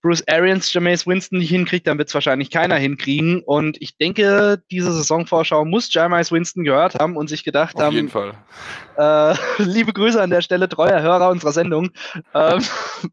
Bruce 0.00 0.22
Arians 0.28 0.72
Jameis 0.72 1.06
Winston 1.06 1.38
nicht 1.38 1.50
hinkriegt, 1.50 1.86
dann 1.86 1.98
wird 1.98 2.08
es 2.08 2.14
wahrscheinlich 2.14 2.50
keiner 2.50 2.76
hinkriegen. 2.76 3.42
Und 3.42 3.76
ich 3.80 3.96
denke, 3.96 4.62
diese 4.70 4.92
Saisonvorschau 4.92 5.64
muss 5.64 5.92
Jameis 5.92 6.30
Winston 6.30 6.64
gehört 6.64 6.94
haben 6.94 7.16
und 7.16 7.28
sich 7.28 7.42
gedacht 7.42 7.74
Auf 7.76 7.82
haben. 7.82 7.88
Auf 7.88 7.94
jeden 7.94 8.08
Fall. 8.08 8.34
Äh, 8.96 9.34
liebe 9.62 9.92
Grüße 9.92 10.20
an 10.20 10.30
der 10.30 10.42
Stelle, 10.42 10.68
treuer 10.68 11.02
Hörer 11.02 11.30
unserer 11.30 11.52
Sendung. 11.52 11.90
Ähm, 12.32 12.62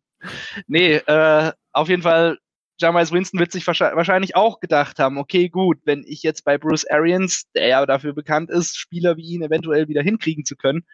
nee, 0.68 0.96
äh, 0.96 1.52
auf 1.72 1.90
jeden 1.90 2.04
Fall, 2.04 2.38
Jameis 2.78 3.12
Winston 3.12 3.40
wird 3.40 3.52
sich 3.52 3.66
wahrscheinlich 3.66 4.36
auch 4.36 4.60
gedacht 4.60 5.00
haben, 5.00 5.18
okay, 5.18 5.50
gut, 5.50 5.78
wenn 5.86 6.04
ich 6.06 6.24
jetzt 6.24 6.44
bei 6.44 6.58
Bruce 6.58 6.86
Arians, 6.86 7.46
der 7.56 7.68
ja 7.68 7.86
dafür 7.86 8.14
bekannt 8.14 8.52
ist, 8.52 8.78
Spieler 8.78 9.16
wie 9.18 9.34
ihn 9.34 9.42
eventuell 9.42 9.88
wieder 9.88 10.02
hinkriegen 10.02 10.44
zu 10.44 10.56
können, 10.58 10.86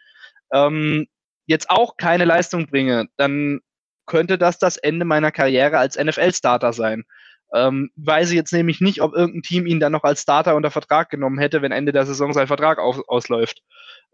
ähm, 0.52 1.06
jetzt 1.46 1.70
auch 1.70 1.96
keine 1.96 2.24
Leistung 2.24 2.66
bringe, 2.66 3.06
dann 3.16 3.60
könnte 4.06 4.38
das 4.38 4.58
das 4.58 4.76
Ende 4.76 5.04
meiner 5.04 5.32
Karriere 5.32 5.78
als 5.78 5.96
NFL-Starter 5.96 6.72
sein. 6.72 7.04
Ähm, 7.54 7.90
weiß 7.96 8.30
ich 8.30 8.36
jetzt 8.36 8.52
nämlich 8.52 8.80
nicht, 8.80 9.02
ob 9.02 9.14
irgendein 9.14 9.42
Team 9.42 9.66
ihn 9.66 9.78
dann 9.78 9.92
noch 9.92 10.04
als 10.04 10.22
Starter 10.22 10.56
unter 10.56 10.70
Vertrag 10.70 11.10
genommen 11.10 11.38
hätte, 11.38 11.60
wenn 11.60 11.72
Ende 11.72 11.92
der 11.92 12.06
Saison 12.06 12.32
sein 12.32 12.46
Vertrag 12.46 12.78
auf, 12.78 13.00
ausläuft. 13.08 13.62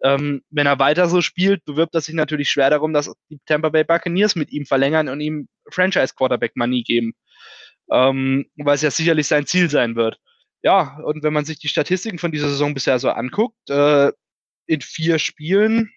Ähm, 0.03 0.43
wenn 0.51 0.67
er 0.67 0.79
weiter 0.81 1.09
so 1.09 1.21
spielt, 1.21 1.65
bewirbt 1.65 1.95
er 1.95 2.01
sich 2.01 2.15
natürlich 2.15 2.51
schwer 2.51 2.71
darum, 2.71 2.93
dass 2.93 3.13
die 3.31 3.39
Tampa 3.47 3.69
Bay 3.69 3.85
Buccaneers 3.85 4.35
mit 4.35 4.51
ihm 4.51 4.67
verlängern 4.67 5.09
und 5.09 5.21
ihm 5.21 5.49
Franchise 5.71 6.15
Quarterback 6.17 6.57
Money 6.57 6.83
geben. 6.83 7.15
Ähm, 7.93 8.47
es 8.67 8.83
ja 8.83 8.91
sicherlich 8.91 9.29
sein 9.29 9.47
Ziel 9.47 9.71
sein 9.71 9.95
wird. 9.95 10.19
Ja, 10.63 10.99
und 11.05 11.23
wenn 11.23 11.33
man 11.33 11.45
sich 11.45 11.61
die 11.61 11.69
Statistiken 11.69 12.19
von 12.19 12.33
dieser 12.33 12.49
Saison 12.49 12.75
bisher 12.75 12.99
so 12.99 13.11
anguckt, 13.11 13.71
äh, 13.71 14.11
in 14.67 14.81
vier 14.81 15.19
Spielen 15.21 15.91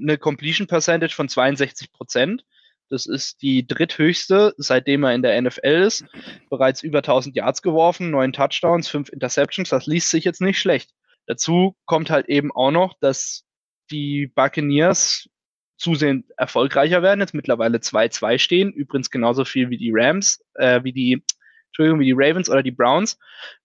eine 0.00 0.16
Completion 0.16 0.66
Percentage 0.66 1.14
von 1.14 1.28
62 1.28 1.92
Prozent, 1.92 2.44
das 2.90 3.06
ist 3.06 3.42
die 3.42 3.66
dritthöchste, 3.66 4.54
seitdem 4.56 5.04
er 5.04 5.14
in 5.14 5.22
der 5.22 5.40
NFL 5.40 5.82
ist. 5.86 6.04
Bereits 6.50 6.82
über 6.82 6.98
1000 6.98 7.36
Yards 7.36 7.62
geworfen, 7.62 8.10
neun 8.10 8.32
Touchdowns, 8.32 8.88
fünf 8.88 9.10
Interceptions. 9.10 9.70
Das 9.70 9.86
liest 9.86 10.10
sich 10.10 10.24
jetzt 10.24 10.40
nicht 10.40 10.58
schlecht. 10.58 10.90
Dazu 11.26 11.76
kommt 11.84 12.10
halt 12.10 12.28
eben 12.28 12.50
auch 12.52 12.70
noch, 12.70 12.94
dass 13.00 13.44
die 13.90 14.26
Buccaneers 14.34 15.28
zusehends 15.76 16.28
erfolgreicher 16.36 17.02
werden, 17.02 17.20
jetzt 17.20 17.34
mittlerweile 17.34 17.78
2-2 17.78 18.38
stehen. 18.38 18.72
Übrigens 18.72 19.10
genauso 19.10 19.44
viel 19.44 19.70
wie 19.70 19.78
die 19.78 19.92
Rams, 19.94 20.42
äh, 20.54 20.82
wie 20.82 20.92
die, 20.92 21.22
Entschuldigung, 21.68 22.00
wie 22.00 22.06
die 22.06 22.14
Ravens 22.16 22.50
oder 22.50 22.62
die 22.62 22.72
Browns. 22.72 23.18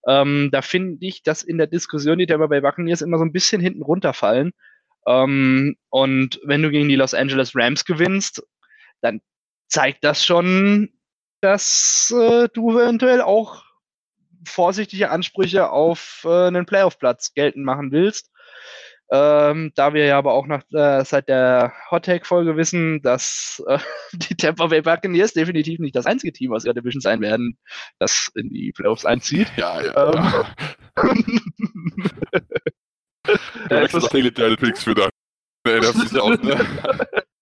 Ähm, 0.08 0.50
da 0.52 0.62
finde 0.62 1.06
ich, 1.06 1.24
dass 1.24 1.42
in 1.42 1.58
der 1.58 1.68
Diskussion 1.68 2.20
die 2.20 2.28
Tampa 2.28 2.48
Bay 2.48 2.62
Buccaneers 2.62 3.02
immer 3.02 3.18
so 3.18 3.26
ein 3.26 3.32
bisschen 3.32 3.62
hinten 3.62 3.82
runterfallen. 3.82 4.52
Ähm, 5.08 5.76
und 5.90 6.40
wenn 6.44 6.62
du 6.62 6.70
gegen 6.70 6.90
die 6.90 6.96
Los 6.96 7.14
Angeles 7.14 7.56
Rams 7.56 7.86
gewinnst, 7.86 8.44
dann 9.04 9.22
zeigt 9.68 10.04
das 10.04 10.26
schon, 10.26 10.90
dass 11.42 12.14
äh, 12.18 12.48
du 12.54 12.72
eventuell 12.80 13.22
auch 13.22 13.64
vorsichtige 14.48 15.10
Ansprüche 15.10 15.70
auf 15.70 16.22
äh, 16.26 16.48
einen 16.48 16.66
Playoff-Platz 16.66 17.34
geltend 17.34 17.66
machen 17.66 17.92
willst. 17.92 18.32
Ähm, 19.12 19.72
da 19.76 19.94
wir 19.94 20.06
ja 20.06 20.18
aber 20.18 20.34
auch 20.34 20.48
nach, 20.48 20.64
äh, 20.72 21.04
seit 21.04 21.28
der 21.28 21.74
Hot 21.92 22.06
Take-Folge 22.06 22.56
wissen, 22.58 23.02
dass 23.02 23.62
äh, 23.68 23.78
die 24.14 24.36
Tampa 24.36 24.68
Bay 24.68 24.82
Buccaneers 24.82 25.34
definitiv 25.34 25.80
nicht 25.80 25.96
das 25.96 26.06
einzige 26.06 26.34
Team 26.34 26.54
aus 26.54 26.66
ihrer 26.66 26.74
Division 26.74 27.02
sein 27.02 27.22
werden, 27.22 27.58
das 28.00 28.32
in 28.36 28.50
die 28.50 28.72
Playoffs 28.72 29.06
einzieht. 29.06 29.52
Ja, 29.58 29.82
ja. 29.82 30.46
Ähm, 30.98 31.42
ja. 33.70 33.82
wechselst 33.82 34.14
Daily 34.14 34.56
Picks 34.56 34.84
für 34.84 34.96
deine 34.96 35.12
NFC 35.80 36.18
aus, 36.18 36.40
ne? 36.42 37.08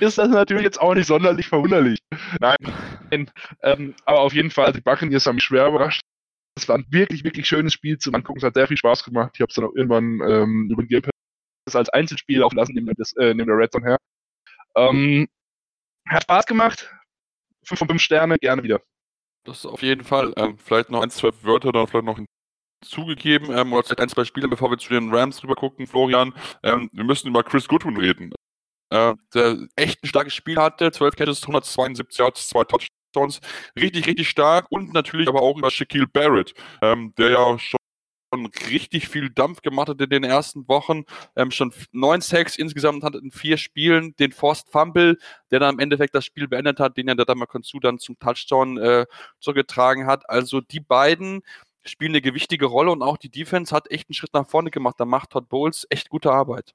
ist 0.00 0.18
das 0.18 0.28
natürlich 0.28 0.64
jetzt 0.64 0.80
auch 0.80 0.94
nicht 0.94 1.06
sonderlich 1.06 1.48
verwunderlich. 1.48 1.98
Nein, 2.40 3.30
ähm, 3.62 3.94
aber 4.04 4.20
auf 4.20 4.32
jeden 4.32 4.50
Fall, 4.50 4.72
die 4.72 4.80
Buccaneers 4.80 5.26
haben 5.26 5.36
mich 5.36 5.44
schwer 5.44 5.66
überrascht. 5.68 6.00
Es 6.56 6.68
war 6.68 6.78
ein 6.78 6.86
wirklich, 6.88 7.22
wirklich 7.24 7.46
schönes 7.46 7.74
Spiel 7.74 7.98
zu 7.98 8.12
angucken. 8.12 8.38
Es 8.38 8.44
hat 8.44 8.54
sehr 8.54 8.66
viel 8.66 8.78
Spaß 8.78 9.04
gemacht. 9.04 9.32
Ich 9.34 9.40
habe 9.40 9.50
es 9.50 9.54
dann 9.54 9.66
auch 9.66 9.74
irgendwann 9.74 10.20
ähm, 10.26 10.68
über 10.70 10.82
den 10.82 10.88
Game 10.88 11.02
als 11.72 11.90
Einzelspiel 11.90 12.38
laufen 12.38 12.56
lassen, 12.56 12.72
neben, 12.74 12.90
das, 12.96 13.12
äh, 13.16 13.34
neben 13.34 13.48
der 13.48 13.56
Red 13.56 13.72
Zone 13.72 13.86
her. 13.86 13.96
Ähm, 14.76 15.28
hat 16.08 16.22
Spaß 16.22 16.46
gemacht. 16.46 16.90
5 17.64 17.78
von 17.78 17.88
5 17.88 18.00
Sterne, 18.00 18.38
gerne 18.38 18.62
wieder. 18.62 18.80
Das 19.44 19.66
auf 19.66 19.82
jeden 19.82 20.04
Fall. 20.04 20.32
Ähm, 20.36 20.56
vielleicht 20.58 20.90
noch 20.90 21.02
ein, 21.02 21.10
zwei 21.10 21.30
Wörter 21.42 21.72
dann 21.72 21.86
vielleicht 21.88 22.06
noch 22.06 22.20
zugegeben, 22.84 23.50
ähm, 23.50 23.72
oder 23.72 23.82
vielleicht 23.82 24.00
ein, 24.00 24.08
zwei 24.08 24.24
Spiele, 24.24 24.48
bevor 24.48 24.70
wir 24.70 24.78
zu 24.78 24.90
den 24.90 25.12
Rams 25.12 25.42
rüber 25.42 25.56
gucken, 25.56 25.86
Florian. 25.86 26.32
Ähm, 26.62 26.88
wir 26.92 27.04
müssen 27.04 27.28
über 27.28 27.42
Chris 27.42 27.66
Goodwin 27.66 27.96
reden 27.96 28.32
äh, 28.90 29.14
der 29.34 29.58
echt 29.76 30.02
ein 30.02 30.08
starkes 30.08 30.34
Spiel 30.34 30.56
hatte. 30.58 30.90
12 30.92 31.16
Catches, 31.16 31.42
172 31.42 32.18
Yards, 32.18 32.48
zwei 32.48 32.64
Touchdowns. 32.64 33.40
Richtig, 33.78 34.06
richtig 34.06 34.28
stark. 34.28 34.66
Und 34.70 34.92
natürlich 34.92 35.28
aber 35.28 35.42
auch 35.42 35.56
über 35.56 35.70
Shaquille 35.70 36.06
Barrett, 36.06 36.54
ähm, 36.82 37.14
der 37.18 37.30
ja 37.30 37.58
schon 37.58 38.46
richtig 38.70 39.08
viel 39.08 39.30
Dampf 39.30 39.62
gemacht 39.62 39.88
hat 39.88 40.00
in 40.00 40.10
den 40.10 40.24
ersten 40.24 40.68
Wochen. 40.68 41.04
Ähm, 41.36 41.50
schon 41.50 41.72
neun 41.92 42.20
Sacks 42.20 42.56
insgesamt 42.56 43.02
hat 43.04 43.14
in 43.14 43.30
vier 43.30 43.56
Spielen. 43.56 44.14
Den 44.16 44.32
Forced 44.32 44.68
Fumble, 44.68 45.18
der 45.50 45.60
dann 45.60 45.74
im 45.74 45.80
Endeffekt 45.80 46.14
das 46.14 46.24
Spiel 46.24 46.48
beendet 46.48 46.80
hat, 46.80 46.96
den 46.96 47.08
ja 47.08 47.14
der 47.14 47.24
Damakonsu 47.24 47.80
dann 47.80 47.98
zum 47.98 48.18
Touchdown 48.18 48.78
äh, 48.78 49.06
zugetragen 49.40 50.06
hat. 50.06 50.28
Also 50.28 50.60
die 50.60 50.80
beiden 50.80 51.42
spielen 51.84 52.12
eine 52.12 52.22
gewichtige 52.22 52.66
Rolle 52.66 52.90
und 52.90 53.02
auch 53.02 53.16
die 53.16 53.30
Defense 53.30 53.74
hat 53.74 53.90
echt 53.90 54.08
einen 54.08 54.14
Schritt 54.14 54.34
nach 54.34 54.48
vorne 54.48 54.70
gemacht. 54.70 54.96
Da 54.98 55.04
macht 55.04 55.30
Todd 55.30 55.48
Bowles 55.48 55.86
echt 55.90 56.08
gute 56.08 56.32
Arbeit. 56.32 56.74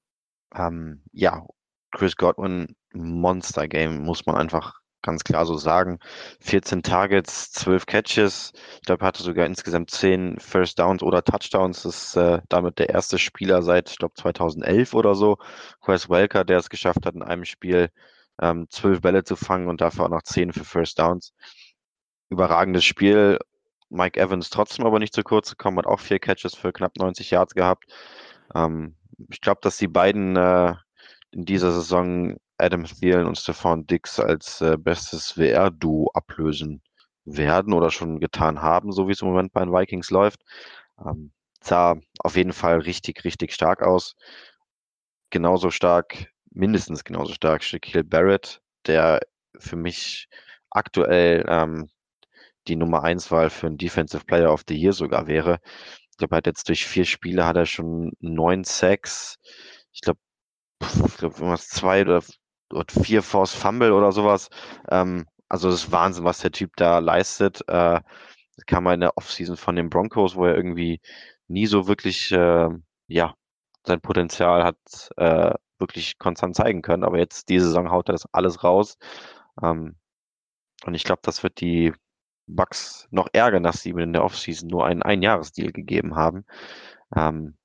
Ähm, 0.55 1.01
ja, 1.11 1.45
Chris 1.91 2.15
Godwin 2.15 2.75
Monster 2.93 3.67
Game, 3.67 4.03
muss 4.03 4.25
man 4.25 4.35
einfach 4.35 4.81
ganz 5.01 5.23
klar 5.23 5.45
so 5.45 5.57
sagen. 5.57 5.99
14 6.41 6.83
Targets, 6.83 7.51
12 7.53 7.85
Catches. 7.85 8.53
Ich 8.75 8.81
glaube, 8.81 9.03
er 9.03 9.07
hatte 9.07 9.23
sogar 9.23 9.45
insgesamt 9.45 9.91
10 9.91 10.39
First 10.39 10.79
Downs 10.79 11.03
oder 11.03 11.23
Touchdowns. 11.23 11.83
Das 11.83 12.07
ist 12.07 12.15
äh, 12.17 12.41
damit 12.49 12.79
der 12.79 12.89
erste 12.89 13.17
Spieler 13.17 13.61
seit, 13.63 13.89
ich 13.89 13.97
glaube, 13.97 14.13
2011 14.15 14.93
oder 14.93 15.15
so. 15.15 15.37
Quest 15.81 16.09
Welker, 16.09 16.43
der 16.43 16.59
es 16.59 16.69
geschafft 16.69 17.05
hat, 17.05 17.15
in 17.15 17.23
einem 17.23 17.45
Spiel 17.45 17.89
ähm, 18.41 18.67
12 18.69 19.01
Bälle 19.01 19.23
zu 19.23 19.35
fangen 19.35 19.67
und 19.67 19.81
dafür 19.81 20.05
auch 20.05 20.09
noch 20.09 20.23
10 20.23 20.53
für 20.53 20.65
First 20.65 20.99
Downs. 20.99 21.33
Überragendes 22.29 22.85
Spiel. 22.85 23.39
Mike 23.89 24.19
Evans 24.19 24.49
trotzdem 24.49 24.85
aber 24.85 24.99
nicht 24.99 25.13
zu 25.13 25.21
kurz 25.21 25.49
gekommen, 25.49 25.77
hat 25.77 25.85
auch 25.85 25.99
vier 25.99 26.19
Catches 26.19 26.55
für 26.55 26.71
knapp 26.71 26.95
90 26.97 27.29
Yards 27.31 27.55
gehabt. 27.55 27.85
Ähm, 28.55 28.95
ich 29.29 29.41
glaube, 29.41 29.59
dass 29.61 29.77
die 29.77 29.89
beiden 29.89 30.37
äh, 30.37 30.75
in 31.31 31.45
dieser 31.45 31.71
Saison 31.71 32.37
Adam 32.57 32.85
Thielen 32.85 33.25
und 33.25 33.37
Stefan 33.37 33.87
Dix 33.87 34.19
als 34.19 34.61
äh, 34.61 34.77
bestes 34.77 35.37
WR-Duo 35.37 36.11
ablösen 36.13 36.81
werden 37.25 37.73
oder 37.73 37.91
schon 37.91 38.19
getan 38.19 38.61
haben, 38.61 38.91
so 38.91 39.07
wie 39.07 39.13
es 39.13 39.21
im 39.21 39.29
Moment 39.29 39.53
bei 39.53 39.61
den 39.63 39.73
Vikings 39.73 40.09
läuft. 40.11 40.41
Ähm, 41.03 41.31
sah 41.63 41.95
auf 42.19 42.35
jeden 42.35 42.53
Fall 42.53 42.79
richtig, 42.79 43.23
richtig 43.23 43.53
stark 43.53 43.81
aus. 43.81 44.15
Genauso 45.29 45.69
stark, 45.71 46.27
mindestens 46.51 47.03
genauso 47.03 47.33
stark 47.33 47.63
Shaquille 47.63 48.03
Barrett, 48.03 48.61
der 48.85 49.21
für 49.57 49.75
mich 49.75 50.27
aktuell 50.69 51.45
ähm, 51.47 51.89
die 52.67 52.75
Nummer 52.75 53.03
1 53.03 53.31
Wahl 53.31 53.49
für 53.49 53.67
einen 53.67 53.77
Defensive 53.77 54.25
Player 54.25 54.51
of 54.51 54.63
the 54.67 54.75
Year 54.75 54.93
sogar 54.93 55.27
wäre. 55.27 55.59
Ich 56.11 56.17
glaube, 56.17 56.35
er 56.35 56.37
hat 56.37 56.47
jetzt 56.47 56.69
durch 56.69 56.85
vier 56.85 57.05
Spiele 57.05 57.45
hat 57.45 57.55
er 57.57 57.65
schon 57.65 58.11
neun 58.19 58.63
Sacks. 58.63 59.37
Ich 59.93 60.01
glaube, 60.01 60.19
ich 60.81 61.17
glaube, 61.17 61.35
irgendwas 61.35 61.69
zwei 61.69 62.01
oder, 62.03 62.23
oder 62.71 62.85
vier 63.03 63.23
Force 63.23 63.53
Fumble 63.53 63.93
oder 63.93 64.11
sowas. 64.11 64.49
Ähm, 64.89 65.25
also 65.49 65.69
das 65.69 65.83
ist 65.83 65.91
Wahnsinn, 65.91 66.23
was 66.23 66.39
der 66.39 66.51
Typ 66.51 66.71
da 66.77 66.99
leistet. 66.99 67.61
Äh, 67.67 68.01
kam 68.67 68.83
mal 68.83 68.93
in 68.93 69.01
der 69.01 69.17
Offseason 69.17 69.57
von 69.57 69.75
den 69.75 69.89
Broncos, 69.89 70.35
wo 70.35 70.45
er 70.45 70.55
irgendwie 70.55 71.01
nie 71.47 71.65
so 71.65 71.87
wirklich, 71.87 72.31
äh, 72.31 72.69
ja, 73.07 73.35
sein 73.85 74.01
Potenzial 74.01 74.63
hat 74.63 74.77
äh, 75.17 75.53
wirklich 75.79 76.17
konstant 76.19 76.55
zeigen 76.55 76.81
können. 76.81 77.03
Aber 77.03 77.17
jetzt 77.17 77.49
diese 77.49 77.65
Saison 77.67 77.91
haut 77.91 78.09
er 78.09 78.13
das 78.13 78.27
alles 78.33 78.63
raus. 78.63 78.97
Ähm, 79.61 79.97
und 80.85 80.93
ich 80.95 81.03
glaube, 81.03 81.21
das 81.23 81.43
wird 81.43 81.61
die 81.61 81.93
Bucks 82.47 83.07
noch 83.11 83.27
ärgern, 83.33 83.63
dass 83.63 83.81
sie 83.81 83.89
ihm 83.89 83.99
in 83.99 84.13
der 84.13 84.23
Offseason 84.23 84.69
nur 84.69 84.85
einen 84.85 85.03
Einjahresdeal 85.03 85.71
gegeben 85.71 86.15
haben. 86.15 86.45
Ähm, 87.15 87.57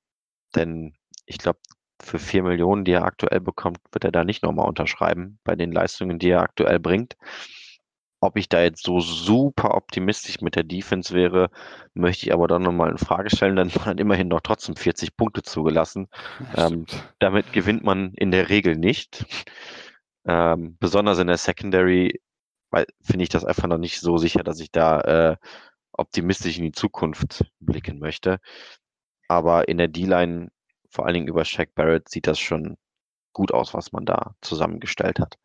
denn 0.55 0.95
ich 1.27 1.39
glaube, 1.39 1.61
für 2.03 2.19
vier 2.19 2.43
Millionen, 2.43 2.85
die 2.85 2.93
er 2.93 3.05
aktuell 3.05 3.41
bekommt, 3.41 3.79
wird 3.93 4.05
er 4.05 4.13
da 4.13 4.25
nicht 4.25 4.43
nochmal 4.43 4.69
unterschreiben 4.69 5.39
bei 5.45 5.57
den 5.57 5.73
Leistungen, 5.73 6.19
die 6.19 6.31
er 6.31 6.43
aktuell 6.43 6.79
bringt. 6.79 7.17
Ob 8.21 8.37
ich 8.39 8.49
da 8.49 8.63
jetzt 8.63 8.83
so 8.83 9.01
super 9.01 9.75
optimistisch 9.75 10.41
mit 10.41 10.57
der 10.57 10.65
Defense 10.65 11.15
wäre, 11.15 11.51
möchte 11.95 12.27
ich 12.27 12.33
aber 12.33 12.49
dann 12.49 12.63
nochmal 12.63 12.91
in 12.91 12.99
Frage 12.99 13.31
stellen. 13.31 13.57
Dann 13.57 13.71
hat 13.71 14.01
immerhin 14.01 14.29
noch 14.29 14.41
trotzdem 14.41 14.75
40 14.75 15.17
Punkte 15.17 15.43
zugelassen. 15.43 16.09
Ähm, 16.57 16.87
damit 17.19 17.53
gewinnt 17.53 17.85
man 17.85 18.15
in 18.15 18.31
der 18.31 18.49
Regel 18.49 18.77
nicht. 18.77 19.27
Ähm, 20.27 20.77
besonders 20.81 21.19
in 21.19 21.29
der 21.29 21.37
Secondary 21.37 22.21
finde 23.03 23.23
ich 23.23 23.29
das 23.29 23.45
einfach 23.45 23.69
noch 23.69 23.79
nicht 23.79 24.01
so 24.01 24.19
sicher, 24.19 24.43
dass 24.43 24.61
ich 24.61 24.71
da 24.71 25.01
äh, 25.01 25.37
optimistisch 25.93 26.59
in 26.59 26.65
die 26.65 26.73
Zukunft 26.73 27.45
blicken 27.61 27.99
möchte. 27.99 28.39
Aber 29.29 29.69
in 29.69 29.79
der 29.79 29.89
D-Line, 29.89 30.51
vor 30.91 31.07
allen 31.07 31.15
Dingen 31.15 31.29
über 31.29 31.45
Shaq 31.45 31.75
Barrett, 31.75 32.09
sieht 32.09 32.27
das 32.27 32.39
schon 32.39 32.77
gut 33.33 33.53
aus, 33.53 33.75
was 33.75 33.93
man 33.93 34.05
da 34.05 34.35
zusammengestellt 34.41 35.21
hat. 35.21 35.37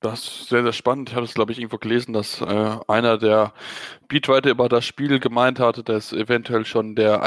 Das 0.00 0.24
ist 0.24 0.48
sehr, 0.48 0.64
sehr 0.64 0.72
spannend. 0.72 1.10
Ich 1.10 1.14
habe 1.14 1.24
es, 1.24 1.34
glaube 1.34 1.52
ich, 1.52 1.58
irgendwo 1.58 1.78
gelesen, 1.78 2.12
dass 2.12 2.40
äh, 2.40 2.76
einer 2.88 3.18
der 3.18 3.54
Beatwriter 4.08 4.50
über 4.50 4.68
das 4.68 4.84
Spiel 4.84 5.20
gemeint 5.20 5.60
hatte, 5.60 5.84
dass 5.84 6.12
eventuell 6.12 6.64
schon 6.64 6.96
der 6.96 7.22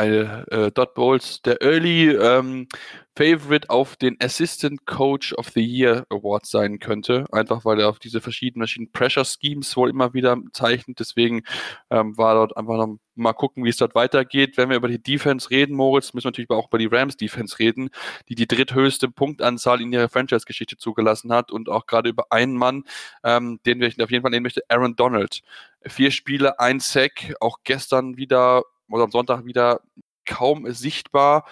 äh, 0.51 0.71
Dot 0.71 0.93
Bowles 0.93 1.41
der 1.41 1.61
Early 1.61 2.09
ähm, 2.09 2.67
Favorite 3.15 3.69
auf 3.69 3.95
den 3.95 4.17
Assistant 4.19 4.85
Coach 4.85 5.33
of 5.33 5.49
the 5.49 5.63
Year 5.63 6.05
Award 6.09 6.45
sein 6.45 6.79
könnte. 6.79 7.25
Einfach 7.31 7.63
weil 7.63 7.79
er 7.79 7.89
auf 7.89 7.99
diese 7.99 8.19
verschiedenen 8.19 8.91
Pressure 8.91 9.23
Schemes 9.25 9.75
wohl 9.77 9.89
immer 9.89 10.13
wieder 10.13 10.37
zeichnet. 10.51 10.99
Deswegen 10.99 11.43
ähm, 11.89 12.17
war 12.17 12.35
dort 12.35 12.57
einfach 12.57 12.75
noch 12.75 12.97
mal 13.15 13.33
gucken, 13.33 13.63
wie 13.63 13.69
es 13.69 13.77
dort 13.77 13.95
weitergeht. 13.95 14.57
Wenn 14.57 14.69
wir 14.69 14.75
über 14.75 14.89
die 14.89 15.01
Defense 15.01 15.49
reden, 15.49 15.75
Moritz, 15.75 16.13
müssen 16.13 16.25
wir 16.25 16.29
natürlich 16.31 16.49
auch 16.49 16.67
über 16.67 16.77
die 16.77 16.87
Rams 16.87 17.15
Defense 17.15 17.57
reden, 17.57 17.89
die 18.27 18.35
die 18.35 18.47
dritthöchste 18.47 19.09
Punktanzahl 19.09 19.81
in 19.81 19.93
ihrer 19.93 20.09
Franchise-Geschichte 20.09 20.77
zugelassen 20.77 21.31
hat 21.31 21.51
und 21.51 21.69
auch 21.69 21.85
gerade 21.85 22.09
über 22.09 22.25
einen 22.31 22.57
Mann, 22.57 22.83
ähm, 23.23 23.59
den 23.65 23.79
wir 23.79 23.87
auf 24.03 24.11
jeden 24.11 24.21
Fall 24.23 24.31
nehmen 24.31 24.43
möchte, 24.43 24.63
Aaron 24.67 24.95
Donald. 24.95 25.41
Vier 25.85 26.11
Spiele, 26.11 26.59
ein 26.59 26.79
Sack, 26.79 27.35
auch 27.39 27.59
gestern 27.63 28.17
wieder 28.17 28.63
oder 28.89 29.05
am 29.05 29.11
Sonntag 29.11 29.45
wieder 29.45 29.81
kaum 30.25 30.71
sichtbar. 30.71 31.45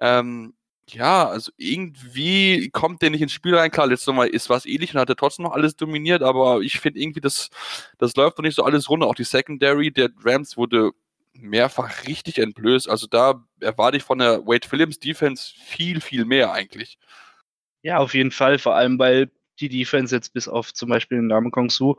Ähm, 0.00 0.54
ja, 0.94 1.28
also 1.28 1.52
irgendwie 1.56 2.70
kommt 2.70 3.02
der 3.02 3.10
nicht 3.10 3.22
ins 3.22 3.32
Spiel 3.32 3.54
rein. 3.54 3.70
Klar, 3.70 3.86
letztes 3.86 4.12
Mal 4.14 4.28
ist 4.28 4.50
was 4.50 4.66
ähnlich 4.66 4.94
und 4.94 5.00
hat 5.00 5.08
er 5.08 5.16
trotzdem 5.16 5.44
noch 5.44 5.52
alles 5.52 5.76
dominiert, 5.76 6.22
aber 6.22 6.60
ich 6.60 6.80
finde 6.80 7.00
irgendwie, 7.00 7.20
das, 7.20 7.50
das 7.98 8.16
läuft 8.16 8.38
doch 8.38 8.42
nicht 8.42 8.56
so 8.56 8.64
alles 8.64 8.88
runter. 8.88 9.06
Auch 9.06 9.14
die 9.14 9.24
Secondary 9.24 9.90
der 9.90 10.10
Rams 10.24 10.56
wurde 10.56 10.92
mehrfach 11.32 12.06
richtig 12.06 12.38
entblößt. 12.38 12.88
Also 12.88 13.06
da 13.06 13.44
erwarte 13.60 13.96
ich 13.96 14.02
von 14.02 14.18
der 14.18 14.46
Wade 14.46 14.66
Phillips 14.68 14.98
Defense 14.98 15.52
viel, 15.64 16.00
viel 16.00 16.24
mehr 16.24 16.52
eigentlich. 16.52 16.98
Ja, 17.82 17.98
auf 17.98 18.14
jeden 18.14 18.30
Fall, 18.30 18.58
vor 18.58 18.74
allem 18.74 18.98
weil 18.98 19.30
die 19.60 19.68
Defense 19.68 20.14
jetzt 20.14 20.32
bis 20.32 20.48
auf 20.48 20.72
zum 20.72 20.88
Beispiel 20.88 21.18
den 21.18 21.26
Namen 21.26 21.50
Kong 21.50 21.70
Su 21.70 21.96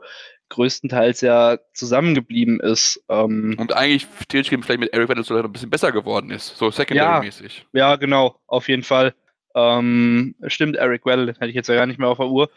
größtenteils 0.48 1.20
ja 1.22 1.58
zusammengeblieben 1.72 2.60
ist. 2.60 3.02
Ähm, 3.08 3.56
und 3.58 3.74
eigentlich 3.74 4.06
theoretisch 4.28 4.50
vielleicht 4.50 4.80
mit 4.80 4.92
Eric 4.92 5.08
Weddle 5.08 5.24
sogar 5.24 5.44
ein 5.44 5.52
bisschen 5.52 5.70
besser 5.70 5.92
geworden 5.92 6.30
ist, 6.30 6.56
so 6.56 6.70
Secondary-mäßig. 6.70 7.66
Ja, 7.72 7.90
ja, 7.90 7.96
genau, 7.96 8.38
auf 8.46 8.68
jeden 8.68 8.82
Fall. 8.82 9.14
Ähm, 9.54 10.34
stimmt, 10.46 10.76
Eric 10.76 11.06
Weddle, 11.06 11.26
den 11.26 11.34
hätte 11.36 11.48
ich 11.48 11.54
jetzt 11.54 11.68
ja 11.68 11.74
gar 11.74 11.86
nicht 11.86 11.98
mehr 11.98 12.08
auf 12.08 12.18
der 12.18 12.28
Uhr. 12.28 12.50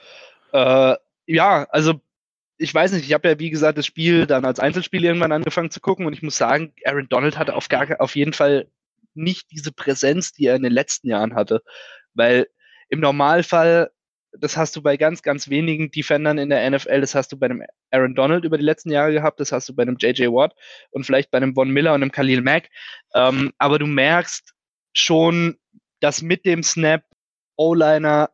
Äh, 0.51 0.95
ja, 1.27 1.67
also 1.69 2.01
ich 2.57 2.73
weiß 2.73 2.93
nicht, 2.93 3.05
ich 3.05 3.13
habe 3.13 3.27
ja 3.27 3.39
wie 3.39 3.49
gesagt 3.49 3.77
das 3.77 3.85
Spiel 3.85 4.25
dann 4.25 4.45
als 4.45 4.59
Einzelspiel 4.59 5.03
irgendwann 5.03 5.31
angefangen 5.31 5.71
zu 5.71 5.81
gucken 5.81 6.05
und 6.05 6.13
ich 6.13 6.21
muss 6.21 6.37
sagen, 6.37 6.73
Aaron 6.85 7.07
Donald 7.09 7.37
hatte 7.37 7.55
auf, 7.55 7.67
gar, 7.69 7.87
auf 7.99 8.15
jeden 8.15 8.33
Fall 8.33 8.67
nicht 9.13 9.51
diese 9.51 9.71
Präsenz, 9.71 10.33
die 10.33 10.45
er 10.45 10.55
in 10.55 10.63
den 10.63 10.71
letzten 10.71 11.09
Jahren 11.09 11.35
hatte. 11.35 11.63
Weil 12.13 12.47
im 12.89 12.99
Normalfall 12.99 13.91
das 14.39 14.57
hast 14.57 14.75
du 14.75 14.81
bei 14.81 14.97
ganz, 14.97 15.21
ganz 15.21 15.49
wenigen 15.49 15.91
Defendern 15.91 16.37
in 16.37 16.49
der 16.49 16.69
NFL. 16.69 17.01
Das 17.01 17.15
hast 17.15 17.31
du 17.31 17.37
bei 17.37 17.45
einem 17.45 17.63
Aaron 17.91 18.15
Donald 18.15 18.43
über 18.43 18.57
die 18.57 18.63
letzten 18.63 18.91
Jahre 18.91 19.13
gehabt. 19.13 19.39
Das 19.39 19.51
hast 19.51 19.69
du 19.69 19.75
bei 19.75 19.83
einem 19.83 19.97
J.J. 19.97 20.31
Watt 20.33 20.53
und 20.91 21.05
vielleicht 21.05 21.31
bei 21.31 21.37
einem 21.37 21.53
Von 21.53 21.69
Miller 21.69 21.93
und 21.93 22.01
einem 22.01 22.11
Khalil 22.11 22.41
Mack. 22.41 22.69
Ähm, 23.13 23.51
aber 23.57 23.79
du 23.79 23.85
merkst 23.85 24.53
schon, 24.93 25.57
dass 25.99 26.21
mit 26.21 26.45
dem 26.45 26.63
Snap 26.63 27.03
O-Liner 27.57 28.29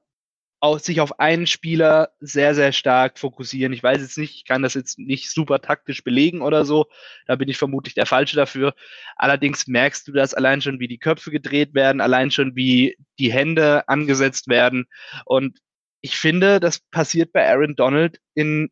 sich 0.78 1.02
auf 1.02 1.20
einen 1.20 1.48
Spieler 1.48 2.12
sehr, 2.20 2.54
sehr 2.54 2.72
stark 2.72 3.18
fokussieren. 3.18 3.74
Ich 3.74 3.82
weiß 3.82 4.00
jetzt 4.00 4.18
nicht, 4.18 4.36
ich 4.36 4.46
kann 4.46 4.62
das 4.62 4.76
jetzt 4.76 5.00
nicht 5.00 5.32
super 5.32 5.60
taktisch 5.60 6.04
belegen 6.04 6.42
oder 6.42 6.66
so. 6.66 6.86
Da 7.26 7.36
bin 7.36 7.50
ich 7.50 7.58
vermutlich 7.58 7.96
der 7.96 8.06
Falsche 8.06 8.36
dafür. 8.36 8.76
Allerdings 9.16 9.66
merkst 9.66 10.08
du 10.08 10.12
das 10.12 10.36
allein 10.36 10.62
schon, 10.62 10.80
wie 10.80 10.88
die 10.88 11.00
Köpfe 11.00 11.32
gedreht 11.32 11.74
werden, 11.74 12.00
allein 12.00 12.30
schon, 12.30 12.56
wie 12.56 12.96
die 13.18 13.32
Hände 13.32 13.88
angesetzt 13.90 14.50
werden. 14.50 14.86
Und 15.26 15.58
ich 16.02 16.18
finde, 16.18 16.60
das 16.60 16.80
passiert 16.80 17.32
bei 17.32 17.48
Aaron 17.48 17.76
Donald 17.76 18.20
in 18.34 18.70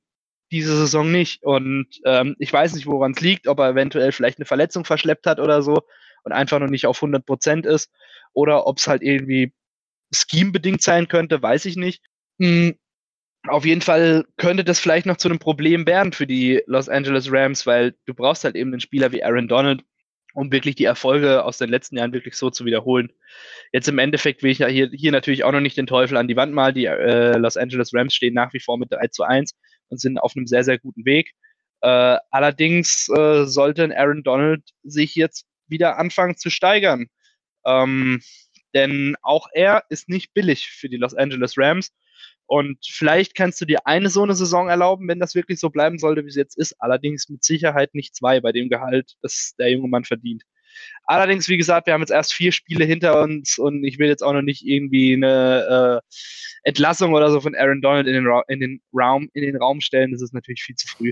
dieser 0.52 0.76
Saison 0.76 1.12
nicht. 1.12 1.44
Und 1.44 1.88
ähm, 2.06 2.36
ich 2.40 2.52
weiß 2.52 2.74
nicht, 2.74 2.88
woran 2.88 3.12
es 3.12 3.22
liegt, 3.22 3.48
ob 3.48 3.60
er 3.60 3.70
eventuell 3.70 4.12
vielleicht 4.12 4.40
eine 4.40 4.46
Verletzung 4.46 4.86
verschleppt 4.86 5.28
hat 5.28 5.40
oder 5.40 5.62
so 5.62 5.82
und 6.24 6.32
einfach 6.32 6.60
noch 6.60 6.70
nicht 6.70 6.86
auf 6.88 6.98
100 6.98 7.26
Prozent 7.26 7.66
ist 7.66 7.92
oder 8.34 8.68
ob 8.68 8.78
es 8.78 8.88
halt 8.88 9.02
irgendwie 9.02 9.54
scheme-bedingt 10.14 10.82
sein 10.82 11.08
könnte, 11.08 11.42
weiß 11.42 11.66
ich 11.66 11.76
nicht. 11.76 12.04
Mhm. 12.38 12.76
Auf 13.48 13.66
jeden 13.66 13.82
Fall 13.82 14.26
könnte 14.36 14.66
das 14.66 14.80
vielleicht 14.80 15.06
noch 15.06 15.16
zu 15.16 15.30
einem 15.30 15.40
Problem 15.40 15.88
werden 15.88 16.12
für 16.12 16.28
die 16.28 16.62
Los 16.66 16.90
Angeles 16.90 17.32
Rams, 17.32 17.66
weil 17.66 17.96
du 18.06 18.14
brauchst 18.14 18.44
halt 18.44 18.56
eben 18.56 18.72
einen 18.72 18.82
Spieler 18.82 19.12
wie 19.14 19.24
Aaron 19.24 19.48
Donald, 19.48 19.82
um 20.40 20.54
wirklich 20.54 20.76
die 20.76 20.86
Erfolge 20.86 21.44
aus 21.44 21.58
den 21.58 21.70
letzten 21.70 21.98
Jahren 21.98 22.14
wirklich 22.14 22.36
so 22.38 22.50
zu 22.50 22.64
wiederholen. 22.64 23.12
Jetzt 23.74 23.90
im 23.90 24.00
Endeffekt 24.00 24.42
will 24.42 24.52
ich 24.52 24.60
ja 24.60 24.68
hier, 24.68 24.90
hier 24.94 25.12
natürlich 25.12 25.44
auch 25.44 25.52
noch 25.52 25.60
nicht 25.60 25.76
den 25.76 25.86
Teufel 25.86 26.16
an 26.16 26.30
die 26.30 26.38
Wand 26.38 26.54
malen. 26.54 26.74
Die 26.74 26.86
äh, 26.86 27.38
Los 27.38 27.58
Angeles 27.58 27.94
Rams 27.94 28.16
stehen 28.16 28.36
nach 28.36 28.54
wie 28.54 28.62
vor 28.62 28.78
mit 28.78 28.90
3 28.90 29.08
zu 29.08 29.24
1 29.24 29.54
und 29.90 30.00
sind 30.00 30.18
auf 30.18 30.38
einem 30.38 30.48
sehr, 30.48 30.64
sehr 30.64 30.80
guten 30.80 31.04
Weg. 31.04 31.34
Äh, 31.82 32.18
allerdings 32.32 33.10
äh, 33.10 33.46
sollte 33.48 33.94
Aaron 33.98 34.24
Donald 34.24 34.64
sich 34.84 35.14
jetzt 35.16 35.46
wieder 35.68 35.98
anfangen 35.98 36.38
zu 36.38 36.50
steigern. 36.50 37.08
Ähm, 37.66 38.22
denn 38.74 39.18
auch 39.22 39.48
er 39.54 39.84
ist 39.90 40.08
nicht 40.08 40.34
billig 40.34 40.70
für 40.70 40.88
die 40.88 40.98
Los 40.98 41.16
Angeles 41.16 41.56
Rams. 41.58 41.92
Und 42.50 42.80
vielleicht 42.84 43.36
kannst 43.36 43.62
du 43.62 43.66
dir 43.66 43.86
eine 43.86 44.10
so 44.10 44.24
eine 44.24 44.34
Saison 44.34 44.70
erlauben, 44.70 45.08
wenn 45.08 45.20
das 45.20 45.36
wirklich 45.36 45.60
so 45.60 45.70
bleiben 45.70 46.00
sollte, 46.00 46.26
wie 46.26 46.30
es 46.30 46.36
jetzt 46.36 46.58
ist. 46.58 46.74
Allerdings 46.80 47.30
mit 47.30 47.44
Sicherheit 47.44 47.94
nicht 47.94 48.16
zwei 48.16 48.42
bei 48.42 48.52
dem 48.52 48.70
Gehalt, 48.70 49.14
das 49.22 49.54
der 49.60 49.70
junge 49.70 49.88
Mann 49.88 50.04
verdient. 50.04 50.42
Allerdings, 51.04 51.48
wie 51.48 51.58
gesagt, 51.58 51.86
wir 51.86 51.94
haben 51.94 52.02
jetzt 52.02 52.10
erst 52.10 52.34
vier 52.34 52.52
Spiele 52.52 52.86
hinter 52.86 53.22
uns 53.22 53.60
und 53.60 53.84
ich 53.84 54.00
will 54.00 54.08
jetzt 54.08 54.24
auch 54.24 54.34
noch 54.34 54.42
nicht 54.42 54.66
irgendwie 54.66 55.14
eine 55.14 56.02
äh, 56.02 56.68
Entlassung 56.68 57.14
oder 57.14 57.30
so 57.30 57.40
von 57.40 57.54
Aaron 57.54 57.84
Donald 57.84 58.08
in 58.08 58.14
den, 58.14 58.26
Ra 58.26 58.44
in 58.48 58.60
den 58.60 58.82
Raum, 59.00 59.30
in 59.34 59.44
den 59.44 59.56
Raum 59.56 59.80
stellen. 59.80 60.12
Das 60.12 60.24
ist 60.24 60.34
natürlich 60.34 60.64
viel 60.64 60.76
zu 60.76 60.88
früh. 60.88 61.12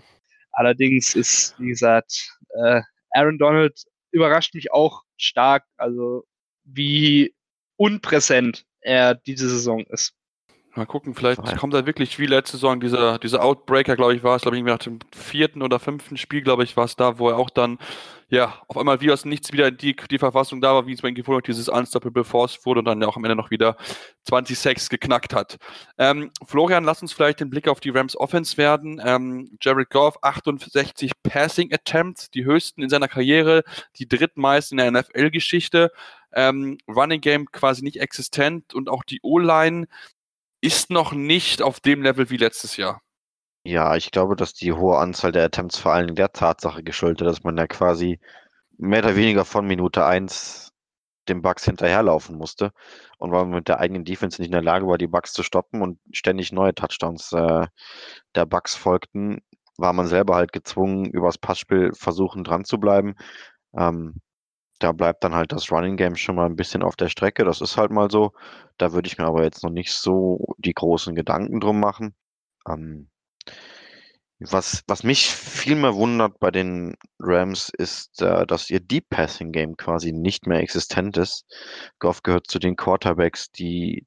Allerdings 0.53 1.13
ist, 1.13 1.53
wie 1.59 1.67
gesagt, 1.67 2.35
äh, 2.55 2.81
Aaron 3.11 3.37
Donald 3.37 3.79
überrascht 4.09 4.55
mich 4.55 4.71
auch 4.71 5.03
stark, 5.17 5.65
also 5.77 6.23
wie 6.63 7.35
unpräsent 7.75 8.65
er 8.81 9.13
diese 9.13 9.47
Saison 9.47 9.83
ist. 9.85 10.15
Mal 10.77 10.85
gucken, 10.85 11.15
vielleicht 11.15 11.43
Nein. 11.43 11.57
kommt 11.57 11.73
da 11.73 11.87
wirklich 11.87 12.19
wie 12.19 12.27
letzte 12.27 12.57
Saison 12.57 12.79
dieser, 12.79 13.17
dieser 13.17 13.43
Outbreaker, 13.43 13.95
glaube 13.95 14.15
ich, 14.15 14.23
war 14.23 14.35
es, 14.35 14.43
glaube 14.43 14.57
ich, 14.57 14.63
nach 14.63 14.77
dem 14.77 14.99
vierten 15.11 15.63
oder 15.63 15.79
fünften 15.79 16.17
Spiel, 16.17 16.43
glaube 16.43 16.63
ich, 16.63 16.77
war 16.77 16.85
es 16.85 16.95
da, 16.95 17.17
wo 17.17 17.29
er 17.29 17.37
auch 17.37 17.49
dann, 17.49 17.79
ja, 18.29 18.61
auf 18.67 18.77
einmal 18.77 19.01
wie 19.01 19.11
aus 19.11 19.25
nichts 19.25 19.51
wieder 19.51 19.71
die, 19.71 19.95
die 19.95 20.19
Verfassung 20.19 20.61
da 20.61 20.75
war, 20.75 20.85
wie 20.85 20.93
es 20.93 21.01
bei 21.01 21.09
ihm 21.09 21.15
gefunden 21.15 21.39
hat, 21.39 21.47
dieses 21.47 21.67
Unstoppable 21.67 22.23
Force 22.23 22.63
wurde 22.63 22.79
und 22.79 22.85
dann 22.85 23.01
ja 23.01 23.07
auch 23.07 23.17
am 23.17 23.23
Ende 23.23 23.35
noch 23.35 23.49
wieder 23.49 23.75
20 24.25 24.59
Sacks 24.59 24.87
geknackt 24.87 25.33
hat. 25.33 25.57
Ähm, 25.97 26.29
Florian, 26.45 26.83
lass 26.83 27.01
uns 27.01 27.11
vielleicht 27.11 27.39
den 27.39 27.49
Blick 27.49 27.67
auf 27.67 27.79
die 27.79 27.89
Rams 27.89 28.15
Offense 28.15 28.55
werden. 28.57 29.01
Ähm, 29.03 29.57
Jared 29.59 29.89
Goff, 29.89 30.19
68 30.21 31.11
Passing 31.23 31.73
Attempts, 31.73 32.29
die 32.29 32.45
höchsten 32.45 32.83
in 32.83 32.89
seiner 32.89 33.07
Karriere, 33.07 33.63
die 33.97 34.07
drittmeisten 34.07 34.77
in 34.77 34.93
der 34.93 35.01
NFL-Geschichte. 35.01 35.91
Ähm, 36.33 36.77
Running 36.87 37.21
Game 37.21 37.51
quasi 37.51 37.83
nicht 37.83 37.99
existent 37.99 38.75
und 38.75 38.89
auch 38.89 39.03
die 39.03 39.21
O-Line 39.23 39.87
ist 40.67 40.89
noch 40.89 41.13
nicht 41.13 41.61
auf 41.61 41.79
dem 41.79 42.01
Level 42.03 42.29
wie 42.29 42.35
letztes 42.35 42.75
Jahr. 42.75 43.01
Ja, 43.63 43.95
ich 43.95 44.11
glaube, 44.11 44.35
dass 44.35 44.53
die 44.53 44.73
hohe 44.73 44.97
Anzahl 44.97 45.31
der 45.31 45.45
Attempts 45.45 45.77
vor 45.77 45.93
allem 45.93 46.13
der 46.13 46.33
Tatsache 46.33 46.83
geschuldet, 46.83 47.25
dass 47.25 47.43
man 47.43 47.57
ja 47.57 47.67
quasi 47.67 48.19
mehr 48.77 48.99
oder 48.99 49.15
weniger 49.15 49.45
von 49.45 49.65
Minute 49.65 50.05
1 50.05 50.73
dem 51.29 51.41
Bugs 51.41 51.63
hinterherlaufen 51.65 52.37
musste 52.37 52.71
und 53.17 53.31
weil 53.31 53.43
man 53.45 53.55
mit 53.55 53.67
der 53.69 53.79
eigenen 53.79 54.03
Defense 54.05 54.41
nicht 54.41 54.49
in 54.49 54.53
der 54.53 54.61
Lage 54.61 54.87
war, 54.87 54.97
die 54.97 55.07
Bugs 55.07 55.33
zu 55.33 55.41
stoppen 55.43 55.81
und 55.81 55.99
ständig 56.11 56.51
neue 56.51 56.75
Touchdowns 56.75 57.31
äh, 57.33 57.67
der 58.35 58.45
Bugs 58.45 58.75
folgten, 58.75 59.39
war 59.77 59.93
man 59.93 60.07
selber 60.07 60.35
halt 60.35 60.51
gezwungen, 60.51 61.05
übers 61.05 61.37
Passspiel 61.37 61.91
versuchen 61.93 62.43
dran 62.43 62.65
zu 62.65 62.77
bleiben. 62.77 63.15
Ähm, 63.77 64.15
da 64.79 64.91
bleibt 64.91 65.23
dann 65.23 65.35
halt 65.35 65.51
das 65.51 65.71
Running 65.71 65.97
Game 65.97 66.15
schon 66.15 66.35
mal 66.35 66.45
ein 66.45 66.55
bisschen 66.55 66.83
auf 66.83 66.95
der 66.95 67.09
Strecke. 67.09 67.43
Das 67.45 67.61
ist 67.61 67.77
halt 67.77 67.91
mal 67.91 68.09
so. 68.11 68.33
Da 68.77 68.93
würde 68.93 69.07
ich 69.07 69.17
mir 69.17 69.25
aber 69.25 69.43
jetzt 69.43 69.63
noch 69.63 69.71
nicht 69.71 69.91
so 69.93 70.55
die 70.57 70.73
großen 70.73 71.15
Gedanken 71.15 71.59
drum 71.59 71.79
machen. 71.79 72.15
Ähm, 72.67 73.09
Was, 74.39 74.83
was 74.87 75.03
mich 75.03 75.27
viel 75.27 75.75
mehr 75.75 75.95
wundert 75.95 76.39
bei 76.39 76.51
den 76.51 76.95
Rams 77.19 77.69
ist, 77.69 78.21
äh, 78.21 78.45
dass 78.45 78.69
ihr 78.69 78.79
Deep 78.79 79.09
Passing 79.09 79.51
Game 79.51 79.75
quasi 79.77 80.11
nicht 80.11 80.45
mehr 80.45 80.59
existent 80.59 81.17
ist. 81.17 81.45
Goff 81.99 82.21
gehört 82.21 82.45
zu 82.47 82.59
den 82.59 82.75
Quarterbacks, 82.75 83.51
die, 83.51 84.05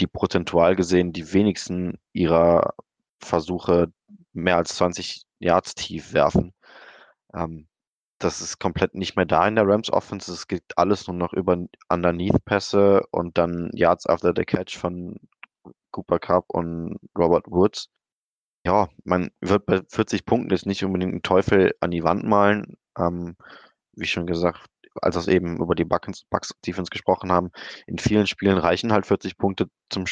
die 0.00 0.08
prozentual 0.08 0.74
gesehen 0.74 1.12
die 1.12 1.32
wenigsten 1.32 1.98
ihrer 2.12 2.74
Versuche 3.20 3.92
mehr 4.32 4.56
als 4.56 4.74
20 4.76 5.22
Yards 5.38 5.74
tief 5.76 6.12
werfen. 6.12 6.52
Ähm, 7.34 7.68
das 8.18 8.40
ist 8.40 8.58
komplett 8.58 8.94
nicht 8.94 9.16
mehr 9.16 9.26
da 9.26 9.46
in 9.48 9.56
der 9.56 9.66
Rams 9.66 9.90
Offense. 9.92 10.32
Es 10.32 10.48
geht 10.48 10.64
alles 10.76 11.06
nur 11.06 11.16
noch 11.16 11.32
über 11.32 11.56
Underneath-Pässe 11.88 13.02
und 13.10 13.38
dann 13.38 13.70
Yards 13.74 14.06
after 14.06 14.32
the 14.36 14.44
Catch 14.44 14.76
von 14.76 15.16
Cooper 15.92 16.18
Cup 16.18 16.44
und 16.48 16.98
Robert 17.16 17.46
Woods 17.48 17.88
ja, 18.68 18.88
man 19.04 19.30
wird 19.40 19.66
bei 19.66 19.80
40 19.88 20.26
Punkten 20.26 20.50
jetzt 20.50 20.66
nicht 20.66 20.84
unbedingt 20.84 21.12
einen 21.12 21.22
Teufel 21.22 21.72
an 21.80 21.90
die 21.90 22.04
Wand 22.04 22.24
malen. 22.24 22.76
Ähm, 22.98 23.36
wie 23.92 24.06
schon 24.06 24.26
gesagt, 24.26 24.66
als 25.00 25.26
wir 25.26 25.34
eben 25.34 25.58
über 25.58 25.74
die 25.74 25.84
Bucks, 25.84 26.24
Bucks 26.30 26.52
Defense 26.66 26.90
gesprochen 26.90 27.32
haben, 27.32 27.50
in 27.86 27.98
vielen 27.98 28.26
Spielen 28.26 28.58
reichen 28.58 28.92
halt 28.92 29.06
40 29.06 29.38
Punkte 29.38 29.68
zum 29.90 30.04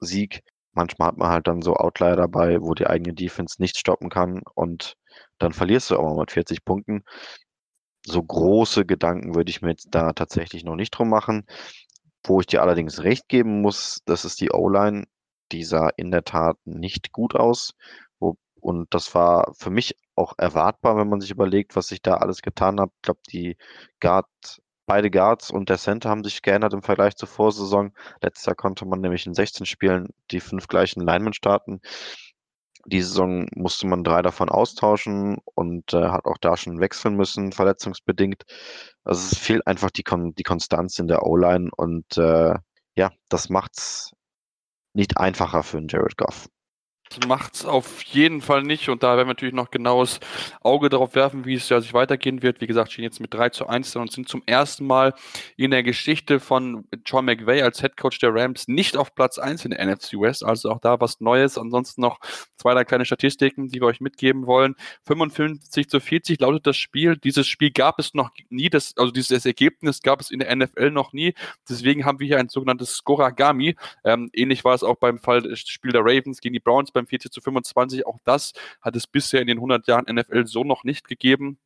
Sieg. 0.00 0.42
Manchmal 0.72 1.08
hat 1.08 1.16
man 1.16 1.30
halt 1.30 1.46
dann 1.46 1.62
so 1.62 1.74
Outlier 1.76 2.16
dabei, 2.16 2.60
wo 2.60 2.74
die 2.74 2.86
eigene 2.86 3.14
Defense 3.14 3.56
nicht 3.62 3.78
stoppen 3.78 4.10
kann 4.10 4.42
und 4.54 4.96
dann 5.38 5.52
verlierst 5.52 5.90
du 5.90 5.96
auch 5.96 6.02
mal 6.02 6.20
mit 6.20 6.32
40 6.32 6.64
Punkten. 6.64 7.04
So 8.06 8.22
große 8.22 8.84
Gedanken 8.84 9.34
würde 9.34 9.50
ich 9.50 9.62
mir 9.62 9.70
jetzt 9.70 9.88
da 9.90 10.12
tatsächlich 10.12 10.64
noch 10.64 10.76
nicht 10.76 10.90
drum 10.90 11.08
machen. 11.08 11.46
Wo 12.26 12.40
ich 12.40 12.46
dir 12.46 12.62
allerdings 12.62 13.02
recht 13.02 13.28
geben 13.28 13.60
muss, 13.60 14.00
das 14.06 14.24
ist 14.24 14.40
die 14.40 14.50
O-Line 14.50 15.04
die 15.52 15.64
sah 15.64 15.90
in 15.96 16.10
der 16.10 16.24
Tat 16.24 16.56
nicht 16.64 17.12
gut 17.12 17.34
aus. 17.34 17.74
Und 18.64 18.94
das 18.94 19.14
war 19.14 19.52
für 19.58 19.68
mich 19.68 19.94
auch 20.16 20.32
erwartbar, 20.38 20.96
wenn 20.96 21.08
man 21.08 21.20
sich 21.20 21.30
überlegt, 21.30 21.76
was 21.76 21.88
sich 21.88 22.00
da 22.00 22.14
alles 22.14 22.40
getan 22.40 22.80
hat. 22.80 22.88
Ich 22.96 23.02
glaube, 23.02 23.20
die 23.30 23.58
Guard, 24.00 24.26
beide 24.86 25.10
Guards 25.10 25.50
und 25.50 25.68
der 25.68 25.76
Center 25.76 26.08
haben 26.08 26.24
sich 26.24 26.40
geändert 26.40 26.72
im 26.72 26.82
Vergleich 26.82 27.14
zur 27.14 27.28
Vorsaison. 27.28 27.92
Letztes 28.22 28.46
Jahr 28.46 28.56
konnte 28.56 28.86
man 28.86 29.02
nämlich 29.02 29.26
in 29.26 29.34
16 29.34 29.66
Spielen 29.66 30.08
die 30.30 30.40
fünf 30.40 30.66
gleichen 30.66 31.02
Linemen 31.02 31.34
starten. 31.34 31.80
Die 32.86 33.02
Saison 33.02 33.46
musste 33.54 33.86
man 33.86 34.04
drei 34.04 34.22
davon 34.22 34.48
austauschen 34.48 35.38
und 35.54 35.92
äh, 35.94 36.08
hat 36.08 36.26
auch 36.26 36.38
da 36.38 36.56
schon 36.56 36.80
wechseln 36.80 37.16
müssen, 37.16 37.52
verletzungsbedingt. 37.52 38.44
Also 39.04 39.28
es 39.32 39.38
fehlt 39.38 39.66
einfach 39.66 39.90
die, 39.90 40.02
Kon 40.02 40.34
die 40.34 40.42
Konstanz 40.42 40.98
in 40.98 41.08
der 41.08 41.24
O-Line 41.24 41.70
und 41.76 42.16
äh, 42.18 42.54
ja, 42.96 43.10
das 43.28 43.48
macht's 43.48 44.12
nicht 44.94 45.18
einfacher 45.18 45.62
für 45.62 45.78
einen 45.78 45.88
Jared 45.88 46.16
Goff 46.16 46.48
macht 47.26 47.54
es 47.54 47.64
auf 47.64 48.02
jeden 48.02 48.40
Fall 48.40 48.62
nicht 48.62 48.88
und 48.88 49.02
da 49.02 49.16
werden 49.16 49.26
wir 49.26 49.32
natürlich 49.32 49.54
noch 49.54 49.70
genaues 49.70 50.20
Auge 50.60 50.88
darauf 50.88 51.14
werfen, 51.14 51.44
wie 51.44 51.54
es 51.54 51.68
ja 51.68 51.80
sich 51.80 51.94
weitergehen 51.94 52.42
wird. 52.42 52.60
Wie 52.60 52.66
gesagt, 52.66 52.92
stehen 52.92 53.04
jetzt 53.04 53.20
mit 53.20 53.32
3 53.34 53.50
zu 53.50 53.66
1 53.66 53.96
und 53.96 54.12
sind 54.12 54.28
zum 54.28 54.42
ersten 54.46 54.86
Mal 54.86 55.14
in 55.56 55.70
der 55.70 55.82
Geschichte 55.82 56.40
von 56.40 56.84
John 57.04 57.24
McVay 57.24 57.62
als 57.62 57.80
Head 57.80 57.96
Coach 57.96 58.18
der 58.18 58.34
Rams 58.34 58.68
nicht 58.68 58.96
auf 58.96 59.14
Platz 59.14 59.38
1 59.38 59.64
in 59.64 59.70
der 59.72 59.84
NFC 59.84 60.14
West, 60.14 60.44
also 60.44 60.70
auch 60.70 60.80
da 60.80 61.00
was 61.00 61.20
Neues. 61.20 61.58
Ansonsten 61.58 62.00
noch 62.00 62.20
zwei, 62.56 62.74
drei 62.74 62.84
kleine 62.84 63.04
Statistiken, 63.04 63.68
die 63.68 63.80
wir 63.80 63.86
euch 63.86 64.00
mitgeben 64.00 64.46
wollen. 64.46 64.74
55 65.06 65.88
zu 65.88 66.00
40 66.00 66.40
lautet 66.40 66.66
das 66.66 66.76
Spiel. 66.76 67.16
Dieses 67.16 67.46
Spiel 67.46 67.70
gab 67.70 67.98
es 67.98 68.14
noch 68.14 68.30
nie, 68.48 68.70
das, 68.70 68.96
also 68.96 69.12
dieses 69.12 69.44
Ergebnis 69.44 70.02
gab 70.02 70.20
es 70.20 70.30
in 70.30 70.40
der 70.40 70.54
NFL 70.54 70.90
noch 70.90 71.12
nie. 71.12 71.34
Deswegen 71.68 72.04
haben 72.04 72.20
wir 72.20 72.26
hier 72.26 72.38
ein 72.38 72.48
sogenanntes 72.48 72.94
Scoragami. 72.96 73.76
Ähm, 74.04 74.30
ähnlich 74.32 74.64
war 74.64 74.74
es 74.74 74.82
auch 74.82 74.96
beim 74.96 75.18
Fall 75.18 75.54
Spiel 75.56 75.92
der 75.92 76.02
Ravens 76.02 76.40
gegen 76.40 76.52
die 76.52 76.60
Browns 76.60 76.90
beim 76.90 77.03
40 77.06 77.32
zu 77.32 77.40
25. 77.40 78.06
Auch 78.06 78.18
das 78.24 78.52
hat 78.80 78.96
es 78.96 79.06
bisher 79.06 79.40
in 79.40 79.46
den 79.46 79.58
100 79.58 79.86
Jahren 79.86 80.06
NFL 80.12 80.46
so 80.46 80.64
noch 80.64 80.84
nicht 80.84 81.08
gegeben. 81.08 81.58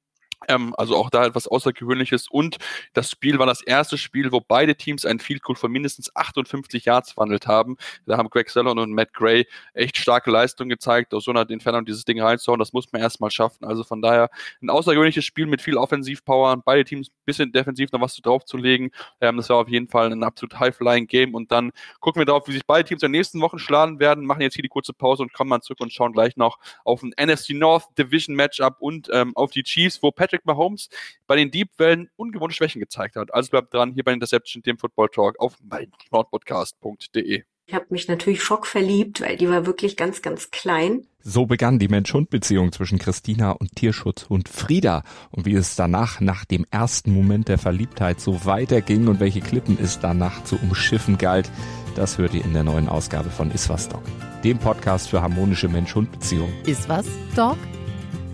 Ähm, 0.47 0.74
also 0.78 0.97
auch 0.97 1.11
da 1.11 1.26
etwas 1.26 1.49
Außergewöhnliches. 1.49 2.28
Und 2.28 2.59
das 2.93 3.11
Spiel 3.11 3.39
war 3.39 3.47
das 3.47 3.61
erste 3.61 3.99
Spiel, 3.99 4.30
wo 4.30 4.41
beide 4.41 4.76
Teams 4.76 5.05
einen 5.05 5.18
Field 5.18 5.43
Goal 5.43 5.57
von 5.57 5.72
mindestens 5.72 6.14
58 6.14 6.84
Yards 6.84 7.12
verhandelt 7.12 7.47
haben. 7.47 7.76
Da 8.07 8.16
haben 8.16 8.30
Greg 8.30 8.49
Sellon 8.49 8.78
und 8.78 8.93
Matt 8.93 9.12
Gray 9.12 9.47
echt 9.74 9.97
starke 9.97 10.30
Leistung 10.30 10.68
gezeigt, 10.68 11.12
aus 11.12 11.24
so 11.24 11.32
einer 11.32 11.49
Entfernung 11.51 11.84
dieses 11.84 12.05
Ding 12.05 12.20
reinzuhauen. 12.20 12.61
Das 12.61 12.72
muss 12.72 12.93
man 12.93 13.03
erstmal 13.03 13.30
schaffen. 13.30 13.64
Also 13.64 13.82
von 13.82 14.01
daher 14.01 14.30
ein 14.62 14.70
außergewöhnliches 14.70 15.24
Spiel 15.24 15.47
mit 15.47 15.61
viel 15.61 15.76
Offensivpower. 15.76 16.57
Beide 16.64 16.84
Teams 16.84 17.09
ein 17.09 17.24
bisschen 17.24 17.53
defensiv 17.53 17.91
noch 17.93 18.01
was 18.01 18.16
draufzulegen. 18.16 18.91
Ähm, 19.20 19.36
das 19.36 19.49
war 19.49 19.57
auf 19.57 19.68
jeden 19.68 19.89
Fall 19.89 20.12
ein 20.12 20.22
absolut 20.22 20.59
High-Flying-Game. 20.59 21.34
Und 21.34 21.51
dann 21.51 21.72
gucken 22.01 22.20
wir 22.20 22.26
darauf, 22.26 22.47
wie 22.47 22.53
sich 22.53 22.66
beide 22.66 22.89
Teams 22.89 23.03
in 23.03 23.09
den 23.09 23.18
nächsten 23.18 23.41
Wochen 23.41 23.59
schlagen 23.59 23.99
werden. 23.99 24.24
Machen 24.24 24.43
jetzt 24.43 24.55
hier 24.55 24.62
die 24.62 24.68
kurze 24.68 24.93
Pause 24.93 25.22
und 25.24 25.32
kommen 25.32 25.51
dann 25.51 25.62
zurück 25.62 25.80
und 25.80 25.93
schauen 25.93 26.12
gleich 26.12 26.36
noch 26.36 26.59
auf 26.84 27.03
ein 27.03 27.12
NFC 27.20 27.51
North 27.51 27.86
Division 27.99 28.36
Matchup 28.36 28.76
und 28.78 29.09
ähm, 29.12 29.36
auf 29.36 29.51
die 29.51 29.62
Chiefs, 29.62 30.03
wo 30.03 30.11
Patrick 30.11 30.28
Patrick 30.29 30.45
Mahomes 30.45 30.91
bei 31.26 31.37
den 31.37 31.51
Deep 31.51 31.70
Wellen 31.79 32.11
ungewohnte 32.16 32.55
Schwächen 32.55 32.81
gezeigt 32.81 33.16
hat. 33.16 33.33
Also 33.33 33.51
bleibt 33.51 33.72
dran 33.72 33.93
hier 33.93 34.05
bei 34.05 34.12
Interception, 34.12 34.62
dem 34.62 34.76
Football 34.76 35.09
Talk 35.09 35.41
auf 35.41 35.57
meinsportpodcast.de. 35.62 37.45
Ich 37.66 37.74
habe 37.74 37.87
mich 37.91 38.09
natürlich 38.09 38.43
schockverliebt, 38.43 39.20
weil 39.20 39.37
die 39.37 39.49
war 39.49 39.66
wirklich 39.66 39.97
ganz, 39.97 40.22
ganz 40.22 40.51
klein. 40.51 41.07
So 41.20 41.45
begann 41.45 41.79
die 41.79 41.89
Mensch-Hund-Beziehung 41.89 42.72
zwischen 42.72 42.99
Christina 42.99 43.51
und 43.51 43.76
Tierschutzhund 43.76 44.49
Frieda. 44.49 45.03
Und 45.31 45.45
wie 45.45 45.55
es 45.55 45.76
danach, 45.76 46.20
nach 46.20 46.47
dem 46.47 46.64
ersten 46.70 47.12
Moment 47.12 47.49
der 47.49 47.59
Verliebtheit, 47.59 48.20
so 48.20 48.47
weiterging 48.47 49.09
und 49.09 49.20
welche 49.20 49.41
Klippen 49.41 49.79
es 49.81 49.99
danach 50.01 50.45
zu 50.45 50.57
umschiffen 50.57 51.18
galt, 51.18 51.51
das 51.95 52.16
hört 52.16 52.33
ihr 52.33 52.45
in 52.45 52.55
der 52.55 52.64
neuen 52.64 52.89
Ausgabe 52.89 53.29
von 53.29 53.51
Iswas 53.51 53.89
Dog, 53.91 54.03
dem 54.45 54.59
Podcast 54.59 55.11
für 55.11 55.20
harmonische 55.20 55.68
Mensch-Hund-Beziehungen. 55.68 56.55
Iswas 56.64 57.07
Dog? 57.37 57.59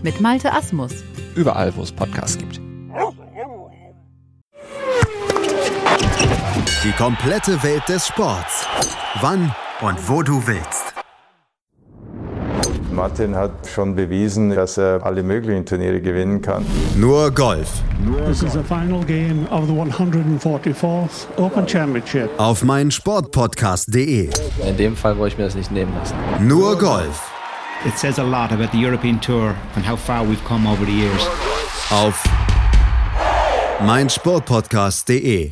Mit 0.05 0.20
Malte 0.20 0.52
Asmus 0.52 0.92
überall, 1.34 1.74
wo 1.74 1.82
es 1.82 1.90
Podcasts 1.90 2.36
gibt. 2.36 2.61
Die 6.84 6.92
komplette 6.98 7.62
Welt 7.62 7.88
des 7.88 8.07
Sports. 8.09 8.66
Wann 9.22 9.50
und 9.80 9.96
wo 10.07 10.22
du 10.22 10.46
willst. 10.46 10.92
Martin 12.92 13.34
hat 13.34 13.66
schon 13.66 13.96
bewiesen, 13.96 14.50
dass 14.50 14.76
er 14.76 15.02
alle 15.02 15.22
möglichen 15.22 15.64
Turniere 15.64 16.02
gewinnen 16.02 16.42
kann. 16.42 16.66
Nur 16.96 17.30
Golf. 17.30 17.82
This 18.26 18.42
is 18.42 18.52
the 18.52 18.62
final 18.62 19.02
game 19.07 19.46
of 19.50 19.66
the 19.66 19.72
144th 19.72 21.26
Open 21.38 21.66
Championship. 21.66 22.28
Auf 22.36 22.62
meinsportpodcast.de. 22.62 24.28
In 24.68 24.76
dem 24.76 24.96
Fall 24.96 25.16
wollte 25.16 25.32
ich 25.32 25.38
mir 25.38 25.44
das 25.44 25.55
nicht 25.55 25.72
nehmen 25.72 25.94
lassen. 25.94 26.14
Nur 26.46 26.78
Golf 26.78 27.34
It 27.87 27.99
says 27.99 28.18
a 28.18 28.24
lot 28.24 28.51
about 28.51 28.72
the 28.72 28.78
European 28.78 29.20
Tour 29.20 29.55
and 29.76 29.85
how 29.85 29.95
far 29.95 30.24
we've 30.24 30.43
come 30.45 30.66
over 30.66 30.87
the 30.87 30.93
years. 30.93 31.22
Auf 31.91 32.24
meinsportpodcast.de 33.82 35.51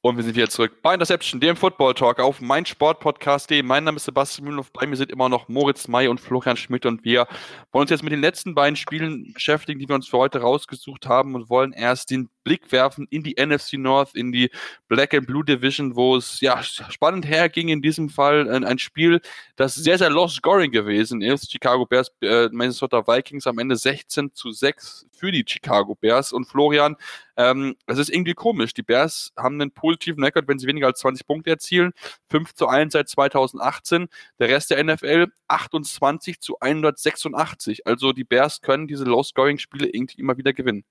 und 0.00 0.16
wir 0.16 0.24
sind 0.24 0.36
wieder 0.36 0.48
zurück 0.48 0.80
bei 0.80 0.94
Interception, 0.94 1.40
dem 1.40 1.56
Football 1.56 1.92
Talk 1.92 2.18
auf 2.20 2.40
meinsportpodcast.de. 2.40 3.62
Mein 3.62 3.84
Name 3.84 3.96
ist 3.96 4.04
Sebastian 4.04 4.44
Mühlenhoff, 4.44 4.72
bei 4.72 4.86
mir 4.86 4.96
sind 4.96 5.10
immer 5.10 5.28
noch 5.28 5.48
Moritz 5.48 5.86
May 5.86 6.08
und 6.08 6.20
Florian 6.20 6.56
Schmidt 6.56 6.86
und 6.86 7.04
wir 7.04 7.26
wollen 7.72 7.82
uns 7.82 7.90
jetzt 7.90 8.02
mit 8.02 8.12
den 8.12 8.20
letzten 8.20 8.54
beiden 8.54 8.76
Spielen 8.76 9.32
beschäftigen, 9.34 9.78
die 9.78 9.88
wir 9.88 9.96
uns 9.96 10.08
für 10.08 10.18
heute 10.18 10.40
rausgesucht 10.40 11.06
haben 11.06 11.34
und 11.34 11.50
wollen 11.50 11.72
erst 11.72 12.10
den 12.10 12.28
Blick 12.48 12.72
werfen 12.72 13.06
in 13.10 13.22
die 13.22 13.36
NFC 13.38 13.74
North, 13.74 14.14
in 14.14 14.32
die 14.32 14.50
Black 14.88 15.12
and 15.12 15.26
Blue 15.26 15.44
Division, 15.44 15.94
wo 15.96 16.16
es 16.16 16.40
ja 16.40 16.62
spannend 16.62 17.26
herging 17.26 17.68
in 17.68 17.82
diesem 17.82 18.08
Fall. 18.08 18.48
Ein, 18.50 18.64
ein 18.64 18.78
Spiel, 18.78 19.20
das 19.56 19.74
sehr, 19.74 19.98
sehr 19.98 20.08
low 20.08 20.28
scoring 20.28 20.70
gewesen 20.70 21.20
ist. 21.20 21.52
Chicago 21.52 21.84
Bears, 21.84 22.10
äh, 22.22 22.48
Minnesota 22.50 23.06
Vikings 23.06 23.46
am 23.46 23.58
Ende 23.58 23.76
16 23.76 24.32
zu 24.32 24.50
6 24.50 25.08
für 25.12 25.30
die 25.30 25.44
Chicago 25.46 25.94
Bears. 25.94 26.32
Und 26.32 26.46
Florian, 26.46 26.96
ähm, 27.36 27.76
das 27.86 27.98
ist 27.98 28.08
irgendwie 28.08 28.32
komisch. 28.32 28.72
Die 28.72 28.82
Bears 28.82 29.30
haben 29.36 29.60
einen 29.60 29.70
positiven 29.70 30.24
Rekord, 30.24 30.48
wenn 30.48 30.58
sie 30.58 30.66
weniger 30.66 30.86
als 30.86 31.00
20 31.00 31.26
Punkte 31.26 31.50
erzielen. 31.50 31.92
5 32.30 32.54
zu 32.54 32.66
1 32.66 32.94
seit 32.94 33.10
2018. 33.10 34.08
Der 34.38 34.48
Rest 34.48 34.70
der 34.70 34.82
NFL 34.82 35.26
28 35.48 36.40
zu 36.40 36.58
186. 36.60 37.86
Also 37.86 38.14
die 38.14 38.24
Bears 38.24 38.62
können 38.62 38.88
diese 38.88 39.04
Low-Scoring-Spiele 39.04 39.88
irgendwie 39.88 40.22
immer 40.22 40.38
wieder 40.38 40.54
gewinnen. 40.54 40.84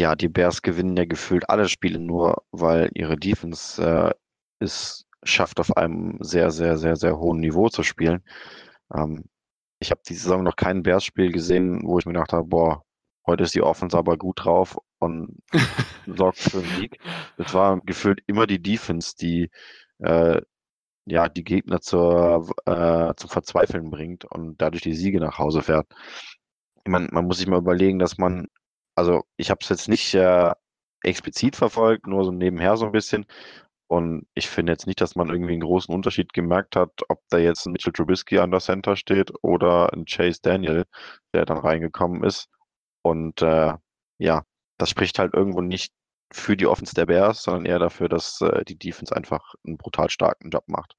Ja, 0.00 0.14
die 0.16 0.28
Bears 0.28 0.62
gewinnen 0.62 0.96
ja 0.96 1.04
gefühlt 1.04 1.50
alle 1.50 1.68
Spiele 1.68 1.98
nur, 1.98 2.42
weil 2.52 2.90
ihre 2.94 3.16
Defense 3.18 3.82
äh, 3.84 4.14
es 4.58 5.06
schafft, 5.24 5.60
auf 5.60 5.76
einem 5.76 6.16
sehr, 6.20 6.50
sehr, 6.50 6.78
sehr, 6.78 6.96
sehr 6.96 7.18
hohen 7.18 7.40
Niveau 7.40 7.68
zu 7.68 7.82
spielen. 7.82 8.22
Ähm, 8.94 9.24
ich 9.78 9.90
habe 9.90 10.00
die 10.08 10.14
Saison 10.14 10.42
noch 10.42 10.56
kein 10.56 10.82
Bears-Spiel 10.82 11.32
gesehen, 11.32 11.82
wo 11.84 11.98
ich 11.98 12.06
mir 12.06 12.14
gedacht 12.14 12.32
habe, 12.32 12.46
boah, 12.48 12.82
heute 13.26 13.44
ist 13.44 13.54
die 13.54 13.60
Offense 13.62 13.98
aber 13.98 14.16
gut 14.16 14.44
drauf 14.44 14.78
und 15.00 15.36
sorgt 16.06 16.38
für 16.38 16.60
einen 16.60 16.76
Sieg. 16.78 16.98
Es 17.36 17.52
war 17.52 17.78
gefühlt 17.82 18.22
immer 18.26 18.46
die 18.46 18.62
Defense, 18.62 19.14
die 19.20 19.50
äh, 19.98 20.40
ja 21.06 21.28
die 21.28 21.44
Gegner 21.44 21.82
zur, 21.82 22.48
äh, 22.66 23.14
zum 23.16 23.28
Verzweifeln 23.30 23.90
bringt 23.90 24.24
und 24.24 24.62
dadurch 24.62 24.82
die 24.82 24.94
Siege 24.94 25.20
nach 25.20 25.38
Hause 25.38 25.60
fährt. 25.62 25.88
Ich 26.84 26.90
meine, 26.90 27.08
man 27.12 27.26
muss 27.26 27.38
sich 27.38 27.46
mal 27.48 27.58
überlegen, 27.58 27.98
dass 27.98 28.16
man, 28.18 28.46
also 29.00 29.24
ich 29.38 29.50
habe 29.50 29.60
es 29.62 29.70
jetzt 29.70 29.88
nicht 29.88 30.14
äh, 30.14 30.52
explizit 31.02 31.56
verfolgt, 31.56 32.06
nur 32.06 32.24
so 32.24 32.32
nebenher 32.32 32.76
so 32.76 32.84
ein 32.84 32.92
bisschen. 32.92 33.24
Und 33.88 34.26
ich 34.34 34.48
finde 34.48 34.72
jetzt 34.72 34.86
nicht, 34.86 35.00
dass 35.00 35.16
man 35.16 35.30
irgendwie 35.30 35.54
einen 35.54 35.62
großen 35.62 35.94
Unterschied 35.94 36.34
gemerkt 36.34 36.76
hat, 36.76 36.90
ob 37.08 37.20
da 37.30 37.38
jetzt 37.38 37.66
ein 37.66 37.72
Mitchell 37.72 37.94
Trubisky 37.94 38.38
an 38.38 38.50
der 38.50 38.60
Center 38.60 38.96
steht 38.96 39.32
oder 39.42 39.92
ein 39.94 40.04
Chase 40.04 40.40
Daniel, 40.42 40.84
der 41.34 41.46
dann 41.46 41.58
reingekommen 41.58 42.22
ist. 42.24 42.48
Und 43.02 43.40
äh, 43.42 43.72
ja, 44.18 44.44
das 44.78 44.90
spricht 44.90 45.18
halt 45.18 45.34
irgendwo 45.34 45.62
nicht 45.62 45.92
für 46.32 46.56
die 46.56 46.66
Offense 46.66 46.94
der 46.94 47.06
Bears, 47.06 47.42
sondern 47.42 47.64
eher 47.66 47.78
dafür, 47.78 48.08
dass 48.10 48.40
äh, 48.42 48.64
die 48.66 48.78
Defense 48.78 49.16
einfach 49.16 49.54
einen 49.66 49.78
brutal 49.78 50.10
starken 50.10 50.50
Job 50.50 50.64
macht. 50.68 50.94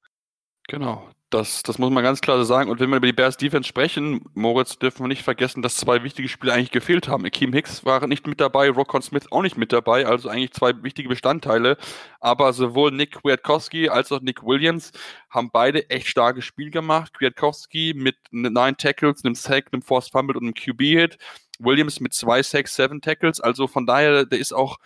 Genau, 0.68 1.10
das, 1.30 1.62
das 1.62 1.78
muss 1.78 1.90
man 1.90 2.04
ganz 2.04 2.20
klar 2.20 2.44
sagen. 2.44 2.70
Und 2.70 2.78
wenn 2.78 2.90
wir 2.90 2.96
über 2.98 3.06
die 3.06 3.12
Bears 3.12 3.36
Defense 3.36 3.68
sprechen, 3.68 4.24
Moritz, 4.34 4.78
dürfen 4.78 5.04
wir 5.04 5.08
nicht 5.08 5.22
vergessen, 5.22 5.62
dass 5.62 5.76
zwei 5.76 6.02
wichtige 6.04 6.28
Spieler 6.28 6.54
eigentlich 6.54 6.70
gefehlt 6.70 7.08
haben. 7.08 7.24
Akeem 7.24 7.52
Hicks 7.52 7.84
war 7.84 8.06
nicht 8.06 8.26
mit 8.26 8.40
dabei, 8.40 8.70
Rockon 8.70 9.02
Smith 9.02 9.26
auch 9.30 9.42
nicht 9.42 9.56
mit 9.56 9.72
dabei, 9.72 10.06
also 10.06 10.28
eigentlich 10.28 10.52
zwei 10.52 10.72
wichtige 10.82 11.08
Bestandteile. 11.08 11.76
Aber 12.20 12.52
sowohl 12.52 12.92
Nick 12.92 13.12
Kwiatkowski 13.20 13.88
als 13.88 14.12
auch 14.12 14.20
Nick 14.20 14.42
Williams 14.44 14.92
haben 15.30 15.50
beide 15.50 15.88
echt 15.90 16.06
starkes 16.06 16.44
Spiel 16.44 16.70
gemacht. 16.70 17.14
Kwiatkowski 17.14 17.94
mit 17.96 18.16
neun 18.30 18.76
Tackles, 18.76 19.24
einem 19.24 19.34
Sack, 19.34 19.66
einem 19.72 19.82
Forced 19.82 20.12
Fumble 20.12 20.36
und 20.36 20.44
einem 20.44 20.54
QB-Hit. 20.54 21.18
Williams 21.58 22.00
mit 22.00 22.12
zwei 22.12 22.42
Sacks, 22.42 22.74
seven 22.74 23.00
Tackles. 23.00 23.40
Also 23.40 23.66
von 23.66 23.86
daher, 23.86 24.24
der 24.26 24.38
ist 24.38 24.52
auch 24.52 24.78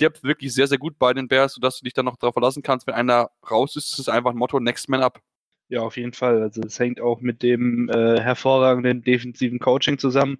Depth 0.00 0.22
wirklich 0.22 0.52
sehr, 0.54 0.66
sehr 0.66 0.78
gut 0.78 0.98
bei 0.98 1.12
den 1.12 1.28
Bears, 1.28 1.54
sodass 1.54 1.78
du 1.78 1.84
dich 1.84 1.94
dann 1.94 2.04
noch 2.04 2.16
darauf 2.16 2.34
verlassen 2.34 2.62
kannst, 2.62 2.86
wenn 2.86 2.94
einer 2.94 3.30
raus 3.50 3.76
ist, 3.76 3.92
ist 3.92 3.98
es 4.00 4.08
einfach 4.08 4.30
ein 4.30 4.36
Motto 4.36 4.60
Next 4.60 4.88
Man 4.88 5.02
Up. 5.02 5.20
Ja, 5.68 5.80
auf 5.80 5.96
jeden 5.96 6.12
Fall. 6.12 6.42
Also 6.42 6.62
es 6.62 6.78
hängt 6.78 7.00
auch 7.00 7.20
mit 7.20 7.42
dem 7.42 7.88
äh, 7.88 8.20
hervorragenden 8.20 9.02
defensiven 9.02 9.58
Coaching 9.58 9.98
zusammen, 9.98 10.38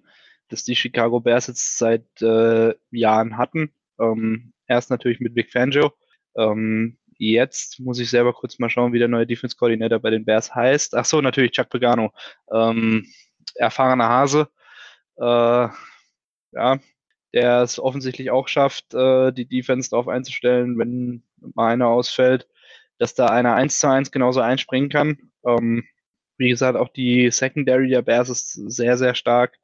das 0.49 0.63
die 0.63 0.75
Chicago 0.75 1.19
Bears 1.19 1.47
jetzt 1.47 1.77
seit 1.77 2.05
äh, 2.21 2.73
Jahren 2.91 3.37
hatten. 3.37 3.71
Ähm, 3.99 4.53
erst 4.67 4.91
natürlich 4.91 5.19
mit 5.19 5.35
Vic 5.35 5.51
Fangio. 5.51 5.93
Ähm, 6.35 6.97
jetzt 7.17 7.79
muss 7.79 7.99
ich 7.99 8.09
selber 8.09 8.33
kurz 8.33 8.59
mal 8.59 8.69
schauen, 8.69 8.93
wie 8.93 8.99
der 8.99 9.07
neue 9.07 9.25
Defense 9.25 9.55
Coordinator 9.55 9.99
bei 9.99 10.09
den 10.09 10.25
Bears 10.25 10.53
heißt. 10.53 10.95
Ach 10.95 11.05
so, 11.05 11.21
natürlich 11.21 11.51
Chuck 11.51 11.69
Pagano. 11.69 12.11
Ähm, 12.51 13.07
erfahrener 13.55 14.09
Hase. 14.09 14.49
Äh, 15.17 15.69
ja, 16.51 16.79
der 17.35 17.61
es 17.61 17.79
offensichtlich 17.79 18.31
auch 18.31 18.47
schafft, 18.47 18.95
äh, 18.95 19.31
die 19.31 19.45
Defense 19.45 19.91
darauf 19.91 20.07
einzustellen, 20.07 20.79
wenn 20.79 21.23
mal 21.53 21.73
einer 21.73 21.89
ausfällt 21.89 22.47
dass 22.97 23.15
da 23.15 23.27
einer 23.27 23.55
eins 23.55 23.79
zu 23.79 23.89
eins 23.89 24.11
genauso 24.11 24.41
einspringen 24.41 24.89
kann. 24.89 25.17
Ähm, 25.45 25.83
wie 26.37 26.49
gesagt, 26.49 26.77
auch 26.77 26.89
die 26.89 27.31
Secondary 27.31 27.89
der 27.89 28.01
Bears 28.01 28.29
ist 28.29 28.53
sehr, 28.53 28.97
sehr 28.97 29.15
stark. 29.15 29.57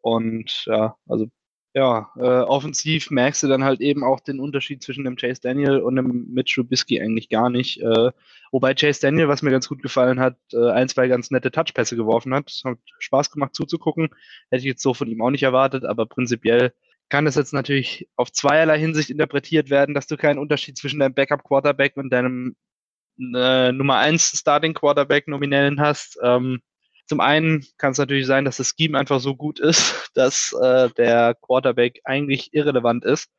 Und 0.00 0.64
ja, 0.66 0.96
also 1.06 1.26
ja, 1.74 2.10
äh, 2.16 2.22
offensiv 2.22 3.10
merkst 3.10 3.42
du 3.42 3.46
dann 3.46 3.62
halt 3.62 3.80
eben 3.80 4.02
auch 4.02 4.20
den 4.20 4.40
Unterschied 4.40 4.82
zwischen 4.82 5.04
dem 5.04 5.16
Chase 5.16 5.40
Daniel 5.42 5.80
und 5.80 5.96
dem 5.96 6.26
Mitch 6.32 6.54
Trubisky 6.54 7.00
eigentlich 7.00 7.28
gar 7.28 7.50
nicht. 7.50 7.80
Äh, 7.82 8.10
wobei 8.50 8.74
Chase 8.74 9.00
Daniel, 9.00 9.28
was 9.28 9.42
mir 9.42 9.50
ganz 9.50 9.68
gut 9.68 9.82
gefallen 9.82 10.18
hat, 10.18 10.36
äh, 10.52 10.70
ein, 10.70 10.88
zwei 10.88 11.08
ganz 11.08 11.30
nette 11.30 11.50
Touchpässe 11.50 11.94
geworfen 11.96 12.34
hat. 12.34 12.50
Hat 12.64 12.78
Spaß 12.98 13.30
gemacht 13.30 13.54
zuzugucken. 13.54 14.08
Hätte 14.50 14.60
ich 14.60 14.64
jetzt 14.64 14.82
so 14.82 14.94
von 14.94 15.08
ihm 15.08 15.20
auch 15.20 15.30
nicht 15.30 15.42
erwartet, 15.42 15.84
aber 15.84 16.06
prinzipiell 16.06 16.72
kann 17.08 17.24
das 17.24 17.36
jetzt 17.36 17.52
natürlich 17.52 18.08
auf 18.16 18.32
zweierlei 18.32 18.78
Hinsicht 18.78 19.10
interpretiert 19.10 19.70
werden, 19.70 19.94
dass 19.94 20.06
du 20.06 20.16
keinen 20.16 20.38
Unterschied 20.38 20.76
zwischen 20.76 21.00
deinem 21.00 21.14
Backup-Quarterback 21.14 21.96
und 21.96 22.10
deinem 22.10 22.56
äh, 23.18 23.72
Nummer 23.72 23.98
1 23.98 24.38
Starting-Quarterback 24.38 25.28
nominellen 25.28 25.80
hast. 25.80 26.18
Ähm, 26.22 26.60
zum 27.06 27.20
einen 27.20 27.64
kann 27.78 27.92
es 27.92 27.98
natürlich 27.98 28.26
sein, 28.26 28.44
dass 28.44 28.58
das 28.58 28.74
Scheme 28.76 28.98
einfach 28.98 29.20
so 29.20 29.34
gut 29.34 29.58
ist, 29.58 30.10
dass 30.14 30.52
äh, 30.60 30.90
der 30.96 31.34
Quarterback 31.40 32.00
eigentlich 32.04 32.52
irrelevant 32.52 33.04
ist 33.04 33.30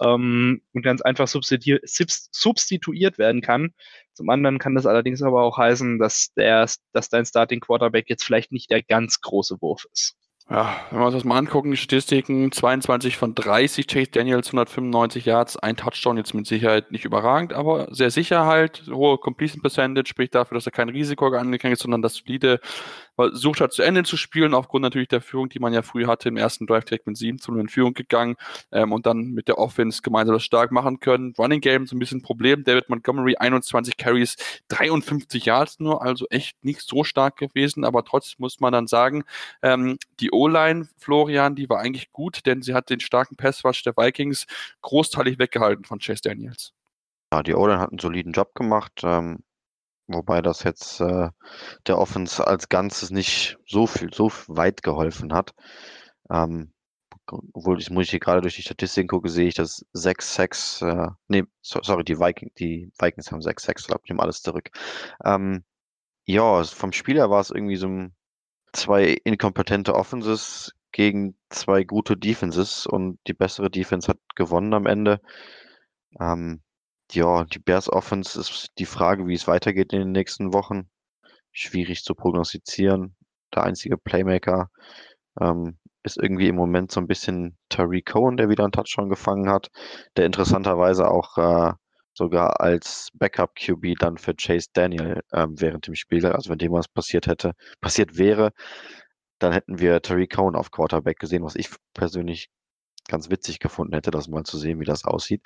ähm, 0.00 0.62
und 0.72 0.82
ganz 0.82 1.02
einfach 1.02 1.26
substituiert 1.26 3.18
werden 3.18 3.40
kann. 3.42 3.74
Zum 4.14 4.30
anderen 4.30 4.58
kann 4.58 4.74
das 4.74 4.86
allerdings 4.86 5.22
aber 5.22 5.42
auch 5.42 5.58
heißen, 5.58 5.98
dass, 5.98 6.32
der, 6.34 6.68
dass 6.92 7.08
dein 7.08 7.26
Starting 7.26 7.60
Quarterback 7.60 8.08
jetzt 8.08 8.24
vielleicht 8.24 8.52
nicht 8.52 8.70
der 8.70 8.82
ganz 8.82 9.20
große 9.20 9.60
Wurf 9.60 9.86
ist. 9.92 10.16
Ja, 10.52 10.80
wenn 10.90 10.98
wir 10.98 11.06
uns 11.06 11.14
das 11.14 11.22
mal 11.22 11.38
angucken, 11.38 11.70
die 11.70 11.76
Statistiken, 11.76 12.50
22 12.50 13.16
von 13.16 13.36
30, 13.36 13.86
Chase 13.86 14.10
Daniels 14.10 14.48
195 14.48 15.24
Yards, 15.24 15.56
ein 15.56 15.76
Touchdown 15.76 16.16
jetzt 16.16 16.34
mit 16.34 16.44
Sicherheit 16.48 16.90
nicht 16.90 17.04
überragend, 17.04 17.52
aber 17.52 17.86
sehr 17.94 18.10
sicher 18.10 18.46
halt, 18.46 18.82
hohe 18.90 19.18
Completion 19.18 19.62
Percentage, 19.62 20.08
spricht 20.08 20.34
dafür, 20.34 20.56
dass 20.56 20.66
er 20.66 20.72
kein 20.72 20.88
Risiko 20.88 21.28
angegangen 21.28 21.74
ist, 21.74 21.82
sondern 21.82 22.02
das 22.02 22.16
solide 22.16 22.58
versucht 23.20 23.60
hat 23.60 23.72
zu 23.72 23.82
Ende 23.82 24.02
zu 24.02 24.16
spielen, 24.16 24.54
aufgrund 24.54 24.82
natürlich 24.82 25.08
der 25.08 25.20
Führung, 25.20 25.48
die 25.48 25.58
man 25.58 25.72
ja 25.72 25.82
früh 25.82 26.06
hatte, 26.06 26.28
im 26.28 26.36
ersten 26.36 26.66
Drive 26.66 26.84
direkt 26.84 27.06
mit 27.06 27.16
7 27.16 27.38
zu 27.38 27.52
0 27.52 27.62
in 27.62 27.68
Führung 27.68 27.94
gegangen 27.94 28.36
ähm, 28.72 28.92
und 28.92 29.06
dann 29.06 29.32
mit 29.32 29.48
der 29.48 29.58
Offense 29.58 30.02
gemeinsam 30.02 30.34
das 30.34 30.44
stark 30.44 30.72
machen 30.72 31.00
können. 31.00 31.34
Running 31.38 31.60
Game 31.60 31.86
so 31.86 31.96
ein 31.96 31.98
bisschen 31.98 32.22
Problem, 32.22 32.64
David 32.64 32.88
Montgomery 32.88 33.36
21 33.36 33.96
Carries, 33.96 34.36
53 34.68 35.44
Yards 35.44 35.80
nur, 35.80 36.02
also 36.02 36.26
echt 36.30 36.62
nicht 36.64 36.82
so 36.82 37.04
stark 37.04 37.36
gewesen, 37.36 37.84
aber 37.84 38.04
trotzdem 38.04 38.36
muss 38.38 38.60
man 38.60 38.72
dann 38.72 38.86
sagen, 38.86 39.24
ähm, 39.62 39.98
die 40.20 40.30
O-Line, 40.32 40.88
Florian, 40.96 41.54
die 41.54 41.68
war 41.68 41.80
eigentlich 41.80 42.12
gut, 42.12 42.46
denn 42.46 42.62
sie 42.62 42.74
hat 42.74 42.90
den 42.90 43.00
starken 43.00 43.36
Passwash 43.36 43.82
der 43.82 43.96
Vikings 43.96 44.46
großteilig 44.82 45.38
weggehalten 45.38 45.84
von 45.84 45.98
Chase 45.98 46.22
Daniels. 46.22 46.72
Ja, 47.32 47.42
die 47.42 47.54
O-Line 47.54 47.78
hat 47.78 47.90
einen 47.90 47.98
soliden 47.98 48.32
Job 48.32 48.54
gemacht. 48.54 49.02
Ähm, 49.04 49.40
wobei 50.12 50.42
das 50.42 50.62
jetzt 50.64 51.00
äh, 51.00 51.30
der 51.86 51.98
Offense 51.98 52.46
als 52.46 52.68
Ganzes 52.68 53.10
nicht 53.10 53.58
so 53.66 53.86
viel, 53.86 54.12
so 54.12 54.30
weit 54.48 54.82
geholfen 54.82 55.32
hat. 55.32 55.54
Ähm, 56.30 56.72
obwohl 57.52 57.80
ich 57.80 57.90
muss 57.90 58.04
ich 58.04 58.10
hier 58.10 58.20
gerade 58.20 58.40
durch 58.40 58.56
die 58.56 58.62
Statistiken 58.62 59.08
gucke, 59.08 59.28
sehe 59.28 59.48
ich, 59.48 59.54
dass 59.54 59.84
sechs 59.92 60.34
Sacks, 60.34 60.82
äh, 60.82 61.08
nee, 61.28 61.44
so, 61.60 61.80
sorry, 61.82 62.04
die 62.04 62.18
Vikings, 62.18 62.52
die 62.58 62.90
Vikings 62.98 63.30
haben 63.30 63.42
sechs 63.42 63.64
Sacks, 63.64 63.86
ich 63.88 64.10
nehme 64.10 64.22
alles 64.22 64.42
zurück. 64.42 64.70
Ähm, 65.24 65.64
ja, 66.26 66.62
vom 66.64 66.92
Spieler 66.92 67.30
war 67.30 67.40
es 67.40 67.50
irgendwie 67.50 67.76
so 67.76 67.88
zwei 68.72 69.16
inkompetente 69.24 69.94
Offenses 69.94 70.72
gegen 70.92 71.36
zwei 71.50 71.84
gute 71.84 72.16
Defenses 72.16 72.86
und 72.86 73.18
die 73.26 73.34
bessere 73.34 73.70
Defense 73.70 74.08
hat 74.08 74.18
gewonnen 74.34 74.74
am 74.74 74.86
Ende. 74.86 75.20
Ähm, 76.20 76.62
ja, 77.14 77.44
die 77.44 77.58
Bears 77.58 77.90
Offense 77.92 78.38
ist 78.38 78.70
die 78.78 78.86
Frage, 78.86 79.26
wie 79.26 79.34
es 79.34 79.48
weitergeht 79.48 79.92
in 79.92 80.00
den 80.00 80.12
nächsten 80.12 80.52
Wochen. 80.52 80.88
Schwierig 81.52 82.04
zu 82.04 82.14
prognostizieren. 82.14 83.16
Der 83.54 83.64
einzige 83.64 83.96
Playmaker 83.98 84.70
ähm, 85.40 85.78
ist 86.02 86.16
irgendwie 86.16 86.48
im 86.48 86.56
Moment 86.56 86.92
so 86.92 87.00
ein 87.00 87.06
bisschen 87.06 87.56
Tariq 87.68 88.06
Cohen, 88.12 88.36
der 88.36 88.48
wieder 88.48 88.64
einen 88.64 88.72
Touchdown 88.72 89.08
gefangen 89.08 89.50
hat, 89.50 89.68
der 90.16 90.26
interessanterweise 90.26 91.10
auch 91.10 91.36
äh, 91.38 91.72
sogar 92.14 92.60
als 92.60 93.08
Backup 93.14 93.54
QB 93.54 93.98
dann 93.98 94.18
für 94.18 94.34
Chase 94.34 94.68
Daniel 94.72 95.20
ähm, 95.32 95.60
während 95.60 95.86
dem 95.86 95.94
Spiel, 95.94 96.24
also 96.26 96.50
wenn 96.50 96.58
dem 96.58 96.72
was 96.72 96.88
passiert 96.88 97.26
hätte, 97.26 97.52
passiert 97.80 98.18
wäre, 98.18 98.52
dann 99.38 99.52
hätten 99.52 99.78
wir 99.78 100.02
Tariq 100.02 100.34
Cohen 100.34 100.56
auf 100.56 100.70
Quarterback 100.70 101.18
gesehen, 101.18 101.44
was 101.44 101.56
ich 101.56 101.70
persönlich 101.94 102.50
ganz 103.08 103.30
witzig 103.30 103.58
gefunden 103.58 103.94
hätte, 103.94 104.10
das 104.10 104.28
mal 104.28 104.44
zu 104.44 104.58
sehen, 104.58 104.80
wie 104.80 104.84
das 104.84 105.04
aussieht. 105.04 105.42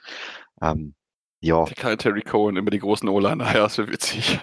Ähm, 0.63 0.95
ja. 1.41 1.65
Der 1.65 1.99
Terry 1.99 2.23
Cohen 2.23 2.57
immer 2.57 2.71
die 2.71 2.79
großen 2.79 3.09
O-Liner, 3.09 3.47
ja, 3.47 3.61
das 3.61 3.79
wäre 3.79 3.91
witzig. 3.91 4.41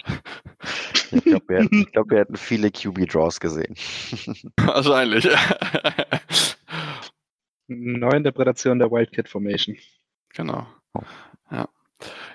Ich 1.11 1.23
glaube, 1.23 1.45
wir, 1.47 1.85
glaub, 1.91 2.09
wir, 2.09 2.19
hätten 2.19 2.37
viele 2.37 2.71
QB-Draws 2.71 3.39
gesehen. 3.39 3.75
Wahrscheinlich. 4.57 5.27
Neuinterpretation 7.67 8.79
der 8.79 8.91
Wildcat 8.91 9.27
Formation. 9.27 9.77
Genau. 10.33 10.67
Oh. 10.93 11.01
Ja. 11.51 11.67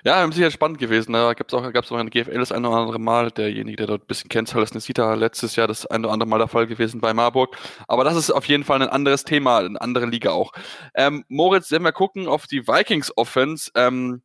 Ja, 0.05 0.31
sicher 0.31 0.51
spannend 0.51 0.79
gewesen. 0.79 1.13
Da 1.13 1.33
gab 1.33 1.47
es 1.47 1.53
auch, 1.53 1.73
gab's 1.73 1.91
auch 1.91 1.99
in 1.99 2.09
der 2.09 2.23
GFL 2.23 2.39
das 2.39 2.51
eine 2.51 2.69
oder 2.69 2.77
andere 2.77 2.99
Mal. 2.99 3.31
Derjenige, 3.31 3.77
der 3.77 3.87
dort 3.87 4.03
ein 4.03 4.07
bisschen 4.07 4.29
kennt, 4.29 4.53
Halles 4.53 4.73
Nesita, 4.73 5.13
letztes 5.15 5.55
Jahr 5.55 5.67
das 5.67 5.85
eine 5.85 6.05
oder 6.05 6.13
andere 6.13 6.29
Mal 6.29 6.37
der 6.37 6.47
Fall 6.47 6.67
gewesen 6.67 7.01
bei 7.01 7.13
Marburg. 7.13 7.57
Aber 7.87 8.03
das 8.03 8.15
ist 8.15 8.31
auf 8.31 8.45
jeden 8.45 8.63
Fall 8.63 8.81
ein 8.81 8.89
anderes 8.89 9.23
Thema, 9.25 9.57
eine 9.59 9.81
andere 9.81 10.05
Liga 10.05 10.31
auch. 10.31 10.51
Ähm, 10.95 11.25
Moritz, 11.27 11.71
wenn 11.71 11.81
wir 11.81 11.91
gucken 11.91 12.27
auf 12.27 12.47
die 12.47 12.67
Vikings 12.67 13.11
Offense, 13.17 13.71
ähm, 13.75 14.21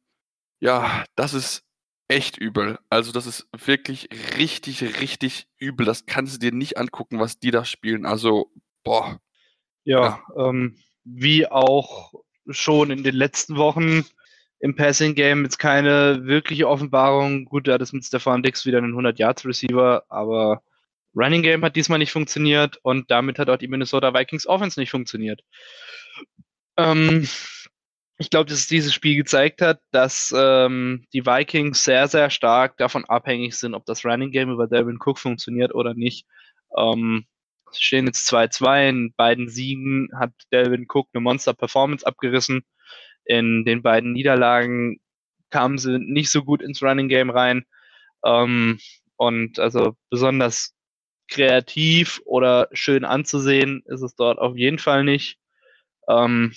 ja, 0.63 1.05
das 1.17 1.35
ist 1.35 1.65
echt 2.07 2.39
übel. 2.39 2.79
Also 2.89 3.11
das 3.11 3.27
ist 3.27 3.49
wirklich 3.53 4.09
richtig, 4.39 5.01
richtig 5.01 5.49
übel. 5.59 5.85
Das 5.85 6.07
kannst 6.07 6.37
du 6.37 6.39
dir 6.39 6.57
nicht 6.57 6.79
angucken, 6.79 7.19
was 7.19 7.41
die 7.41 7.51
da 7.51 7.65
spielen. 7.65 8.07
Also, 8.07 8.53
boah. 8.85 9.21
Ja, 9.83 10.23
ja. 10.37 10.49
Ähm, 10.49 10.79
wie 11.03 11.49
auch 11.49 12.15
schon 12.49 12.93
in 12.93 13.03
den 13.03 13.17
letzten 13.17 13.57
Wochen 13.57 14.05
im 14.61 14.77
Passing 14.77 15.17
Game 15.17 15.43
jetzt 15.43 15.59
keine 15.59 16.27
wirkliche 16.27 16.69
Offenbarung. 16.69 17.45
Gut, 17.47 17.67
da 17.67 17.73
hat 17.73 17.83
es 17.83 17.93
mit 17.93 18.05
Stefan 18.05 18.45
Dix 18.45 18.65
wieder 18.65 18.79
einen 18.79 18.93
100 18.93 19.19
Yards 19.19 19.45
Receiver, 19.45 20.05
aber 20.09 20.63
Running 21.17 21.43
Game 21.43 21.65
hat 21.65 21.75
diesmal 21.75 21.99
nicht 21.99 22.13
funktioniert 22.13 22.79
und 22.85 23.11
damit 23.11 23.41
hat 23.41 23.51
auch 23.51 23.57
die 23.57 23.67
Minnesota 23.67 24.15
Vikings 24.15 24.47
Offense 24.47 24.79
nicht 24.79 24.93
funktioniert. 24.93 25.43
Ähm, 26.77 27.27
ich 28.19 28.31
glaube, 28.31 28.51
dass 28.51 28.67
dieses 28.67 28.95
Spiel 28.95 29.17
gezeigt 29.17 29.63
hat, 29.63 29.81
dass 29.91 30.33
ähm, 30.37 31.07
die 31.13 31.27
Vikings 31.27 31.83
sehr, 31.85 32.09
sehr 32.09 32.31
stark 32.31 32.77
davon 32.77 33.05
abhängig 33.07 33.57
sind, 33.57 33.75
ob 33.75 33.85
das 33.87 34.05
Running 34.05 34.31
Game 34.31 34.51
über 34.51 34.67
Delvin 34.67 34.99
Cook 35.01 35.19
funktioniert 35.19 35.75
oder 35.75 35.95
nicht. 35.95 36.27
Ähm, 36.77 37.27
sie 37.73 37.83
stehen 37.83 38.07
jetzt 38.07 38.31
2-2. 38.33 38.89
In 38.89 39.15
beiden 39.17 39.49
Siegen 39.49 40.11
hat 40.19 40.33
Delvin 40.53 40.87
Cook 40.89 41.09
eine 41.13 41.23
Monster-Performance 41.23 42.07
abgerissen. 42.07 42.63
In 43.25 43.65
den 43.65 43.83
beiden 43.83 44.13
Niederlagen 44.13 45.01
kamen 45.51 45.79
sie 45.79 45.99
nicht 45.99 46.31
so 46.31 46.45
gut 46.45 46.63
ins 46.63 46.83
Running 46.83 47.09
Game 47.09 47.31
rein. 47.31 47.65
Ähm, 48.25 48.79
und 49.17 49.59
also 49.59 49.97
besonders 50.11 50.75
kreativ 51.29 52.21
oder 52.25 52.69
schön 52.73 53.05
anzusehen 53.05 53.83
ist 53.87 54.03
es 54.03 54.15
dort 54.15 54.39
auf 54.39 54.57
jeden 54.57 54.79
Fall 54.79 55.05
nicht. 55.05 55.39
Ähm, 56.09 56.55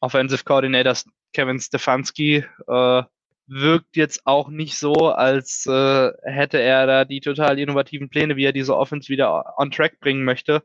Offensive 0.00 0.44
Coordinator 0.44 0.94
Kevin 1.32 1.58
Stefanski 1.58 2.44
äh, 2.66 3.02
wirkt 3.46 3.96
jetzt 3.96 4.26
auch 4.26 4.48
nicht 4.50 4.76
so, 4.76 4.92
als 4.92 5.66
äh, 5.66 6.10
hätte 6.22 6.60
er 6.60 6.86
da 6.86 7.04
die 7.04 7.20
total 7.20 7.58
innovativen 7.58 8.10
Pläne, 8.10 8.36
wie 8.36 8.44
er 8.44 8.52
diese 8.52 8.76
Offense 8.76 9.08
wieder 9.08 9.58
on 9.58 9.70
track 9.70 10.00
bringen 10.00 10.24
möchte. 10.24 10.62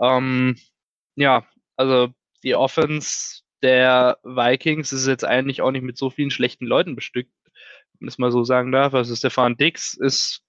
Ähm, 0.00 0.56
ja, 1.14 1.46
also 1.76 2.08
die 2.42 2.54
Offense 2.54 3.42
der 3.62 4.18
Vikings 4.24 4.92
ist 4.92 5.06
jetzt 5.06 5.24
eigentlich 5.24 5.62
auch 5.62 5.70
nicht 5.70 5.82
mit 5.82 5.96
so 5.96 6.10
vielen 6.10 6.30
schlechten 6.30 6.66
Leuten 6.66 6.96
bestückt, 6.96 7.32
wenn 8.00 8.08
es 8.08 8.18
mal 8.18 8.32
so 8.32 8.44
sagen 8.44 8.72
darf. 8.72 8.94
Also 8.94 9.14
Stefan 9.14 9.56
Dix 9.56 9.94
ist 9.94 10.42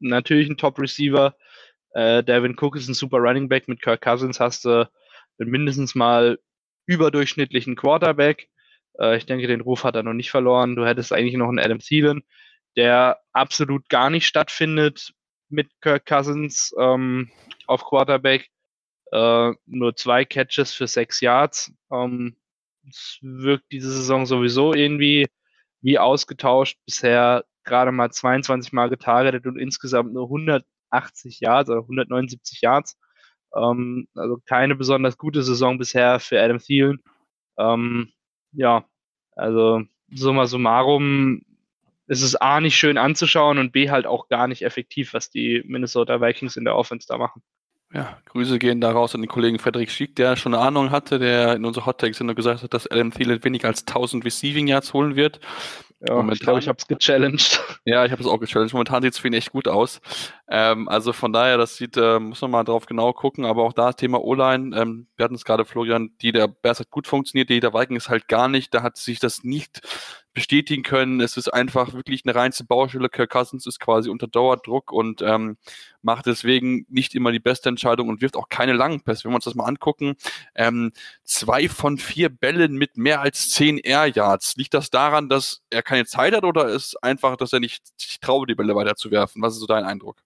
natürlich 0.00 0.48
ein 0.48 0.58
Top-Receiver. 0.58 1.36
Äh, 1.92 2.22
Devin 2.24 2.56
Cook 2.58 2.76
ist 2.76 2.88
ein 2.88 2.94
super 2.94 3.18
Running 3.18 3.48
Back. 3.48 3.68
Mit 3.68 3.80
Kirk 3.80 4.02
Cousins 4.02 4.40
hast 4.40 4.64
du 4.64 4.90
mindestens 5.38 5.94
mal 5.94 6.38
überdurchschnittlichen 6.86 7.76
Quarterback. 7.76 8.48
Äh, 8.98 9.16
ich 9.16 9.26
denke, 9.26 9.46
den 9.46 9.60
Ruf 9.60 9.84
hat 9.84 9.96
er 9.96 10.02
noch 10.02 10.12
nicht 10.12 10.30
verloren. 10.30 10.76
Du 10.76 10.86
hättest 10.86 11.12
eigentlich 11.12 11.36
noch 11.36 11.48
einen 11.48 11.58
Adam 11.58 11.78
Thielen, 11.78 12.22
der 12.76 13.20
absolut 13.32 13.88
gar 13.88 14.10
nicht 14.10 14.26
stattfindet 14.26 15.12
mit 15.48 15.70
Kirk 15.80 16.06
Cousins 16.06 16.74
ähm, 16.78 17.30
auf 17.66 17.84
Quarterback. 17.84 18.48
Äh, 19.12 19.52
nur 19.66 19.96
zwei 19.96 20.24
Catches 20.24 20.74
für 20.74 20.86
sechs 20.86 21.20
Yards. 21.20 21.72
Ähm, 21.92 22.36
es 22.88 23.18
wirkt 23.20 23.70
diese 23.72 23.90
Saison 23.90 24.26
sowieso 24.26 24.74
irgendwie 24.74 25.26
wie 25.80 25.98
ausgetauscht. 25.98 26.78
Bisher 26.86 27.44
gerade 27.64 27.92
mal 27.92 28.10
22 28.10 28.72
Mal 28.72 28.88
getargetet 28.88 29.46
und 29.46 29.58
insgesamt 29.58 30.12
nur 30.12 30.24
100 30.24 30.64
80 30.90 31.40
Yards 31.40 31.70
oder 31.70 31.80
179 31.80 32.60
Yards. 32.62 32.98
Ähm, 33.54 34.08
also 34.14 34.38
keine 34.46 34.74
besonders 34.74 35.18
gute 35.18 35.42
Saison 35.42 35.78
bisher 35.78 36.20
für 36.20 36.40
Adam 36.40 36.58
Thielen. 36.58 37.02
Ähm, 37.58 38.12
ja, 38.52 38.84
also 39.34 39.82
summa 40.10 40.46
summarum 40.46 41.42
ist 42.08 42.22
es 42.22 42.36
A 42.36 42.60
nicht 42.60 42.76
schön 42.76 42.98
anzuschauen 42.98 43.58
und 43.58 43.72
B 43.72 43.90
halt 43.90 44.06
auch 44.06 44.28
gar 44.28 44.46
nicht 44.46 44.62
effektiv, 44.62 45.12
was 45.12 45.30
die 45.30 45.62
Minnesota 45.66 46.20
Vikings 46.20 46.56
in 46.56 46.64
der 46.64 46.76
Offense 46.76 47.06
da 47.08 47.18
machen. 47.18 47.42
Ja, 47.92 48.18
Grüße 48.26 48.58
gehen 48.58 48.80
da 48.80 48.90
raus 48.90 49.14
an 49.14 49.22
den 49.22 49.28
Kollegen 49.28 49.58
Frederik 49.58 49.90
Schick, 49.90 50.16
der 50.16 50.36
schon 50.36 50.54
eine 50.54 50.62
Ahnung 50.62 50.90
hatte, 50.90 51.18
der 51.18 51.54
in 51.54 51.64
unserer 51.64 51.86
Hot 51.86 52.00
Takes 52.00 52.18
gesagt 52.18 52.62
hat, 52.62 52.74
dass 52.74 52.90
Adam 52.90 53.12
Thielen 53.12 53.42
weniger 53.44 53.68
als 53.68 53.86
1000 53.86 54.24
Receiving 54.24 54.66
Yards 54.66 54.92
holen 54.92 55.16
wird. 55.16 55.40
Ja, 56.00 56.14
Momentan, 56.14 56.34
ich 56.34 56.40
glaube, 56.40 56.58
ich 56.58 56.68
habe 56.68 56.78
es 56.78 56.86
gechallenged. 56.86 57.60
Ja, 57.84 58.04
ich 58.04 58.12
habe 58.12 58.20
es 58.20 58.28
auch 58.28 58.38
gechallenged. 58.38 58.74
Momentan 58.74 59.02
sieht 59.02 59.12
es 59.12 59.18
für 59.18 59.28
ihn 59.28 59.34
echt 59.34 59.52
gut 59.52 59.68
aus. 59.68 60.00
Ähm, 60.48 60.88
also 60.88 61.12
von 61.12 61.32
daher, 61.32 61.58
das 61.58 61.76
sieht, 61.76 61.96
äh, 61.96 62.20
muss 62.20 62.40
man 62.40 62.50
mal 62.52 62.64
drauf 62.64 62.86
genau 62.86 63.12
gucken. 63.12 63.44
Aber 63.44 63.64
auch 63.64 63.72
da 63.72 63.92
Thema 63.92 64.22
O-Line, 64.22 64.76
ähm, 64.76 65.08
wir 65.16 65.24
hatten 65.24 65.34
es 65.34 65.44
gerade, 65.44 65.64
Florian, 65.64 66.10
die 66.22 66.32
der 66.32 66.46
Bears 66.48 66.80
hat 66.80 66.90
gut 66.90 67.06
funktioniert, 67.08 67.50
die 67.50 67.60
der 67.60 67.74
Vikings 67.74 68.08
halt 68.08 68.28
gar 68.28 68.48
nicht. 68.48 68.72
Da 68.72 68.82
hat 68.82 68.96
sich 68.96 69.18
das 69.18 69.42
nicht 69.42 69.80
bestätigen 70.36 70.82
können. 70.82 71.20
Es 71.20 71.36
ist 71.36 71.48
einfach 71.48 71.94
wirklich 71.94 72.22
eine 72.24 72.34
reinste 72.34 72.62
Baustelle. 72.64 73.08
Kirk 73.08 73.30
Cousins 73.30 73.66
ist 73.66 73.80
quasi 73.80 74.10
unter 74.10 74.28
Dauerdruck 74.28 74.92
und 74.92 75.22
ähm, 75.22 75.56
macht 76.02 76.26
deswegen 76.26 76.84
nicht 76.90 77.14
immer 77.14 77.32
die 77.32 77.40
beste 77.40 77.70
Entscheidung 77.70 78.08
und 78.08 78.20
wirft 78.20 78.36
auch 78.36 78.48
keine 78.50 78.74
langen 78.74 79.00
Pässe. 79.00 79.24
Wenn 79.24 79.32
wir 79.32 79.36
uns 79.36 79.46
das 79.46 79.54
mal 79.54 79.64
angucken, 79.64 80.14
ähm, 80.54 80.92
zwei 81.24 81.68
von 81.68 81.96
vier 81.98 82.28
Bällen 82.28 82.74
mit 82.74 82.98
mehr 82.98 83.22
als 83.22 83.50
zehn 83.50 83.78
Air 83.78 84.08
Yards. 84.08 84.56
Liegt 84.56 84.74
das 84.74 84.90
daran, 84.90 85.28
dass 85.30 85.62
er 85.70 85.82
keine 85.82 86.04
Zeit 86.04 86.34
hat 86.36 86.44
oder 86.44 86.68
ist 86.68 87.02
einfach, 87.02 87.36
dass 87.36 87.52
er 87.54 87.60
nicht 87.60 87.82
sich 87.98 88.20
traut, 88.20 88.50
die 88.50 88.54
Bälle 88.54 88.76
weiterzuwerfen? 88.76 89.42
Was 89.42 89.54
ist 89.54 89.60
so 89.60 89.66
dein 89.66 89.84
Eindruck? 89.84 90.22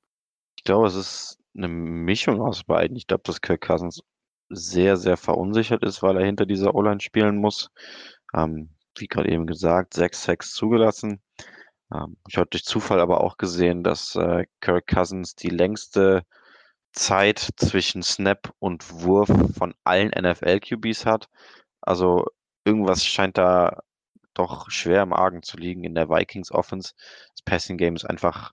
Ich 0.61 0.65
glaube, 0.65 0.89
es 0.89 0.95
ist 0.95 1.39
eine 1.57 1.69
Mischung 1.69 2.43
aus 2.43 2.65
beiden. 2.65 2.95
Ich 2.95 3.07
glaube, 3.07 3.23
dass 3.25 3.41
Kirk 3.41 3.63
Cousins 3.63 4.03
sehr, 4.51 4.99
sehr 4.99 5.17
verunsichert 5.17 5.83
ist, 5.83 6.03
weil 6.03 6.19
er 6.19 6.27
hinter 6.27 6.45
dieser 6.45 6.75
O-Line 6.75 7.01
spielen 7.01 7.39
muss. 7.39 7.71
Ähm, 8.35 8.69
wie 8.99 9.07
gerade 9.07 9.31
eben 9.33 9.47
gesagt, 9.47 9.95
sechs 9.95 10.23
Sacks 10.23 10.53
zugelassen. 10.53 11.23
Ähm, 11.95 12.19
ich 12.29 12.37
habe 12.37 12.51
durch 12.51 12.65
Zufall 12.65 13.01
aber 13.01 13.23
auch 13.25 13.39
gesehen, 13.39 13.83
dass 13.83 14.15
äh, 14.17 14.45
Kirk 14.61 14.87
Cousins 14.87 15.35
die 15.35 15.49
längste 15.49 16.25
Zeit 16.93 17.39
zwischen 17.57 18.03
Snap 18.03 18.53
und 18.59 19.03
Wurf 19.03 19.31
von 19.57 19.73
allen 19.85 20.11
NFL-QBs 20.11 21.07
hat. 21.07 21.31
Also 21.81 22.27
irgendwas 22.67 23.07
scheint 23.07 23.39
da 23.39 23.81
doch 24.35 24.71
schwer 24.71 25.05
im 25.05 25.15
Argen 25.15 25.43
zu 25.43 25.57
liegen 25.57 25.85
in 25.85 25.95
der 25.95 26.11
Vikings 26.11 26.53
Offense. 26.53 26.93
Das 27.35 27.43
Passing 27.47 27.79
Game 27.79 27.97
ist 27.97 28.05
einfach, 28.05 28.53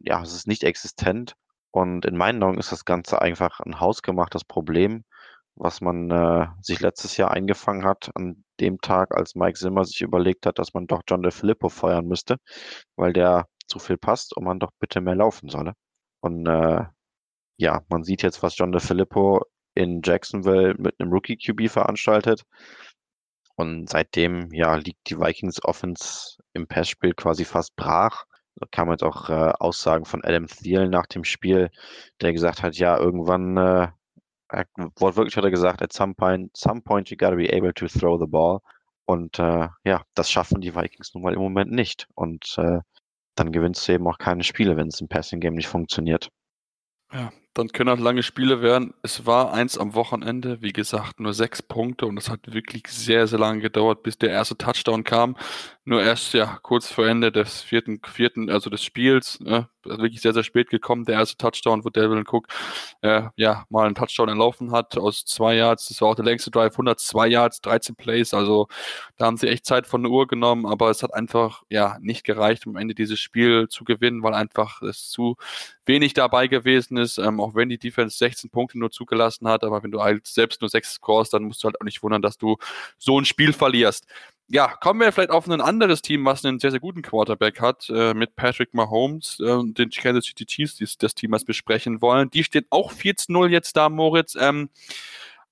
ja, 0.00 0.22
es 0.22 0.32
ist 0.32 0.46
nicht 0.46 0.64
existent. 0.64 1.36
Und 1.72 2.06
in 2.06 2.16
meinen 2.16 2.42
Augen 2.42 2.58
ist 2.58 2.72
das 2.72 2.84
Ganze 2.84 3.20
einfach 3.20 3.60
ein 3.60 3.80
hausgemachtes 3.80 4.44
Problem 4.44 5.04
was 5.54 5.80
man 5.80 6.10
äh, 6.10 6.46
sich 6.60 6.80
letztes 6.80 7.16
Jahr 7.16 7.30
eingefangen 7.30 7.84
hat, 7.84 8.10
an 8.14 8.44
dem 8.60 8.80
Tag, 8.80 9.14
als 9.14 9.34
Mike 9.34 9.58
Zimmer 9.58 9.84
sich 9.84 10.00
überlegt 10.00 10.46
hat, 10.46 10.58
dass 10.58 10.74
man 10.74 10.86
doch 10.86 11.02
John 11.06 11.22
DeFilippo 11.22 11.68
feuern 11.68 12.06
müsste, 12.06 12.36
weil 12.96 13.12
der 13.12 13.46
zu 13.66 13.78
viel 13.78 13.98
passt 13.98 14.36
und 14.36 14.44
man 14.44 14.58
doch 14.58 14.70
bitte 14.80 15.00
mehr 15.00 15.14
laufen 15.14 15.48
solle. 15.48 15.74
Und 16.20 16.46
äh, 16.46 16.84
ja, 17.58 17.82
man 17.88 18.04
sieht 18.04 18.22
jetzt, 18.22 18.42
was 18.42 18.56
John 18.56 18.72
DeFilippo 18.72 19.42
in 19.74 20.00
Jacksonville 20.04 20.74
mit 20.78 20.98
einem 20.98 21.12
Rookie-QB 21.12 21.70
veranstaltet. 21.70 22.42
Und 23.56 23.88
seitdem 23.88 24.52
ja, 24.52 24.74
liegt 24.76 25.08
die 25.10 25.18
Vikings 25.18 25.62
Offense 25.64 26.38
im 26.54 26.66
Passspiel 26.66 27.14
quasi 27.14 27.44
fast 27.44 27.76
brach. 27.76 28.24
Kam 28.70 28.90
jetzt 28.90 29.02
auch 29.02 29.28
äh, 29.28 29.52
Aussagen 29.58 30.04
von 30.04 30.24
Adam 30.24 30.46
Thiel 30.46 30.88
nach 30.88 31.06
dem 31.06 31.24
Spiel, 31.24 31.70
der 32.20 32.32
gesagt 32.32 32.62
hat, 32.62 32.76
ja, 32.76 32.98
irgendwann 32.98 33.56
äh, 33.56 33.88
wortwörtlich 34.96 35.36
hat 35.36 35.44
er 35.44 35.50
gesagt, 35.50 35.82
at 35.82 35.92
some 35.92 36.14
point, 36.14 36.56
some 36.56 36.82
point 36.82 37.10
you 37.10 37.16
gotta 37.16 37.36
be 37.36 37.52
able 37.52 37.72
to 37.74 37.86
throw 37.86 38.18
the 38.20 38.26
ball. 38.26 38.60
Und 39.04 39.38
äh, 39.38 39.68
ja, 39.84 40.02
das 40.14 40.30
schaffen 40.30 40.60
die 40.60 40.74
Vikings 40.74 41.14
nun 41.14 41.22
mal 41.22 41.34
im 41.34 41.40
Moment 41.40 41.72
nicht. 41.72 42.06
Und 42.14 42.56
äh, 42.58 42.80
dann 43.34 43.52
gewinnst 43.52 43.86
du 43.88 43.92
eben 43.92 44.06
auch 44.06 44.18
keine 44.18 44.44
Spiele, 44.44 44.76
wenn 44.76 44.88
es 44.88 45.00
im 45.00 45.08
Passing 45.08 45.40
Game 45.40 45.54
nicht 45.54 45.68
funktioniert. 45.68 46.30
Ja, 47.12 47.32
dann 47.54 47.68
können 47.68 47.90
auch 47.90 48.02
lange 48.02 48.22
Spiele 48.22 48.62
werden. 48.62 48.94
Es 49.02 49.26
war 49.26 49.52
eins 49.52 49.76
am 49.76 49.94
Wochenende, 49.94 50.62
wie 50.62 50.72
gesagt, 50.72 51.20
nur 51.20 51.34
sechs 51.34 51.62
Punkte 51.62 52.06
und 52.06 52.16
es 52.16 52.30
hat 52.30 52.52
wirklich 52.52 52.84
sehr, 52.88 53.26
sehr 53.26 53.38
lange 53.38 53.60
gedauert, 53.60 54.02
bis 54.02 54.16
der 54.16 54.30
erste 54.30 54.56
Touchdown 54.56 55.04
kam. 55.04 55.36
Nur 55.84 56.02
erst 56.02 56.32
ja 56.32 56.58
kurz 56.62 56.90
vor 56.90 57.06
Ende 57.06 57.32
des 57.32 57.60
vierten, 57.60 58.00
vierten, 58.06 58.48
also 58.48 58.70
des 58.70 58.82
Spiels, 58.84 59.40
ne, 59.40 59.68
also 59.84 59.98
wirklich 60.02 60.20
sehr, 60.20 60.32
sehr 60.32 60.44
spät 60.44 60.70
gekommen, 60.70 61.04
der 61.04 61.16
erste 61.16 61.36
Touchdown, 61.36 61.84
wo 61.84 61.90
Devin 61.90 62.24
Cook 62.26 62.46
äh, 63.02 63.24
ja 63.36 63.64
mal 63.68 63.86
einen 63.86 63.94
Touchdown 63.96 64.28
erlaufen 64.28 64.72
hat 64.72 64.96
aus 64.96 65.24
zwei 65.24 65.56
Yards. 65.56 65.88
Das 65.88 66.00
war 66.00 66.10
auch 66.10 66.14
der 66.14 66.24
längste 66.24 66.50
Drive, 66.50 66.74
102 66.74 67.26
Yards, 67.26 67.60
13 67.62 67.96
Plays. 67.96 68.32
Also 68.32 68.68
da 69.16 69.26
haben 69.26 69.36
sie 69.36 69.48
echt 69.48 69.66
Zeit 69.66 69.86
von 69.86 70.02
der 70.02 70.12
Uhr 70.12 70.26
genommen, 70.26 70.66
aber 70.66 70.90
es 70.90 71.02
hat 71.02 71.14
einfach 71.14 71.64
ja 71.68 71.98
nicht 72.00 72.24
gereicht, 72.24 72.66
um 72.66 72.76
am 72.76 72.80
Ende 72.80 72.94
dieses 72.94 73.18
Spiel 73.20 73.68
zu 73.68 73.84
gewinnen, 73.84 74.22
weil 74.22 74.34
einfach 74.34 74.82
es 74.82 75.10
zu 75.10 75.36
wenig 75.84 76.14
dabei 76.14 76.46
gewesen 76.46 76.96
ist. 76.96 77.18
Ähm, 77.18 77.40
auch 77.42 77.54
wenn 77.54 77.68
die 77.68 77.78
Defense 77.78 78.16
16 78.18 78.50
Punkte 78.50 78.78
nur 78.78 78.90
zugelassen 78.90 79.48
hat, 79.48 79.64
aber 79.64 79.82
wenn 79.82 79.90
du 79.90 80.02
halt 80.02 80.26
selbst 80.26 80.60
nur 80.60 80.70
6 80.70 80.94
scorest, 80.94 81.34
dann 81.34 81.44
musst 81.44 81.62
du 81.62 81.66
halt 81.66 81.80
auch 81.80 81.84
nicht 81.84 82.02
wundern, 82.02 82.22
dass 82.22 82.38
du 82.38 82.56
so 82.98 83.18
ein 83.18 83.24
Spiel 83.24 83.52
verlierst 83.52 84.06
ja, 84.52 84.68
kommen 84.68 85.00
wir 85.00 85.12
vielleicht 85.12 85.30
auf 85.30 85.48
ein 85.48 85.60
anderes 85.62 86.02
Team, 86.02 86.26
was 86.26 86.44
einen 86.44 86.58
sehr, 86.58 86.70
sehr 86.70 86.80
guten 86.80 87.00
Quarterback 87.00 87.60
hat, 87.60 87.88
äh, 87.88 88.12
mit 88.12 88.36
Patrick 88.36 88.74
Mahomes, 88.74 89.40
äh, 89.40 89.60
den 89.64 89.88
Kansas 89.88 90.26
City 90.26 90.44
Chiefs, 90.44 90.76
die, 90.76 90.86
das 90.98 91.14
Team, 91.14 91.32
was 91.32 91.44
besprechen 91.46 92.02
wollen. 92.02 92.28
Die 92.30 92.44
stehen 92.44 92.66
auch 92.68 92.92
14-0 92.92 93.48
jetzt 93.48 93.76
da, 93.78 93.88
Moritz. 93.88 94.36
Ähm, 94.38 94.68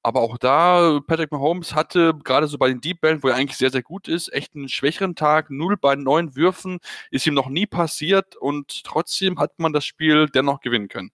aber 0.02 0.20
auch 0.20 0.36
da, 0.38 1.00
Patrick 1.06 1.32
Mahomes 1.32 1.74
hatte 1.74 2.14
gerade 2.24 2.46
so 2.46 2.58
bei 2.58 2.68
den 2.68 2.82
Deep 2.82 3.00
Ballen, 3.00 3.22
wo 3.22 3.28
er 3.28 3.36
eigentlich 3.36 3.56
sehr, 3.56 3.70
sehr 3.70 3.82
gut 3.82 4.06
ist, 4.08 4.32
echt 4.32 4.54
einen 4.54 4.68
schwächeren 4.68 5.14
Tag. 5.14 5.50
Null 5.50 5.76
bei 5.78 5.96
neun 5.96 6.36
Würfen 6.36 6.78
ist 7.10 7.26
ihm 7.26 7.34
noch 7.34 7.48
nie 7.48 7.66
passiert 7.66 8.36
und 8.36 8.84
trotzdem 8.84 9.38
hat 9.38 9.58
man 9.58 9.72
das 9.72 9.86
Spiel 9.86 10.26
dennoch 10.28 10.60
gewinnen 10.60 10.88
können. 10.88 11.10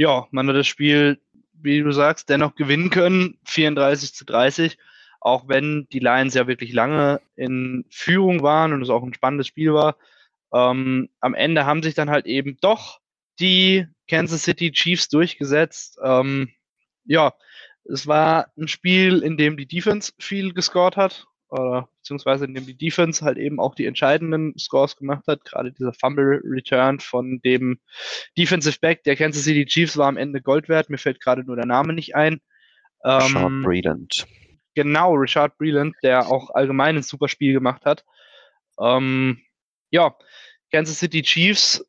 Ja, 0.00 0.26
man 0.30 0.48
hat 0.48 0.56
das 0.56 0.66
Spiel, 0.66 1.20
wie 1.52 1.80
du 1.80 1.92
sagst, 1.92 2.30
dennoch 2.30 2.54
gewinnen 2.54 2.90
können. 2.90 3.38
34 3.44 4.14
zu 4.14 4.24
30 4.24 4.78
auch 5.20 5.48
wenn 5.48 5.86
die 5.92 5.98
Lions 5.98 6.34
ja 6.34 6.46
wirklich 6.46 6.72
lange 6.72 7.20
in 7.36 7.84
Führung 7.90 8.42
waren 8.42 8.72
und 8.72 8.82
es 8.82 8.88
auch 8.88 9.02
ein 9.02 9.14
spannendes 9.14 9.46
Spiel 9.46 9.74
war. 9.74 9.96
Ähm, 10.52 11.10
am 11.20 11.34
Ende 11.34 11.66
haben 11.66 11.82
sich 11.82 11.94
dann 11.94 12.10
halt 12.10 12.26
eben 12.26 12.56
doch 12.60 13.00
die 13.38 13.86
Kansas 14.08 14.44
City 14.44 14.72
Chiefs 14.72 15.08
durchgesetzt. 15.08 15.98
Ähm, 16.02 16.50
ja, 17.04 17.34
es 17.84 18.06
war 18.06 18.50
ein 18.56 18.68
Spiel, 18.68 19.22
in 19.22 19.36
dem 19.36 19.56
die 19.56 19.66
Defense 19.66 20.12
viel 20.18 20.54
gescored 20.54 20.96
hat, 20.96 21.26
oder 21.50 21.88
beziehungsweise 21.98 22.44
in 22.44 22.54
dem 22.54 22.66
die 22.66 22.76
Defense 22.76 23.24
halt 23.24 23.38
eben 23.38 23.60
auch 23.60 23.74
die 23.74 23.86
entscheidenden 23.86 24.56
Scores 24.58 24.96
gemacht 24.96 25.24
hat. 25.26 25.44
Gerade 25.44 25.72
dieser 25.72 25.92
Fumble 25.92 26.40
Return 26.44 27.00
von 27.00 27.40
dem 27.40 27.80
Defensive 28.38 28.78
Back 28.80 29.02
der 29.04 29.16
Kansas 29.16 29.44
City 29.44 29.66
Chiefs 29.66 29.96
war 29.96 30.08
am 30.08 30.16
Ende 30.16 30.40
Gold 30.40 30.68
wert. 30.68 30.90
Mir 30.90 30.98
fällt 30.98 31.20
gerade 31.20 31.44
nur 31.44 31.56
der 31.56 31.66
Name 31.66 31.92
nicht 31.92 32.14
ein. 32.14 32.40
Ähm, 33.04 33.20
Sharp 33.20 33.62
Breedant 33.62 34.26
genau 34.74 35.14
Richard 35.14 35.58
Breland, 35.58 35.96
der 36.02 36.28
auch 36.28 36.50
allgemein 36.50 36.96
ein 36.96 37.02
super 37.02 37.28
Spiel 37.28 37.52
gemacht 37.52 37.84
hat. 37.84 38.04
Ähm, 38.78 39.42
ja, 39.90 40.16
Kansas 40.70 40.98
City 40.98 41.22
Chiefs 41.22 41.84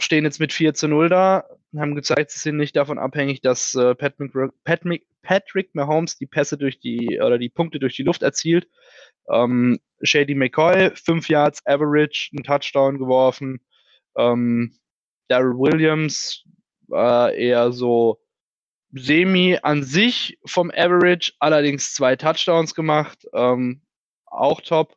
stehen 0.00 0.24
jetzt 0.24 0.40
mit 0.40 0.52
4 0.52 0.74
zu 0.74 0.88
0 0.88 1.08
da, 1.08 1.44
haben 1.76 1.94
gezeigt, 1.94 2.30
sie 2.30 2.38
sind 2.38 2.56
nicht 2.56 2.76
davon 2.76 2.98
abhängig, 2.98 3.40
dass 3.40 3.74
äh, 3.74 3.94
Patrick, 3.94 4.32
Patrick, 4.64 5.06
Patrick 5.22 5.74
Mahomes 5.74 6.16
die 6.18 6.26
Pässe 6.26 6.58
durch 6.58 6.80
die 6.80 7.20
oder 7.20 7.38
die 7.38 7.48
Punkte 7.48 7.78
durch 7.78 7.96
die 7.96 8.02
Luft 8.02 8.22
erzielt. 8.22 8.68
Ähm, 9.30 9.78
Shady 10.02 10.34
McCoy, 10.34 10.90
5 10.94 11.28
Yards 11.28 11.64
Average, 11.66 12.30
einen 12.32 12.44
Touchdown 12.44 12.98
geworfen. 12.98 13.60
Ähm, 14.16 14.78
Daryl 15.28 15.56
Williams 15.58 16.44
war 16.88 17.32
eher 17.32 17.72
so 17.72 18.20
semi 18.92 19.58
an 19.62 19.82
sich 19.82 20.38
vom 20.46 20.70
Average, 20.70 21.32
allerdings 21.40 21.94
zwei 21.94 22.16
Touchdowns 22.16 22.74
gemacht, 22.74 23.26
ähm, 23.32 23.82
auch 24.26 24.60
top. 24.60 24.96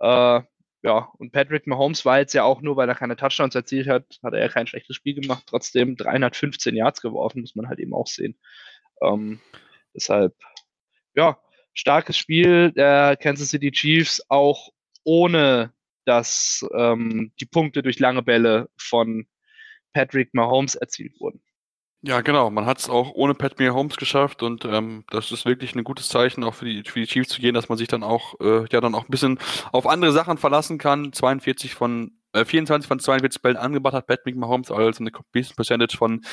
Äh, 0.00 0.40
ja, 0.82 1.08
und 1.18 1.32
Patrick 1.32 1.66
Mahomes 1.66 2.04
war 2.04 2.18
jetzt 2.18 2.32
ja 2.32 2.44
auch 2.44 2.60
nur, 2.60 2.76
weil 2.76 2.88
er 2.88 2.94
keine 2.94 3.16
Touchdowns 3.16 3.54
erzielt 3.54 3.88
hat, 3.88 4.04
hat 4.22 4.34
er 4.34 4.40
ja 4.40 4.48
kein 4.48 4.66
schlechtes 4.66 4.96
Spiel 4.96 5.14
gemacht, 5.14 5.44
trotzdem 5.46 5.96
315 5.96 6.74
Yards 6.76 7.00
geworfen, 7.00 7.40
muss 7.40 7.56
man 7.56 7.68
halt 7.68 7.78
eben 7.78 7.94
auch 7.94 8.06
sehen. 8.06 8.38
Ähm, 9.02 9.40
deshalb, 9.94 10.34
ja, 11.14 11.38
starkes 11.76 12.16
Spiel 12.16 12.72
der 12.72 13.16
Kansas 13.16 13.50
City 13.50 13.70
Chiefs, 13.70 14.20
auch 14.28 14.70
ohne 15.04 15.72
dass 16.04 16.66
ähm, 16.74 17.32
die 17.40 17.46
Punkte 17.46 17.82
durch 17.82 17.98
lange 17.98 18.22
Bälle 18.22 18.68
von 18.76 19.26
Patrick 19.92 20.34
Mahomes 20.34 20.74
erzielt 20.74 21.20
wurden. 21.20 21.40
Ja, 22.02 22.20
genau. 22.20 22.50
Man 22.50 22.66
hat 22.66 22.78
es 22.78 22.88
auch 22.88 23.12
ohne 23.14 23.34
Pat 23.34 23.58
Holmes 23.58 23.96
geschafft 23.96 24.42
und 24.42 24.64
ähm, 24.64 25.04
das 25.10 25.32
ist 25.32 25.44
wirklich 25.44 25.74
ein 25.74 25.82
gutes 25.82 26.08
Zeichen, 26.08 26.44
auch 26.44 26.54
für 26.54 26.64
die, 26.64 26.84
für 26.84 27.00
die 27.00 27.06
Chiefs 27.06 27.30
zu 27.30 27.40
gehen, 27.40 27.54
dass 27.54 27.68
man 27.68 27.78
sich 27.78 27.88
dann 27.88 28.04
auch, 28.04 28.38
äh, 28.40 28.64
ja, 28.70 28.80
dann 28.80 28.94
auch 28.94 29.04
ein 29.04 29.10
bisschen 29.10 29.38
auf 29.72 29.86
andere 29.86 30.12
Sachen 30.12 30.38
verlassen 30.38 30.78
kann. 30.78 31.12
42 31.12 31.74
von 31.74 32.12
24 32.32 32.84
äh, 32.84 32.88
von 32.88 33.00
42 33.00 33.42
Bällen 33.42 33.56
angebracht 33.56 33.94
hat 33.94 34.06
Patrick 34.06 34.36
Mahomes, 34.36 34.70
also 34.70 35.00
eine 35.00 35.10
Completion 35.10 35.56
Percentage 35.56 35.96
von 35.96 36.24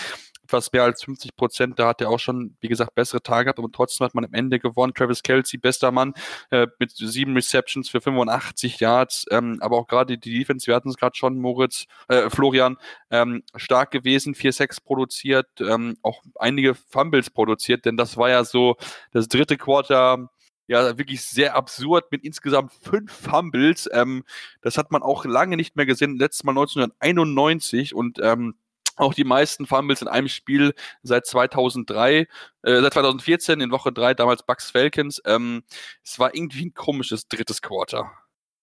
etwas 0.43 0.71
mehr 0.71 0.83
als 0.83 1.03
50 1.03 1.35
Prozent. 1.35 1.79
Da 1.79 1.87
hat 1.87 2.01
er 2.01 2.09
auch 2.09 2.19
schon, 2.19 2.55
wie 2.61 2.67
gesagt, 2.67 2.95
bessere 2.95 3.21
Tage 3.21 3.45
gehabt, 3.45 3.59
aber 3.59 3.71
trotzdem 3.71 4.05
hat 4.05 4.15
man 4.15 4.25
am 4.25 4.33
Ende 4.33 4.59
gewonnen. 4.59 4.93
Travis 4.93 5.23
Kelsey, 5.23 5.57
bester 5.57 5.91
Mann, 5.91 6.13
äh, 6.51 6.67
mit 6.79 6.91
sieben 6.91 7.33
Receptions 7.33 7.89
für 7.89 8.01
85 8.01 8.79
Yards. 8.79 9.25
Ähm, 9.31 9.57
aber 9.61 9.77
auch 9.77 9.87
gerade 9.87 10.17
die 10.17 10.39
Defense, 10.39 10.67
wir 10.67 10.75
hatten 10.75 10.89
es 10.89 10.97
gerade 10.97 11.15
schon, 11.15 11.39
Moritz, 11.39 11.85
äh, 12.07 12.29
Florian, 12.29 12.77
ähm, 13.09 13.43
stark 13.55 13.91
gewesen, 13.91 14.35
4-6 14.35 14.81
produziert, 14.81 15.47
ähm, 15.59 15.97
auch 16.01 16.21
einige 16.35 16.75
Fumbles 16.75 17.29
produziert, 17.29 17.85
denn 17.85 17.97
das 17.97 18.17
war 18.17 18.29
ja 18.29 18.43
so 18.43 18.75
das 19.11 19.27
dritte 19.27 19.57
Quarter 19.57 20.29
ja 20.67 20.97
wirklich 20.97 21.21
sehr 21.23 21.55
absurd 21.55 22.11
mit 22.11 22.23
insgesamt 22.23 22.71
fünf 22.73 23.11
Fumbles. 23.11 23.89
Ähm, 23.91 24.23
das 24.61 24.77
hat 24.77 24.91
man 24.91 25.03
auch 25.03 25.25
lange 25.25 25.57
nicht 25.57 25.75
mehr 25.75 25.85
gesehen, 25.85 26.17
letztes 26.17 26.43
Mal 26.43 26.51
1991 26.51 27.93
und 27.93 28.19
ähm, 28.21 28.55
auch 28.95 29.13
die 29.13 29.23
meisten 29.23 29.65
Fumbles 29.65 30.01
in 30.01 30.07
einem 30.07 30.27
Spiel 30.27 30.73
seit 31.01 31.25
2003, 31.25 32.27
äh, 32.63 32.81
seit 32.81 32.93
2014 32.93 33.61
in 33.61 33.71
Woche 33.71 33.91
3, 33.91 34.13
damals 34.13 34.43
Bucks 34.43 34.71
Falcons. 34.71 35.21
Ähm, 35.25 35.63
es 36.03 36.19
war 36.19 36.35
irgendwie 36.35 36.65
ein 36.65 36.73
komisches 36.73 37.27
drittes 37.27 37.61
Quarter. 37.61 38.11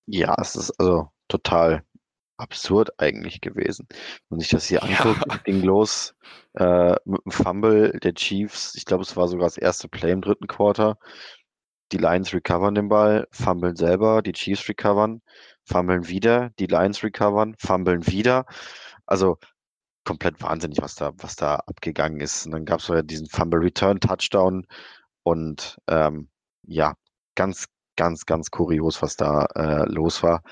Ja, 0.06 0.34
es 0.40 0.56
ist 0.56 0.72
also 0.78 1.08
total 1.28 1.84
absurd 2.40 2.90
eigentlich 2.98 3.40
gewesen. 3.40 3.86
Wenn 4.28 4.40
sich 4.40 4.48
das 4.48 4.66
hier 4.66 4.82
anguckt, 4.82 5.24
ja. 5.28 5.36
ging 5.44 5.62
los 5.62 6.14
äh, 6.54 6.94
mit 7.04 7.24
dem 7.24 7.32
Fumble 7.32 7.98
der 8.00 8.14
Chiefs. 8.14 8.74
Ich 8.74 8.84
glaube, 8.84 9.02
es 9.02 9.16
war 9.16 9.28
sogar 9.28 9.46
das 9.46 9.58
erste 9.58 9.88
Play 9.88 10.12
im 10.12 10.22
dritten 10.22 10.46
Quarter. 10.46 10.98
Die 11.92 11.98
Lions 11.98 12.32
recovern 12.32 12.74
den 12.74 12.88
Ball, 12.88 13.26
fummeln 13.32 13.76
selber, 13.76 14.22
die 14.22 14.32
Chiefs 14.32 14.68
recovern, 14.68 15.22
fummeln 15.64 16.08
wieder, 16.08 16.50
die 16.58 16.66
Lions 16.66 17.02
recovern, 17.02 17.56
fummeln 17.58 18.06
wieder. 18.06 18.46
Also 19.06 19.38
komplett 20.04 20.42
wahnsinnig, 20.42 20.80
was 20.82 20.94
da, 20.94 21.12
was 21.18 21.36
da 21.36 21.56
abgegangen 21.56 22.20
ist. 22.20 22.46
Und 22.46 22.52
dann 22.52 22.64
gab 22.64 22.80
es 22.80 22.88
ja 22.88 23.02
diesen 23.02 23.28
Fumble 23.28 23.60
Return 23.60 24.00
Touchdown 24.00 24.66
und 25.22 25.78
ähm, 25.88 26.28
ja, 26.62 26.94
ganz, 27.34 27.66
ganz, 27.96 28.26
ganz 28.26 28.50
kurios, 28.50 29.02
was 29.02 29.16
da 29.16 29.46
äh, 29.54 29.84
los 29.86 30.22
war. 30.22 30.42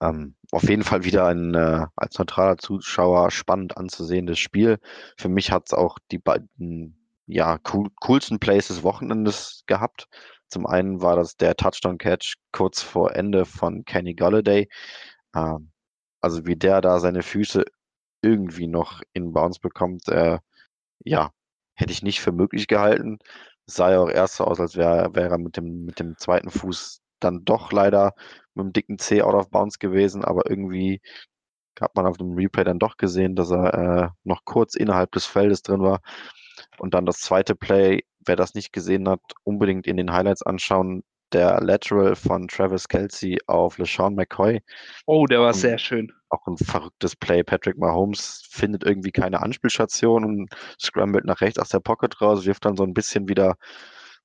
Ähm, 0.00 0.36
auf 0.50 0.68
jeden 0.68 0.82
Fall 0.82 1.04
wieder 1.04 1.26
ein 1.26 1.54
äh, 1.54 1.86
als 1.96 2.18
neutraler 2.18 2.58
Zuschauer 2.58 3.30
spannend 3.30 3.76
anzusehendes 3.76 4.38
Spiel. 4.38 4.78
Für 5.16 5.28
mich 5.28 5.50
hat 5.52 5.64
es 5.66 5.72
auch 5.74 5.98
die 6.10 6.18
beiden 6.18 6.98
ja, 7.26 7.58
cool, 7.72 7.88
coolsten 8.00 8.38
Plays 8.40 8.68
des 8.68 8.82
Wochenendes 8.82 9.64
gehabt. 9.66 10.08
Zum 10.48 10.66
einen 10.66 11.00
war 11.00 11.16
das 11.16 11.36
der 11.36 11.56
Touchdown-Catch 11.56 12.34
kurz 12.52 12.82
vor 12.82 13.14
Ende 13.14 13.46
von 13.46 13.84
Kenny 13.84 14.14
Galladay. 14.14 14.68
Ähm, 15.34 15.70
also 16.20 16.46
wie 16.46 16.56
der 16.56 16.80
da 16.80 17.00
seine 17.00 17.22
Füße 17.22 17.64
irgendwie 18.22 18.68
noch 18.68 19.02
in 19.12 19.32
Bounce 19.32 19.60
bekommt, 19.60 20.08
äh, 20.08 20.38
ja, 21.04 21.32
hätte 21.74 21.92
ich 21.92 22.02
nicht 22.02 22.20
für 22.20 22.32
möglich 22.32 22.68
gehalten. 22.68 23.18
Es 23.66 23.74
sah 23.76 23.90
ja 23.92 24.00
auch 24.00 24.10
erst 24.10 24.36
so 24.36 24.44
aus, 24.44 24.60
als 24.60 24.76
wäre 24.76 25.14
wär 25.14 25.30
er 25.30 25.38
mit 25.38 25.56
dem, 25.56 25.84
mit 25.84 26.00
dem 26.00 26.16
zweiten 26.18 26.50
Fuß 26.50 27.00
dann 27.20 27.44
doch 27.44 27.72
leider 27.72 28.14
mit 28.54 28.66
dem 28.66 28.72
dicken 28.72 28.98
C 28.98 29.22
out 29.22 29.34
of 29.34 29.50
bounds 29.50 29.78
gewesen, 29.78 30.24
aber 30.24 30.48
irgendwie 30.50 31.00
hat 31.80 31.94
man 31.96 32.06
auf 32.06 32.18
dem 32.18 32.34
Replay 32.34 32.64
dann 32.64 32.78
doch 32.78 32.96
gesehen, 32.96 33.34
dass 33.34 33.50
er 33.50 33.74
äh, 33.74 34.08
noch 34.24 34.44
kurz 34.44 34.74
innerhalb 34.74 35.12
des 35.12 35.26
Feldes 35.26 35.62
drin 35.62 35.80
war. 35.80 36.00
Und 36.78 36.94
dann 36.94 37.06
das 37.06 37.20
zweite 37.20 37.54
Play, 37.54 38.02
wer 38.26 38.36
das 38.36 38.54
nicht 38.54 38.72
gesehen 38.72 39.08
hat, 39.08 39.20
unbedingt 39.44 39.86
in 39.86 39.96
den 39.96 40.12
Highlights 40.12 40.42
anschauen. 40.42 41.02
Der 41.32 41.62
Lateral 41.62 42.14
von 42.14 42.46
Travis 42.46 42.88
Kelsey 42.88 43.38
auf 43.46 43.78
LeSean 43.78 44.14
McCoy. 44.14 44.60
Oh, 45.06 45.24
der 45.26 45.40
war 45.40 45.48
und 45.48 45.54
sehr 45.54 45.78
schön. 45.78 46.12
Auch 46.32 46.46
ein 46.46 46.56
verrücktes 46.56 47.14
Play. 47.14 47.42
Patrick 47.44 47.76
Mahomes 47.76 48.42
findet 48.50 48.84
irgendwie 48.84 49.12
keine 49.12 49.42
Anspielstation 49.42 50.24
und 50.24 50.48
scrambled 50.80 51.26
nach 51.26 51.42
rechts 51.42 51.58
aus 51.58 51.68
der 51.68 51.80
Pocket 51.80 52.20
raus, 52.22 52.46
wirft 52.46 52.64
dann 52.64 52.76
so 52.76 52.84
ein 52.84 52.94
bisschen 52.94 53.28
wieder 53.28 53.56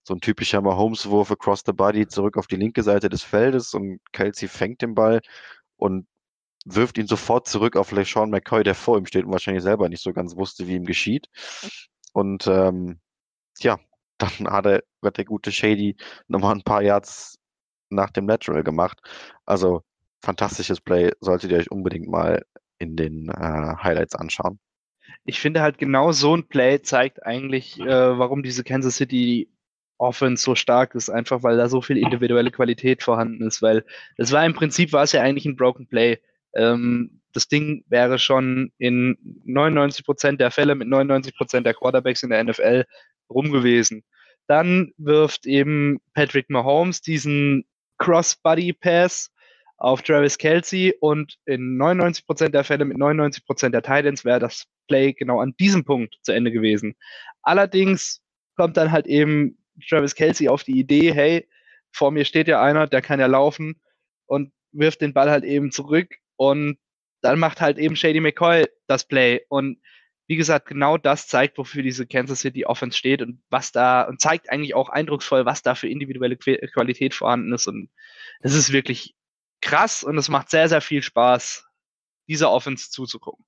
so 0.03 0.13
ein 0.13 0.21
typischer 0.21 0.61
Mahomes-Wurf 0.61 1.31
across 1.31 1.63
the 1.65 1.73
body 1.73 2.07
zurück 2.07 2.37
auf 2.37 2.47
die 2.47 2.55
linke 2.55 2.81
Seite 2.81 3.09
des 3.09 3.23
Feldes 3.23 3.73
und 3.73 3.99
Kelsey 4.13 4.47
fängt 4.47 4.81
den 4.81 4.95
Ball 4.95 5.19
und 5.75 6.07
wirft 6.65 6.97
ihn 6.97 7.07
sofort 7.07 7.47
zurück 7.47 7.75
auf 7.75 7.91
LeSean 7.91 8.29
McCoy, 8.29 8.63
der 8.63 8.75
vor 8.75 8.97
ihm 8.97 9.05
steht 9.05 9.25
und 9.25 9.31
wahrscheinlich 9.33 9.63
selber 9.63 9.89
nicht 9.89 10.03
so 10.03 10.13
ganz 10.13 10.37
wusste, 10.37 10.67
wie 10.67 10.75
ihm 10.75 10.85
geschieht. 10.85 11.27
Und 12.13 12.47
ähm, 12.47 13.01
ja, 13.59 13.79
dann 14.17 14.49
hat, 14.49 14.65
er, 14.65 14.83
hat 15.03 15.17
der 15.17 15.25
gute 15.25 15.51
Shady 15.51 15.97
nochmal 16.27 16.55
ein 16.55 16.63
paar 16.63 16.81
Yards 16.81 17.37
nach 17.89 18.11
dem 18.11 18.27
Lateral 18.29 18.63
gemacht. 18.63 18.99
Also 19.45 19.83
fantastisches 20.27 20.81
Play, 20.81 21.11
solltet 21.21 21.51
ihr 21.51 21.57
euch 21.57 21.71
unbedingt 21.71 22.09
mal 22.09 22.43
in 22.79 22.97
den 22.97 23.29
äh, 23.29 23.75
Highlights 23.81 24.13
anschauen. 24.13 24.59
Ich 25.23 25.39
finde 25.39 25.61
halt 25.61 25.77
genau 25.77 26.11
so 26.11 26.35
ein 26.35 26.49
Play 26.49 26.81
zeigt 26.81 27.25
eigentlich, 27.25 27.79
äh, 27.79 28.19
warum 28.19 28.43
diese 28.43 28.65
Kansas 28.65 28.97
City 28.97 29.49
Offense 29.97 30.43
so 30.43 30.53
stark 30.53 30.95
ist, 30.95 31.09
einfach 31.09 31.43
weil 31.43 31.55
da 31.55 31.69
so 31.69 31.81
viel 31.81 31.97
individuelle 31.97 32.51
Qualität 32.51 33.03
vorhanden 33.03 33.47
ist, 33.47 33.61
weil 33.61 33.85
es 34.17 34.33
war 34.33 34.45
im 34.45 34.53
Prinzip 34.53 34.91
war 34.91 35.03
es 35.03 35.13
ja 35.13 35.21
eigentlich 35.21 35.45
ein 35.45 35.55
Broken 35.55 35.87
Play. 35.87 36.19
Ähm, 36.53 37.21
das 37.31 37.47
Ding 37.47 37.85
wäre 37.87 38.19
schon 38.19 38.73
in 38.77 39.17
99 39.45 40.05
Prozent 40.05 40.41
der 40.41 40.51
Fälle 40.51 40.75
mit 40.75 40.89
99 40.89 41.37
Prozent 41.37 41.65
der 41.65 41.73
Quarterbacks 41.73 42.23
in 42.23 42.31
der 42.31 42.43
NFL 42.43 42.83
rum 43.29 43.51
gewesen. 43.53 44.03
Dann 44.47 44.91
wirft 44.97 45.45
eben 45.45 45.99
Patrick 46.13 46.49
Mahomes 46.49 47.01
diesen 47.01 47.63
Cross-Body-Pass 47.97 49.31
auf 49.77 50.01
Travis 50.01 50.37
Kelsey 50.37 50.95
und 50.99 51.37
in 51.45 51.77
99 51.77 52.25
Prozent 52.25 52.55
der 52.55 52.63
Fälle 52.63 52.85
mit 52.85 52.97
99 52.97 53.45
Prozent 53.45 53.75
der 53.75 53.83
Titans 53.83 54.25
wäre 54.25 54.39
das 54.39 54.65
Play 54.87 55.13
genau 55.13 55.39
an 55.39 55.55
diesem 55.59 55.85
Punkt 55.85 56.15
zu 56.23 56.31
Ende 56.31 56.51
gewesen. 56.51 56.95
Allerdings 57.43 58.21
kommt 58.55 58.75
dann 58.77 58.91
halt 58.91 59.05
eben 59.05 59.57
Travis 59.87 60.15
Kelsey 60.15 60.49
auf 60.49 60.63
die 60.63 60.79
Idee, 60.79 61.13
hey, 61.13 61.47
vor 61.91 62.11
mir 62.11 62.25
steht 62.25 62.47
ja 62.47 62.61
einer, 62.61 62.87
der 62.87 63.01
kann 63.01 63.19
ja 63.19 63.27
laufen 63.27 63.79
und 64.25 64.51
wirft 64.71 65.01
den 65.01 65.13
Ball 65.13 65.29
halt 65.29 65.43
eben 65.43 65.71
zurück 65.71 66.15
und 66.35 66.77
dann 67.21 67.39
macht 67.39 67.61
halt 67.61 67.77
eben 67.77 67.95
Shady 67.95 68.19
McCoy 68.19 68.65
das 68.87 69.07
Play. 69.07 69.41
Und 69.49 69.79
wie 70.27 70.35
gesagt, 70.35 70.67
genau 70.67 70.97
das 70.97 71.27
zeigt, 71.27 71.57
wofür 71.57 71.83
diese 71.83 72.05
Kansas 72.05 72.41
City 72.41 72.65
Offense 72.65 72.97
steht 72.97 73.21
und 73.21 73.41
was 73.49 73.71
da 73.71 74.03
und 74.03 74.19
zeigt 74.19 74.49
eigentlich 74.49 74.75
auch 74.75 74.89
eindrucksvoll, 74.89 75.45
was 75.45 75.61
da 75.61 75.73
für 75.73 75.87
individuelle 75.87 76.37
Qualität 76.37 77.13
vorhanden 77.13 77.53
ist. 77.53 77.67
Und 77.67 77.89
es 78.41 78.53
ist 78.53 78.73
wirklich 78.73 79.15
krass 79.61 80.03
und 80.03 80.17
es 80.17 80.29
macht 80.29 80.49
sehr, 80.49 80.69
sehr 80.69 80.81
viel 80.81 81.01
Spaß, 81.01 81.65
dieser 82.27 82.51
Offense 82.51 82.89
zuzugucken. 82.89 83.45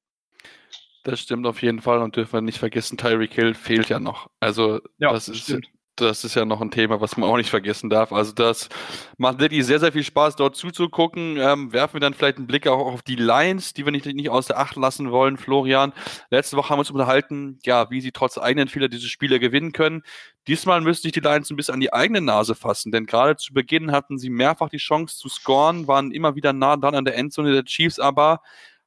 Das 1.03 1.19
stimmt 1.21 1.47
auf 1.47 1.61
jeden 1.61 1.81
Fall 1.81 1.99
und 1.99 2.15
dürfen 2.15 2.33
wir 2.33 2.41
nicht 2.41 2.59
vergessen, 2.59 2.97
Tyreek 2.97 3.33
Hill 3.33 3.53
fehlt 3.53 3.89
ja 3.89 3.99
noch. 3.99 4.29
Also 4.39 4.81
ja, 4.97 5.11
das, 5.11 5.27
ist, 5.29 5.57
das 6.01 6.23
ist 6.23 6.35
ja 6.35 6.45
noch 6.45 6.61
ein 6.61 6.71
Thema, 6.71 7.01
was 7.01 7.17
man 7.17 7.29
auch 7.29 7.37
nicht 7.37 7.49
vergessen 7.49 7.89
darf. 7.89 8.11
Also 8.11 8.31
das 8.33 8.69
macht 9.17 9.39
wirklich 9.39 9.65
sehr, 9.65 9.79
sehr 9.79 9.91
viel 9.91 10.03
Spaß, 10.03 10.35
dort 10.35 10.55
zuzugucken. 10.55 11.37
Ähm, 11.37 11.73
werfen 11.73 11.93
wir 11.95 11.99
dann 11.99 12.13
vielleicht 12.13 12.37
einen 12.37 12.47
Blick 12.47 12.67
auch 12.67 12.85
auf 12.85 13.01
die 13.01 13.15
Lions, 13.15 13.73
die 13.73 13.85
wir 13.85 13.91
nicht, 13.91 14.05
nicht 14.05 14.29
aus 14.29 14.47
der 14.47 14.57
Acht 14.57 14.75
lassen 14.75 15.11
wollen, 15.11 15.37
Florian. 15.37 15.93
Letzte 16.29 16.57
Woche 16.57 16.69
haben 16.69 16.77
wir 16.77 16.81
uns 16.81 16.91
unterhalten, 16.91 17.59
ja, 17.63 17.89
wie 17.91 18.01
sie 18.01 18.11
trotz 18.11 18.37
eigenen 18.37 18.67
Fehler 18.67 18.89
diese 18.89 19.07
Spiele 19.07 19.39
gewinnen 19.39 19.71
können. 19.71 20.03
Diesmal 20.47 20.81
müssten 20.81 21.03
sich 21.03 21.11
die 21.11 21.19
Lions 21.19 21.49
ein 21.49 21.55
bisschen 21.55 21.75
an 21.75 21.79
die 21.79 21.93
eigene 21.93 22.21
Nase 22.21 22.55
fassen, 22.55 22.91
denn 22.91 23.05
gerade 23.05 23.35
zu 23.35 23.53
Beginn 23.53 23.91
hatten 23.91 24.17
sie 24.17 24.29
mehrfach 24.29 24.69
die 24.69 24.77
Chance 24.77 25.17
zu 25.17 25.29
scoren, 25.29 25.87
waren 25.87 26.11
immer 26.11 26.35
wieder 26.35 26.53
nah 26.53 26.77
dran 26.77 26.95
an 26.95 27.05
der 27.05 27.17
Endzone 27.17 27.53
der 27.53 27.65
Chiefs, 27.65 27.99
aber 27.99 28.41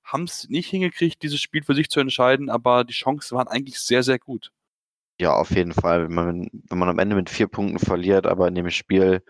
haben 0.05 0.25
es 0.25 0.49
nicht 0.49 0.69
hingekriegt, 0.69 1.23
dieses 1.23 1.41
Spiel 1.41 1.63
für 1.63 1.75
sich 1.75 1.89
zu 1.89 2.01
entscheiden, 2.01 2.51
aber 2.51 2.85
die 2.85 2.93
Chancen 2.93 3.37
waren 3.37 3.49
eigentlich 3.49 3.79
sehr, 3.79 4.03
sehr 4.03 4.19
gut. 4.19 4.53
Ja, 5.23 5.35
auf 5.35 5.51
jeden 5.51 5.73
Fall. 5.73 6.09
Wenn 6.09 6.15
man, 6.17 6.49
wenn 6.53 6.79
man 6.79 6.89
am 6.89 6.99
Ende 6.99 7.15
mit 7.15 7.31
vier 7.31 7.47
Punkten 7.47 7.79
verliert, 7.79 8.27
aber 8.27 8.49
in 8.49 8.57
dem 8.57 8.69
Spiel, 8.71 9.23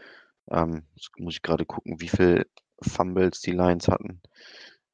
ähm, 0.50 0.86
muss 1.18 1.34
ich 1.34 1.42
gerade 1.42 1.66
gucken, 1.66 2.00
wie 2.00 2.08
viel 2.08 2.46
Fumbles 2.80 3.42
die 3.42 3.50
Lions 3.50 3.88
hatten. 3.88 4.22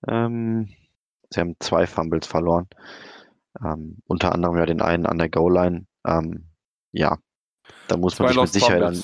Ähm, 0.09 0.75
sie 1.31 1.39
haben 1.39 1.55
zwei 1.61 1.87
Fumbles 1.87 2.27
verloren. 2.27 2.67
Ähm, 3.65 3.99
unter 4.09 4.33
anderem 4.33 4.59
ja 4.59 4.67
den 4.67 4.83
einen 4.83 5.07
an 5.07 5.19
der 5.19 5.29
Goal-Line. 5.29 5.87
Ähm, 6.05 6.49
ja, 6.91 7.17
da 7.87 7.97
muss 7.97 8.19
man 8.19 8.31
sich 8.31 8.41
mit 8.41 8.53
Sicherheit 8.53 8.83
an, 8.83 9.01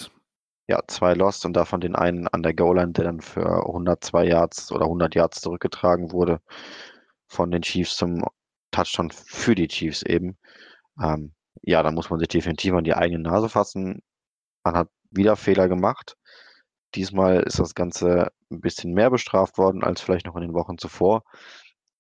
ja, 0.67 0.81
zwei 0.89 1.15
Lost 1.15 1.47
und 1.47 1.53
davon 1.53 1.81
den 1.81 1.95
einen 1.95 2.27
an 2.27 2.43
der 2.43 2.55
Goal-Line, 2.55 2.91
der 2.91 3.05
dann 3.05 3.21
für 3.21 3.69
102 3.69 4.27
Yards 4.27 4.73
oder 4.73 4.87
100 4.87 5.15
Yards 5.15 5.41
zurückgetragen 5.41 6.11
wurde 6.11 6.41
von 7.29 7.53
den 7.53 7.63
Chiefs 7.63 7.95
zum 7.95 8.25
Touchdown 8.73 9.13
für 9.13 9.55
die 9.55 9.69
Chiefs 9.69 10.03
eben. 10.03 10.37
Ähm, 11.01 11.33
ja, 11.63 11.83
da 11.83 11.91
muss 11.91 12.11
man 12.11 12.19
sich 12.19 12.29
definitiv 12.29 12.75
an 12.75 12.85
die 12.85 12.95
eigene 12.95 13.23
Nase 13.23 13.49
fassen. 13.49 14.03
Man 14.65 14.77
hat 14.77 14.89
wieder 15.11 15.37
Fehler 15.37 15.69
gemacht. 15.69 16.17
Diesmal 16.95 17.43
ist 17.43 17.59
das 17.59 17.75
Ganze 17.75 18.33
ein 18.51 18.61
bisschen 18.61 18.93
mehr 18.93 19.11
bestraft 19.11 19.59
worden 19.59 19.83
als 19.85 20.01
vielleicht 20.01 20.27
noch 20.27 20.37
in 20.37 20.43
den 20.43 20.55
Wochen 20.55 20.79
zuvor. 20.79 21.25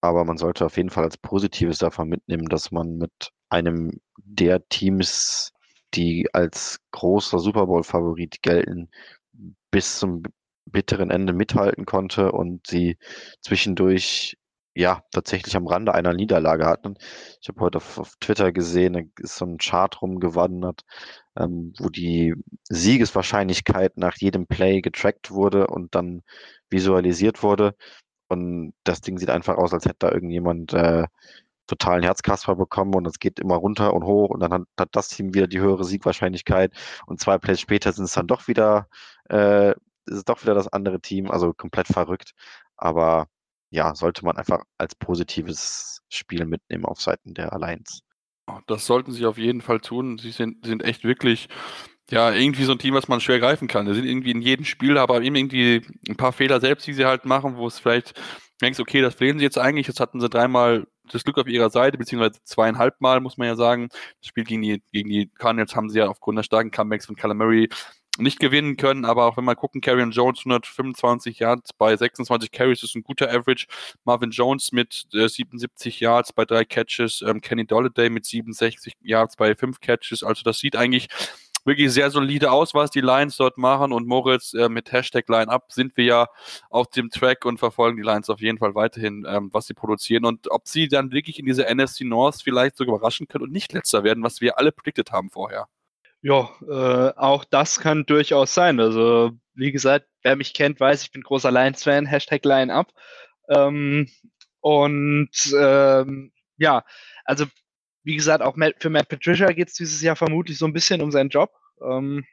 Aber 0.00 0.24
man 0.24 0.36
sollte 0.38 0.66
auf 0.66 0.76
jeden 0.76 0.90
Fall 0.90 1.04
als 1.04 1.16
Positives 1.18 1.78
davon 1.78 2.08
mitnehmen, 2.08 2.48
dass 2.48 2.70
man 2.70 2.96
mit 2.98 3.30
einem 3.48 4.00
der 4.18 4.66
Teams, 4.68 5.52
die 5.94 6.28
als 6.32 6.80
großer 6.92 7.38
Super 7.38 7.66
Bowl-Favorit 7.66 8.42
gelten, 8.42 8.90
bis 9.70 9.98
zum 9.98 10.22
bitteren 10.66 11.10
Ende 11.10 11.32
mithalten 11.32 11.86
konnte 11.86 12.32
und 12.32 12.66
sie 12.66 12.98
zwischendurch 13.40 14.36
ja, 14.74 15.02
tatsächlich 15.12 15.56
am 15.56 15.66
Rande 15.66 15.94
einer 15.94 16.12
Niederlage 16.14 16.66
hatten. 16.66 16.96
Ich 17.40 17.48
habe 17.48 17.60
heute 17.60 17.78
auf, 17.78 17.98
auf, 17.98 18.16
Twitter 18.20 18.52
gesehen, 18.52 18.92
da 18.94 19.00
ist 19.18 19.36
so 19.36 19.46
ein 19.46 19.58
Chart 19.58 20.00
rumgewandert, 20.02 20.82
ähm, 21.36 21.72
wo 21.78 21.88
die 21.88 22.34
Siegeswahrscheinlichkeit 22.68 23.96
nach 23.96 24.16
jedem 24.16 24.46
Play 24.46 24.80
getrackt 24.80 25.30
wurde 25.30 25.68
und 25.68 25.94
dann 25.94 26.22
visualisiert 26.70 27.42
wurde. 27.42 27.76
Und 28.28 28.74
das 28.84 29.00
Ding 29.00 29.18
sieht 29.18 29.30
einfach 29.30 29.56
aus, 29.56 29.72
als 29.72 29.84
hätte 29.86 29.96
da 30.00 30.12
irgendjemand 30.12 30.72
äh, 30.74 31.06
totalen 31.66 32.02
Herzkasper 32.02 32.56
bekommen 32.56 32.94
und 32.94 33.06
es 33.06 33.18
geht 33.18 33.40
immer 33.40 33.56
runter 33.56 33.94
und 33.94 34.04
hoch 34.04 34.30
und 34.30 34.40
dann 34.40 34.52
hat, 34.52 34.62
hat, 34.78 34.88
das 34.92 35.08
Team 35.08 35.34
wieder 35.34 35.46
die 35.46 35.60
höhere 35.60 35.84
Siegwahrscheinlichkeit 35.84 36.72
und 37.06 37.20
zwei 37.20 37.38
Plays 37.38 37.60
später 37.60 37.92
sind 37.92 38.04
es 38.04 38.12
dann 38.12 38.26
doch 38.26 38.48
wieder, 38.48 38.88
äh, 39.30 39.70
ist 40.06 40.16
es 40.16 40.24
doch 40.24 40.42
wieder 40.42 40.54
das 40.54 40.68
andere 40.68 41.00
Team, 41.00 41.30
also 41.30 41.52
komplett 41.54 41.86
verrückt. 41.88 42.32
Aber 42.76 43.28
ja, 43.74 43.94
sollte 43.94 44.24
man 44.24 44.36
einfach 44.36 44.62
als 44.78 44.94
positives 44.94 46.00
Spiel 46.08 46.46
mitnehmen 46.46 46.84
auf 46.84 47.00
Seiten 47.00 47.34
der 47.34 47.52
Alliance. 47.52 48.02
Das 48.66 48.86
sollten 48.86 49.10
sie 49.10 49.26
auf 49.26 49.36
jeden 49.36 49.62
Fall 49.62 49.80
tun. 49.80 50.18
Sie 50.18 50.30
sind, 50.30 50.64
sind 50.64 50.84
echt 50.84 51.02
wirklich, 51.02 51.48
ja, 52.08 52.30
irgendwie 52.32 52.64
so 52.64 52.72
ein 52.72 52.78
Team, 52.78 52.94
was 52.94 53.08
man 53.08 53.20
schwer 53.20 53.40
greifen 53.40 53.66
kann. 53.66 53.86
Sie 53.86 53.94
sind 53.94 54.04
irgendwie 54.04 54.30
in 54.30 54.42
jedem 54.42 54.64
Spiel, 54.64 54.96
aber 54.96 55.22
eben 55.22 55.34
irgendwie 55.34 55.82
ein 56.08 56.16
paar 56.16 56.32
Fehler 56.32 56.60
selbst, 56.60 56.86
die 56.86 56.92
sie 56.92 57.04
halt 57.04 57.24
machen, 57.24 57.56
wo 57.56 57.66
es 57.66 57.80
vielleicht 57.80 58.20
denkst, 58.62 58.78
okay, 58.78 59.00
das 59.00 59.16
fehlen 59.16 59.38
sie 59.38 59.44
jetzt 59.44 59.58
eigentlich. 59.58 59.88
Jetzt 59.88 59.98
hatten 59.98 60.20
sie 60.20 60.28
dreimal 60.28 60.86
das 61.10 61.24
Glück 61.24 61.38
auf 61.38 61.48
ihrer 61.48 61.70
Seite, 61.70 61.98
beziehungsweise 61.98 62.40
zweieinhalb 62.44 63.00
Mal, 63.00 63.20
muss 63.20 63.38
man 63.38 63.48
ja 63.48 63.56
sagen. 63.56 63.88
Das 64.20 64.28
Spiel 64.28 64.44
gegen 64.44 64.62
die, 64.62 64.82
gegen 64.92 65.08
die 65.08 65.30
Cardinals 65.30 65.74
haben 65.74 65.90
sie 65.90 65.98
ja 65.98 66.06
aufgrund 66.06 66.38
der 66.38 66.44
starken 66.44 66.70
Comebacks 66.70 67.06
von 67.06 67.16
Calamari 67.16 67.68
nicht 68.18 68.38
gewinnen 68.38 68.76
können, 68.76 69.04
aber 69.04 69.26
auch 69.26 69.36
wenn 69.36 69.44
wir 69.44 69.56
gucken, 69.56 69.80
Carrion 69.80 70.12
Jones 70.12 70.40
125 70.40 71.40
Yards 71.40 71.72
bei 71.72 71.96
26 71.96 72.52
Carries 72.52 72.82
ist 72.82 72.94
ein 72.94 73.02
guter 73.02 73.28
Average. 73.30 73.66
Marvin 74.04 74.30
Jones 74.30 74.70
mit 74.72 75.06
äh, 75.12 75.28
77 75.28 75.98
Yards 76.00 76.32
bei 76.32 76.44
drei 76.44 76.64
Catches, 76.64 77.22
ähm, 77.22 77.40
Kenny 77.40 77.66
Dolliday 77.66 78.10
mit 78.10 78.24
67 78.24 78.94
Yards 79.02 79.36
bei 79.36 79.56
fünf 79.56 79.80
Catches. 79.80 80.22
Also 80.22 80.42
das 80.44 80.58
sieht 80.58 80.76
eigentlich 80.76 81.08
wirklich 81.64 81.92
sehr 81.92 82.10
solide 82.10 82.52
aus, 82.52 82.74
was 82.74 82.90
die 82.90 83.00
Lions 83.00 83.36
dort 83.36 83.58
machen. 83.58 83.92
Und 83.92 84.06
Moritz, 84.06 84.54
äh, 84.54 84.68
mit 84.68 84.92
Hashtag 84.92 85.28
Line-Up 85.28 85.72
sind 85.72 85.96
wir 85.96 86.04
ja 86.04 86.28
auf 86.70 86.88
dem 86.88 87.10
Track 87.10 87.44
und 87.44 87.58
verfolgen 87.58 87.96
die 87.96 88.02
Lions 88.02 88.30
auf 88.30 88.40
jeden 88.40 88.58
Fall 88.58 88.74
weiterhin, 88.74 89.26
ähm, 89.28 89.50
was 89.52 89.66
sie 89.66 89.74
produzieren 89.74 90.24
und 90.24 90.50
ob 90.50 90.68
sie 90.68 90.88
dann 90.88 91.10
wirklich 91.12 91.38
in 91.38 91.46
dieser 91.46 91.74
NFC 91.74 92.02
North 92.02 92.42
vielleicht 92.42 92.76
sogar 92.76 92.96
überraschen 92.96 93.28
können 93.28 93.44
und 93.44 93.52
nicht 93.52 93.72
letzter 93.72 94.04
werden, 94.04 94.22
was 94.22 94.40
wir 94.40 94.58
alle 94.58 94.72
prediktet 94.72 95.10
haben 95.10 95.30
vorher. 95.30 95.66
Ja, 96.26 96.48
äh, 96.66 97.12
auch 97.18 97.44
das 97.44 97.80
kann 97.80 98.06
durchaus 98.06 98.54
sein. 98.54 98.80
Also, 98.80 99.32
wie 99.54 99.72
gesagt, 99.72 100.06
wer 100.22 100.36
mich 100.36 100.54
kennt, 100.54 100.80
weiß, 100.80 101.02
ich 101.02 101.12
bin 101.12 101.20
großer 101.22 101.52
Lions-Fan, 101.52 102.06
Hashtag 102.06 102.42
Line-Up. 102.46 102.92
Ähm, 103.50 104.08
und 104.60 105.28
ähm, 105.54 106.32
ja, 106.56 106.82
also 107.26 107.44
wie 108.04 108.16
gesagt, 108.16 108.42
auch 108.42 108.56
für 108.78 108.88
Matt 108.90 109.08
Patricia 109.10 109.52
geht 109.52 109.68
es 109.68 109.74
dieses 109.74 110.00
Jahr 110.00 110.16
vermutlich 110.16 110.56
so 110.56 110.64
ein 110.66 110.72
bisschen 110.72 111.02
um 111.02 111.10
seinen 111.10 111.28
Job. 111.28 111.52
Ähm, 111.82 112.24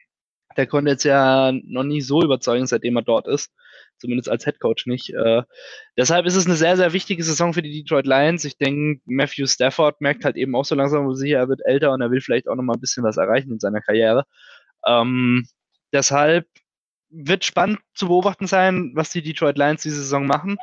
der 0.56 0.66
konnte 0.66 0.90
jetzt 0.90 1.04
ja 1.04 1.52
noch 1.52 1.84
nie 1.84 2.00
so 2.00 2.22
überzeugen, 2.22 2.66
seitdem 2.66 2.96
er 2.96 3.02
dort 3.02 3.26
ist 3.28 3.52
zumindest 4.02 4.28
als 4.28 4.44
Head 4.44 4.60
Coach 4.60 4.86
nicht. 4.86 5.10
Äh, 5.14 5.42
deshalb 5.96 6.26
ist 6.26 6.36
es 6.36 6.46
eine 6.46 6.56
sehr, 6.56 6.76
sehr 6.76 6.92
wichtige 6.92 7.22
Saison 7.22 7.54
für 7.54 7.62
die 7.62 7.82
Detroit 7.82 8.06
Lions. 8.06 8.44
Ich 8.44 8.58
denke, 8.58 9.00
Matthew 9.06 9.46
Stafford 9.46 10.00
merkt 10.00 10.24
halt 10.24 10.36
eben 10.36 10.54
auch 10.54 10.64
so 10.64 10.74
langsam, 10.74 11.06
wo 11.06 11.14
sicher, 11.14 11.38
er 11.38 11.48
wird 11.48 11.60
älter 11.64 11.92
und 11.92 12.02
er 12.02 12.10
will 12.10 12.20
vielleicht 12.20 12.48
auch 12.48 12.56
noch 12.56 12.64
mal 12.64 12.74
ein 12.74 12.80
bisschen 12.80 13.04
was 13.04 13.16
erreichen 13.16 13.52
in 13.52 13.60
seiner 13.60 13.80
Karriere. 13.80 14.24
Ähm, 14.86 15.46
deshalb 15.92 16.46
wird 17.10 17.44
spannend 17.44 17.78
zu 17.94 18.08
beobachten 18.08 18.46
sein, 18.46 18.92
was 18.94 19.10
die 19.10 19.22
Detroit 19.22 19.56
Lions 19.56 19.82
diese 19.82 19.96
Saison 19.96 20.26
machen. 20.26 20.56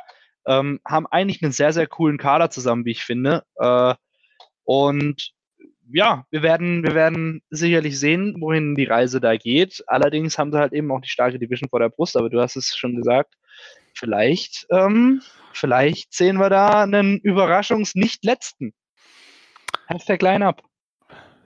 Ähm, 0.46 0.80
haben 0.86 1.06
eigentlich 1.06 1.42
einen 1.42 1.52
sehr, 1.52 1.72
sehr 1.72 1.86
coolen 1.86 2.18
Kader 2.18 2.50
zusammen, 2.50 2.84
wie 2.84 2.92
ich 2.92 3.04
finde. 3.04 3.42
Äh, 3.56 3.94
und 4.64 5.32
ja, 5.92 6.24
wir 6.30 6.42
werden, 6.42 6.82
wir 6.82 6.94
werden 6.94 7.42
sicherlich 7.50 7.98
sehen, 7.98 8.36
wohin 8.40 8.74
die 8.74 8.84
Reise 8.84 9.20
da 9.20 9.36
geht. 9.36 9.82
Allerdings 9.86 10.38
haben 10.38 10.52
sie 10.52 10.58
halt 10.58 10.72
eben 10.72 10.90
auch 10.90 11.00
die 11.00 11.08
starke 11.08 11.38
Division 11.38 11.68
vor 11.68 11.80
der 11.80 11.88
Brust, 11.88 12.16
aber 12.16 12.30
du 12.30 12.40
hast 12.40 12.56
es 12.56 12.76
schon 12.76 12.96
gesagt. 12.96 13.34
Vielleicht, 13.94 14.66
ähm, 14.70 15.22
vielleicht 15.52 16.12
sehen 16.12 16.38
wir 16.38 16.50
da 16.50 16.82
einen 16.82 17.18
Überraschungs-Nicht-Letzten. 17.18 18.72
Hashtag 19.86 20.22
Line-Up. 20.22 20.62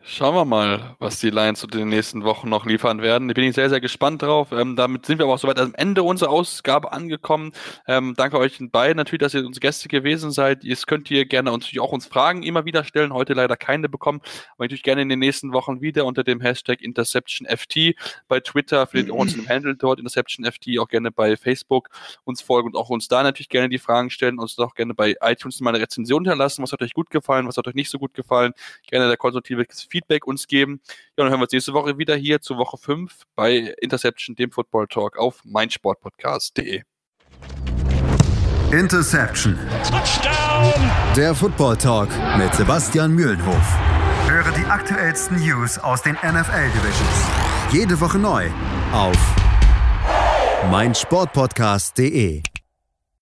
Schauen 0.06 0.34
wir 0.34 0.44
mal, 0.44 0.96
was 0.98 1.18
die 1.18 1.30
Lions 1.30 1.64
in 1.64 1.70
den 1.70 1.88
nächsten 1.88 2.24
Wochen 2.24 2.50
noch 2.50 2.66
liefern 2.66 3.00
werden. 3.00 3.26
Da 3.26 3.32
bin 3.32 3.44
ich 3.44 3.54
sehr, 3.54 3.70
sehr 3.70 3.80
gespannt 3.80 4.20
drauf. 4.20 4.52
Ähm, 4.52 4.76
damit 4.76 5.06
sind 5.06 5.16
wir 5.16 5.24
aber 5.24 5.32
auch 5.32 5.38
soweit 5.38 5.58
am 5.58 5.74
Ende 5.74 6.02
unserer 6.02 6.28
Ausgabe 6.28 6.92
angekommen. 6.92 7.54
Ähm, 7.88 8.12
danke 8.14 8.38
euch 8.38 8.58
beiden 8.70 8.98
natürlich, 8.98 9.20
dass 9.20 9.32
ihr 9.32 9.46
unsere 9.46 9.62
Gäste 9.62 9.88
gewesen 9.88 10.30
seid. 10.30 10.62
Jetzt 10.62 10.86
könnt 10.86 11.10
ihr 11.10 11.24
gerne 11.24 11.52
uns 11.52 11.64
natürlich 11.64 11.80
auch 11.80 11.90
uns 11.90 12.04
Fragen 12.04 12.42
immer 12.42 12.66
wieder 12.66 12.84
stellen. 12.84 13.14
Heute 13.14 13.32
leider 13.32 13.56
keine 13.56 13.88
bekommen, 13.88 14.20
aber 14.56 14.64
natürlich 14.64 14.82
gerne 14.82 15.00
in 15.00 15.08
den 15.08 15.20
nächsten 15.20 15.54
Wochen 15.54 15.80
wieder 15.80 16.04
unter 16.04 16.22
dem 16.22 16.42
Hashtag 16.42 16.82
InterceptionFT 16.82 17.94
bei 18.28 18.40
Twitter. 18.40 18.86
Findet 18.86 19.08
ihr 19.08 19.14
uns 19.14 19.34
im 19.34 19.48
Handle 19.48 19.74
dort 19.74 20.00
InterceptionFT, 20.00 20.78
auch 20.80 20.88
gerne 20.88 21.12
bei 21.12 21.38
Facebook 21.38 21.88
uns 22.24 22.42
folgen 22.42 22.68
und 22.68 22.76
auch 22.76 22.90
uns 22.90 23.08
da 23.08 23.22
natürlich 23.22 23.48
gerne 23.48 23.70
die 23.70 23.78
Fragen 23.78 24.10
stellen. 24.10 24.38
Uns 24.38 24.58
auch 24.58 24.74
gerne 24.74 24.92
bei 24.92 25.16
iTunes 25.22 25.62
mal 25.62 25.70
eine 25.70 25.80
Rezension 25.80 26.24
hinterlassen. 26.24 26.62
Was 26.62 26.72
hat 26.72 26.82
euch 26.82 26.92
gut 26.92 27.08
gefallen? 27.08 27.48
Was 27.48 27.56
hat 27.56 27.66
euch 27.66 27.74
nicht 27.74 27.88
so 27.88 27.98
gut 27.98 28.12
gefallen? 28.12 28.52
Gerne 28.86 29.08
der 29.08 29.16
konstruktive 29.16 29.64
Feedback 29.94 30.26
uns 30.26 30.48
geben. 30.48 30.80
Ja, 31.16 31.22
dann 31.22 31.28
hören 31.28 31.38
wir 31.38 31.44
uns 31.44 31.52
nächste 31.52 31.72
Woche 31.72 31.98
wieder 31.98 32.16
hier 32.16 32.40
zu 32.40 32.56
Woche 32.56 32.76
5 32.78 33.22
bei 33.36 33.74
Interception, 33.80 34.34
dem 34.34 34.50
Football 34.50 34.88
Talk 34.88 35.16
auf 35.16 35.40
meinsportpodcast.de. 35.44 36.82
Interception. 38.72 39.56
Touchdown. 39.88 40.90
Der 41.16 41.32
Football 41.32 41.76
Talk 41.76 42.08
mit 42.36 42.52
Sebastian 42.54 43.12
Mühlenhof. 43.12 43.78
Höre 44.26 44.50
die 44.52 44.64
aktuellsten 44.64 45.36
News 45.36 45.78
aus 45.78 46.02
den 46.02 46.14
NFL 46.14 46.70
Divisions. 46.74 47.28
Jede 47.70 48.00
Woche 48.00 48.18
neu 48.18 48.48
auf 48.92 49.16
meinsportpodcast.de. 50.72 52.42